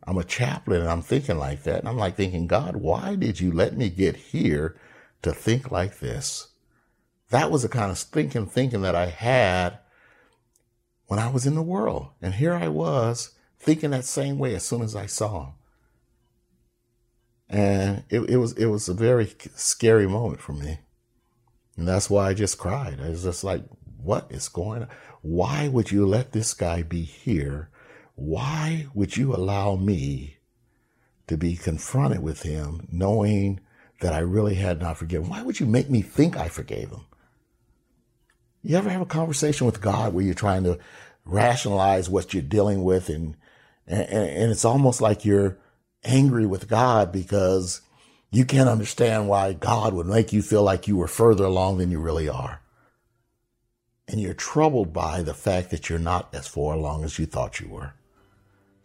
I'm 0.06 0.18
a 0.18 0.24
chaplain 0.24 0.82
and 0.82 0.90
I'm 0.90 1.02
thinking 1.02 1.38
like 1.38 1.64
that. 1.64 1.80
And 1.80 1.88
I'm 1.88 1.98
like 1.98 2.16
thinking, 2.16 2.48
God, 2.48 2.76
why 2.76 3.16
did 3.16 3.40
you 3.40 3.52
let 3.52 3.78
me 3.78 3.90
get 3.90 4.16
here 4.16 4.76
to 5.22 5.32
think 5.32 5.72
like 5.72 6.00
this? 6.00 6.50
That 7.30 7.50
was 7.50 7.64
the 7.64 7.70
kind 7.70 7.92
of 7.92 7.98
thinking, 7.98 8.46
thinking 8.46 8.82
that 8.82 8.96
I 8.96 9.08
had 9.08 9.80
when 11.08 11.20
I 11.20 11.30
was 11.30 11.46
in 11.46 11.56
the 11.56 11.62
world. 11.62 12.08
And 12.22 12.36
here 12.36 12.54
I 12.54 12.68
was 12.68 13.32
thinking 13.60 13.92
that 13.92 14.06
same 14.06 14.38
way 14.38 14.56
as 14.56 14.66
soon 14.66 14.82
as 14.82 14.96
I 14.96 15.06
saw 15.06 15.46
him. 15.46 15.54
And 17.50 18.04
it, 18.10 18.22
it 18.30 18.38
was, 18.38 18.54
it 18.54 18.66
was 18.66 18.90
a 18.90 18.94
very 18.94 19.34
scary 19.56 20.08
moment 20.08 20.42
for 20.42 20.54
me. 20.54 20.80
And 21.78 21.88
that's 21.88 22.10
why 22.10 22.28
I 22.30 22.34
just 22.34 22.58
cried. 22.58 23.00
I 23.02 23.10
was 23.10 23.24
just 23.24 23.44
like, 23.44 23.64
what 23.98 24.28
is 24.30 24.50
going 24.50 24.84
on? 24.84 24.90
Why 25.22 25.68
would 25.70 25.92
you 25.92 26.06
let 26.06 26.34
this 26.34 26.54
guy 26.54 26.84
be 26.84 27.04
here? 27.04 27.70
Why 28.16 28.88
would 28.94 29.18
you 29.18 29.36
allow 29.36 29.76
me 29.76 30.38
to 31.28 31.38
be 31.38 31.56
confronted 31.56 32.22
with 32.22 32.44
him 32.44 32.88
knowing 32.92 33.60
that 34.02 34.14
I 34.14 34.20
really 34.20 34.56
had 34.56 34.80
not 34.80 34.98
forgiven? 34.98 35.30
Why 35.30 35.42
would 35.42 35.60
you 35.60 35.66
make 35.66 35.90
me 35.90 36.02
think 36.02 36.38
I 36.38 36.48
forgave 36.48 36.90
him? 36.90 37.06
You 38.62 38.78
ever 38.78 38.90
have 38.90 39.02
a 39.02 39.06
conversation 39.06 39.66
with 39.66 39.82
God 39.82 40.14
where 40.14 40.24
you're 40.24 40.34
trying 40.34 40.64
to 40.64 40.80
rationalize 41.26 42.10
what 42.10 42.34
you're 42.34 42.44
dealing 42.44 42.84
with 42.84 43.10
and, 43.10 43.36
and, 43.88 44.10
and 44.10 44.52
it's 44.52 44.66
almost 44.66 45.02
like 45.02 45.26
you're 45.26 45.58
angry 46.04 46.46
with 46.46 46.70
God 46.70 47.12
because 47.12 47.82
you 48.32 48.46
can't 48.46 48.70
understand 48.70 49.28
why 49.28 49.54
God 49.54 49.94
would 49.94 50.08
make 50.08 50.34
you 50.34 50.42
feel 50.42 50.64
like 50.64 50.88
you 50.88 50.98
were 50.98 51.08
further 51.08 51.46
along 51.46 51.78
than 51.78 51.92
you 51.92 52.00
really 52.00 52.28
are. 52.28 52.62
And 54.08 54.20
you're 54.20 54.34
troubled 54.34 54.92
by 54.92 55.22
the 55.22 55.34
fact 55.34 55.72
that 55.72 55.90
you're 55.90 56.00
not 56.00 56.34
as 56.34 56.48
far 56.48 56.74
along 56.74 57.04
as 57.04 57.18
you 57.20 57.26
thought 57.26 57.60
you 57.60 57.70
were. 57.70 57.94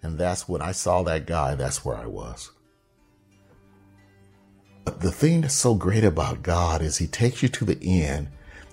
And 0.02 0.18
that's 0.18 0.48
when 0.48 0.62
I 0.62 0.72
saw 0.72 1.02
that 1.02 1.26
guy, 1.26 1.54
that's 1.54 1.84
where 1.84 1.96
I 1.96 2.06
was. 2.06 2.50
The 4.84 5.12
thing 5.12 5.42
that's 5.42 5.54
so 5.54 5.74
great 5.74 6.04
about 6.04 6.42
God 6.42 6.80
is 6.82 6.96
he 6.96 7.06
takes 7.06 7.42
you 7.42 7.48
to 7.50 7.64
the 7.64 7.78
end 7.82 8.28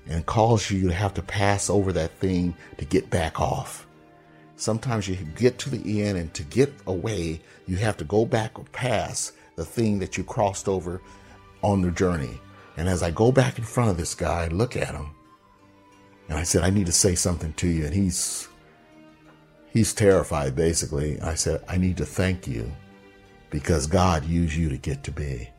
and 0.08 0.26
calls 0.26 0.70
you 0.70 0.88
to 0.88 0.94
have 0.94 1.14
to 1.16 1.22
pass 1.22 1.70
over 1.70 1.92
that 1.94 2.18
thing 2.20 2.56
to 2.78 2.86
get 2.86 3.10
back 3.10 3.42
off. 3.42 3.88
Sometimes 4.56 5.08
you 5.08 5.16
get 5.36 5.58
to 5.60 5.70
the 5.70 6.04
end 6.04 6.18
and 6.18 6.34
to 6.34 6.44
get 6.44 6.72
away, 6.88 7.42
you 7.68 7.76
have 7.78 7.98
to 7.98 8.06
go 8.06 8.26
back 8.26 8.58
or 8.58 8.66
pass 8.72 9.34
the 9.56 9.66
thing 9.66 10.00
that 10.00 10.18
you 10.18 10.24
crossed 10.24 10.70
over 10.70 11.02
on 11.62 11.82
the 11.82 11.92
journey. 11.92 12.40
And 12.78 12.88
as 12.88 13.04
I 13.04 13.12
go 13.12 13.32
back 13.32 13.58
in 13.58 13.64
front 13.64 13.90
of 13.90 13.98
this 13.98 14.16
guy, 14.16 14.46
I 14.46 14.48
look 14.48 14.78
at 14.78 14.94
him 14.94 15.10
and 16.30 16.38
I 16.38 16.44
said, 16.44 16.64
I 16.64 16.70
need 16.70 16.86
to 16.86 16.92
say 16.92 17.16
something 17.16 17.54
to 17.54 17.68
you. 17.68 17.86
And 17.86 17.94
he's, 17.94 18.48
he's 19.76 19.94
terrified 19.94 20.56
basically. 20.56 21.20
I 21.22 21.36
said, 21.36 21.64
I 21.68 21.78
need 21.78 21.98
to 21.98 22.06
thank 22.06 22.48
you 22.48 22.72
because 23.50 23.86
God 23.86 24.26
used 24.26 24.56
you 24.56 24.70
to 24.70 24.78
get 24.78 25.04
to 25.04 25.12
be. 25.12 25.50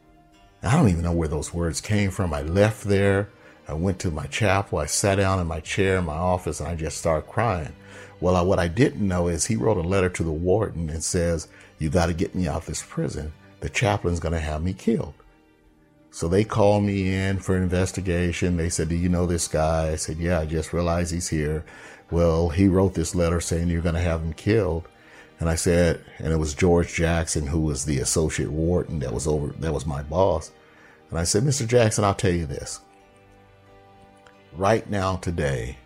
I 0.62 0.74
don't 0.74 0.88
even 0.88 1.02
know 1.02 1.12
where 1.12 1.28
those 1.28 1.52
words 1.52 1.80
came 1.80 2.10
from. 2.10 2.32
I 2.32 2.42
left 2.42 2.84
there. 2.84 3.28
I 3.68 3.74
went 3.74 3.98
to 4.00 4.10
my 4.10 4.26
chapel. 4.26 4.78
I 4.78 4.86
sat 4.86 5.16
down 5.16 5.38
in 5.38 5.46
my 5.46 5.60
chair 5.60 5.98
in 5.98 6.06
my 6.06 6.14
office 6.14 6.60
and 6.60 6.68
I 6.68 6.74
just 6.74 6.96
started 6.96 7.28
crying. 7.28 7.74
Well, 8.20 8.34
I, 8.34 8.40
what 8.40 8.58
I 8.58 8.68
didn't 8.68 9.06
know 9.06 9.28
is 9.28 9.44
he 9.44 9.56
wrote 9.56 9.76
a 9.76 9.88
letter 9.88 10.08
to 10.08 10.24
the 10.24 10.32
warden 10.32 10.88
and 10.88 11.04
says, 11.04 11.48
you 11.78 11.90
got 11.90 12.06
to 12.06 12.14
get 12.14 12.34
me 12.34 12.48
out 12.48 12.62
of 12.62 12.66
this 12.66 12.82
prison 12.82 13.32
the 13.60 13.68
chaplain's 13.68 14.20
going 14.20 14.32
to 14.32 14.40
have 14.40 14.62
me 14.62 14.72
killed. 14.72 15.14
So 16.10 16.28
they 16.28 16.44
called 16.44 16.84
me 16.84 17.12
in 17.12 17.38
for 17.40 17.56
investigation. 17.56 18.56
They 18.56 18.70
said, 18.70 18.88
Do 18.88 18.94
you 18.94 19.08
know 19.08 19.26
this 19.26 19.48
guy? 19.48 19.90
I 19.90 19.96
said, 19.96 20.16
Yeah, 20.18 20.40
I 20.40 20.46
just 20.46 20.72
realized 20.72 21.12
he's 21.12 21.28
here. 21.28 21.64
Well, 22.10 22.50
he 22.50 22.68
wrote 22.68 22.94
this 22.94 23.14
letter 23.14 23.40
saying 23.40 23.68
you're 23.68 23.82
going 23.82 23.94
to 23.94 24.00
have 24.00 24.22
him 24.22 24.32
killed. 24.32 24.88
And 25.38 25.48
I 25.48 25.54
said, 25.54 26.02
and 26.18 26.32
it 26.32 26.36
was 26.36 26.54
George 26.54 26.94
Jackson, 26.94 27.46
who 27.46 27.60
was 27.60 27.84
the 27.84 27.98
associate 27.98 28.50
warden 28.50 29.00
that 29.00 29.12
was 29.12 29.26
over, 29.26 29.48
that 29.48 29.74
was 29.74 29.86
my 29.86 30.02
boss. 30.02 30.50
And 31.10 31.18
I 31.18 31.24
said, 31.24 31.42
Mr. 31.42 31.66
Jackson, 31.66 32.04
I'll 32.04 32.14
tell 32.14 32.32
you 32.32 32.46
this. 32.46 32.80
Right 34.54 34.88
now, 34.88 35.16
today, 35.16 35.76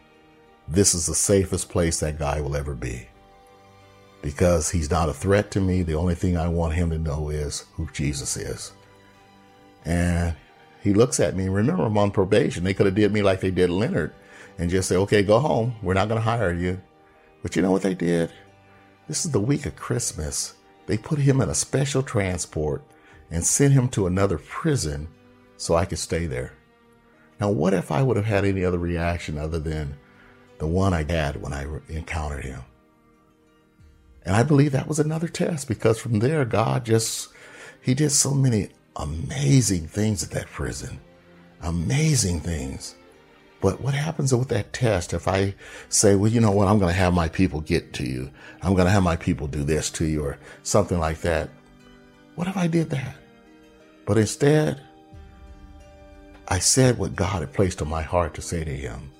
this 0.68 0.94
is 0.94 1.06
the 1.06 1.14
safest 1.14 1.68
place 1.68 1.98
that 2.00 2.18
guy 2.18 2.40
will 2.40 2.54
ever 2.54 2.74
be 2.74 3.08
because 4.22 4.70
he's 4.70 4.90
not 4.90 5.08
a 5.08 5.14
threat 5.14 5.50
to 5.52 5.60
me. 5.60 5.82
The 5.82 5.94
only 5.94 6.14
thing 6.14 6.36
I 6.36 6.48
want 6.48 6.74
him 6.74 6.90
to 6.90 6.98
know 6.98 7.30
is 7.30 7.64
who 7.74 7.88
Jesus 7.92 8.36
is. 8.36 8.72
And 9.84 10.36
he 10.82 10.94
looks 10.94 11.18
at 11.18 11.34
me. 11.34 11.48
Remember, 11.48 11.84
I'm 11.84 11.98
on 11.98 12.10
probation. 12.10 12.64
They 12.64 12.74
could 12.74 12.86
have 12.86 12.94
did 12.94 13.12
me 13.12 13.22
like 13.22 13.40
they 13.40 13.50
did 13.50 13.70
Leonard 13.70 14.12
and 14.60 14.68
just 14.68 14.90
say, 14.90 14.96
okay, 14.96 15.22
go 15.22 15.38
home. 15.38 15.74
We're 15.82 15.94
not 15.94 16.08
going 16.08 16.20
to 16.20 16.24
hire 16.24 16.52
you. 16.52 16.82
But 17.42 17.56
you 17.56 17.62
know 17.62 17.70
what 17.70 17.80
they 17.80 17.94
did? 17.94 18.30
This 19.08 19.24
is 19.24 19.30
the 19.30 19.40
week 19.40 19.64
of 19.64 19.74
Christmas. 19.74 20.52
They 20.84 20.98
put 20.98 21.18
him 21.18 21.40
in 21.40 21.48
a 21.48 21.54
special 21.54 22.02
transport 22.02 22.84
and 23.30 23.42
sent 23.42 23.72
him 23.72 23.88
to 23.88 24.06
another 24.06 24.36
prison 24.36 25.08
so 25.56 25.76
I 25.76 25.86
could 25.86 25.98
stay 25.98 26.26
there. 26.26 26.52
Now, 27.40 27.50
what 27.50 27.72
if 27.72 27.90
I 27.90 28.02
would 28.02 28.18
have 28.18 28.26
had 28.26 28.44
any 28.44 28.62
other 28.62 28.76
reaction 28.76 29.38
other 29.38 29.58
than 29.58 29.96
the 30.58 30.66
one 30.66 30.92
I 30.92 31.10
had 31.10 31.40
when 31.40 31.54
I 31.54 31.66
encountered 31.88 32.44
him? 32.44 32.60
And 34.26 34.36
I 34.36 34.42
believe 34.42 34.72
that 34.72 34.88
was 34.88 34.98
another 34.98 35.28
test 35.28 35.68
because 35.68 35.98
from 35.98 36.18
there, 36.18 36.44
God 36.44 36.84
just, 36.84 37.30
He 37.80 37.94
did 37.94 38.10
so 38.10 38.34
many 38.34 38.68
amazing 38.94 39.86
things 39.86 40.22
at 40.22 40.32
that 40.32 40.48
prison. 40.48 41.00
Amazing 41.62 42.40
things. 42.40 42.94
But 43.60 43.80
what 43.82 43.94
happens 43.94 44.34
with 44.34 44.48
that 44.48 44.72
test 44.72 45.12
if 45.12 45.28
I 45.28 45.54
say, 45.88 46.14
well, 46.14 46.30
you 46.30 46.40
know 46.40 46.50
what, 46.50 46.68
I'm 46.68 46.78
going 46.78 46.92
to 46.92 46.98
have 46.98 47.12
my 47.12 47.28
people 47.28 47.60
get 47.60 47.92
to 47.94 48.04
you. 48.04 48.30
I'm 48.62 48.74
going 48.74 48.86
to 48.86 48.92
have 48.92 49.02
my 49.02 49.16
people 49.16 49.46
do 49.46 49.64
this 49.64 49.90
to 49.92 50.06
you 50.06 50.24
or 50.24 50.38
something 50.62 50.98
like 50.98 51.20
that. 51.20 51.50
What 52.36 52.48
if 52.48 52.56
I 52.56 52.66
did 52.66 52.90
that? 52.90 53.16
But 54.06 54.16
instead, 54.16 54.80
I 56.48 56.58
said 56.58 56.98
what 56.98 57.14
God 57.14 57.40
had 57.40 57.52
placed 57.52 57.82
on 57.82 57.88
my 57.88 58.02
heart 58.02 58.34
to 58.34 58.42
say 58.42 58.64
to 58.64 58.74
him. 58.74 59.12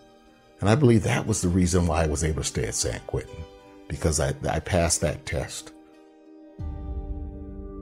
And 0.61 0.69
I 0.69 0.75
believe 0.75 1.03
that 1.03 1.27
was 1.27 1.43
the 1.43 1.49
reason 1.49 1.87
why 1.87 2.05
I 2.05 2.07
was 2.07 2.25
able 2.25 2.43
to 2.43 2.49
stay 2.49 2.65
at 2.65 2.75
San 2.75 3.01
Quentin 3.07 3.45
because 3.89 4.21
I, 4.21 4.35
I 4.49 4.61
passed 4.61 5.01
that 5.03 5.27
test. 5.27 5.73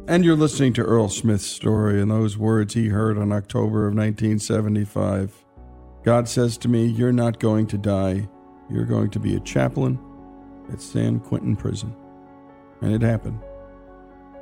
And 0.08 0.24
you're 0.24 0.36
listening 0.36 0.72
to 0.74 0.82
Earl 0.82 1.08
Smith's 1.08 1.46
story 1.46 2.00
and 2.00 2.10
those 2.10 2.38
words 2.38 2.74
he 2.74 2.88
heard 2.88 3.18
on 3.18 3.30
October 3.30 3.86
of 3.86 3.94
1975. 3.94 5.44
God 6.08 6.26
says 6.26 6.56
to 6.58 6.68
me, 6.70 6.86
You're 6.86 7.12
not 7.12 7.38
going 7.38 7.66
to 7.66 7.76
die. 7.76 8.26
You're 8.70 8.86
going 8.86 9.10
to 9.10 9.20
be 9.20 9.36
a 9.36 9.40
chaplain 9.40 9.98
at 10.72 10.80
San 10.80 11.20
Quentin 11.20 11.54
Prison. 11.54 11.94
And 12.80 12.94
it 12.94 13.02
happened. 13.02 13.38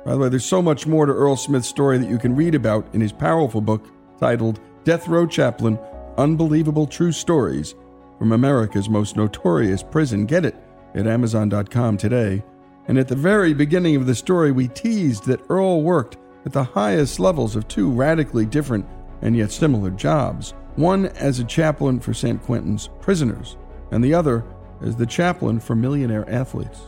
By 0.05 0.13
the 0.13 0.17
way, 0.17 0.29
there's 0.29 0.45
so 0.45 0.61
much 0.61 0.87
more 0.87 1.05
to 1.05 1.11
Earl 1.11 1.35
Smith's 1.35 1.67
story 1.67 1.97
that 1.97 2.09
you 2.09 2.19
can 2.19 2.37
read 2.37 2.55
about 2.55 2.87
in 2.95 3.01
his 3.01 3.11
powerful 3.11 3.59
book 3.59 3.85
titled 4.17 4.61
Death 4.85 5.09
Row 5.09 5.27
Chaplain 5.27 5.77
Unbelievable 6.17 6.87
True 6.87 7.11
Stories 7.11 7.75
from 8.17 8.31
America's 8.31 8.87
Most 8.87 9.17
Notorious 9.17 9.83
Prison. 9.83 10.25
Get 10.25 10.45
it 10.45 10.55
at 10.95 11.05
Amazon.com 11.05 11.97
today. 11.97 12.45
And 12.87 12.97
at 12.97 13.09
the 13.09 13.15
very 13.17 13.53
beginning 13.53 13.97
of 13.97 14.05
the 14.05 14.15
story, 14.15 14.53
we 14.53 14.69
teased 14.69 15.25
that 15.25 15.43
Earl 15.49 15.81
worked 15.81 16.15
at 16.45 16.53
the 16.53 16.63
highest 16.63 17.19
levels 17.19 17.57
of 17.57 17.67
two 17.67 17.91
radically 17.91 18.45
different 18.45 18.85
and 19.21 19.35
yet 19.35 19.51
similar 19.51 19.89
jobs 19.89 20.53
one 20.77 21.07
as 21.07 21.39
a 21.39 21.43
chaplain 21.43 21.99
for 21.99 22.13
San 22.13 22.37
Quentin's 22.37 22.89
prisoners, 23.01 23.57
and 23.91 24.03
the 24.03 24.13
other 24.13 24.45
as 24.81 24.95
the 24.95 25.05
chaplain 25.05 25.59
for 25.59 25.75
millionaire 25.75 26.29
athletes. 26.29 26.81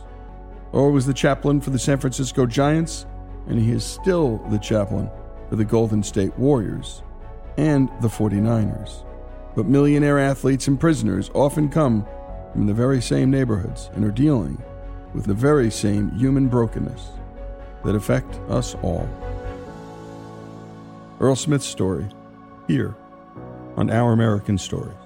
Earl 0.72 0.92
was 0.92 1.06
the 1.06 1.14
chaplain 1.14 1.60
for 1.60 1.70
the 1.70 1.78
San 1.78 1.98
Francisco 1.98 2.46
Giants, 2.46 3.04
and 3.48 3.58
he 3.58 3.72
is 3.72 3.84
still 3.84 4.38
the 4.48 4.58
chaplain 4.58 5.10
for 5.48 5.56
the 5.56 5.64
Golden 5.64 6.04
State 6.04 6.36
Warriors 6.38 7.02
and 7.58 7.88
the 8.00 8.08
49ers. 8.08 9.04
But 9.56 9.66
millionaire 9.66 10.20
athletes 10.20 10.68
and 10.68 10.78
prisoners 10.78 11.28
often 11.34 11.68
come 11.68 12.06
from 12.52 12.66
the 12.66 12.74
very 12.74 13.02
same 13.02 13.28
neighborhoods 13.28 13.90
and 13.94 14.04
are 14.04 14.12
dealing 14.12 14.62
with 15.14 15.24
the 15.24 15.34
very 15.34 15.70
same 15.70 16.12
human 16.12 16.46
brokenness 16.46 17.08
that 17.84 17.96
affect 17.96 18.36
us 18.48 18.76
all. 18.82 19.08
Earl 21.18 21.34
Smith's 21.34 21.66
story, 21.66 22.06
here 22.68 22.94
on 23.80 23.90
Our 23.90 24.12
American 24.12 24.58
Stories. 24.58 24.99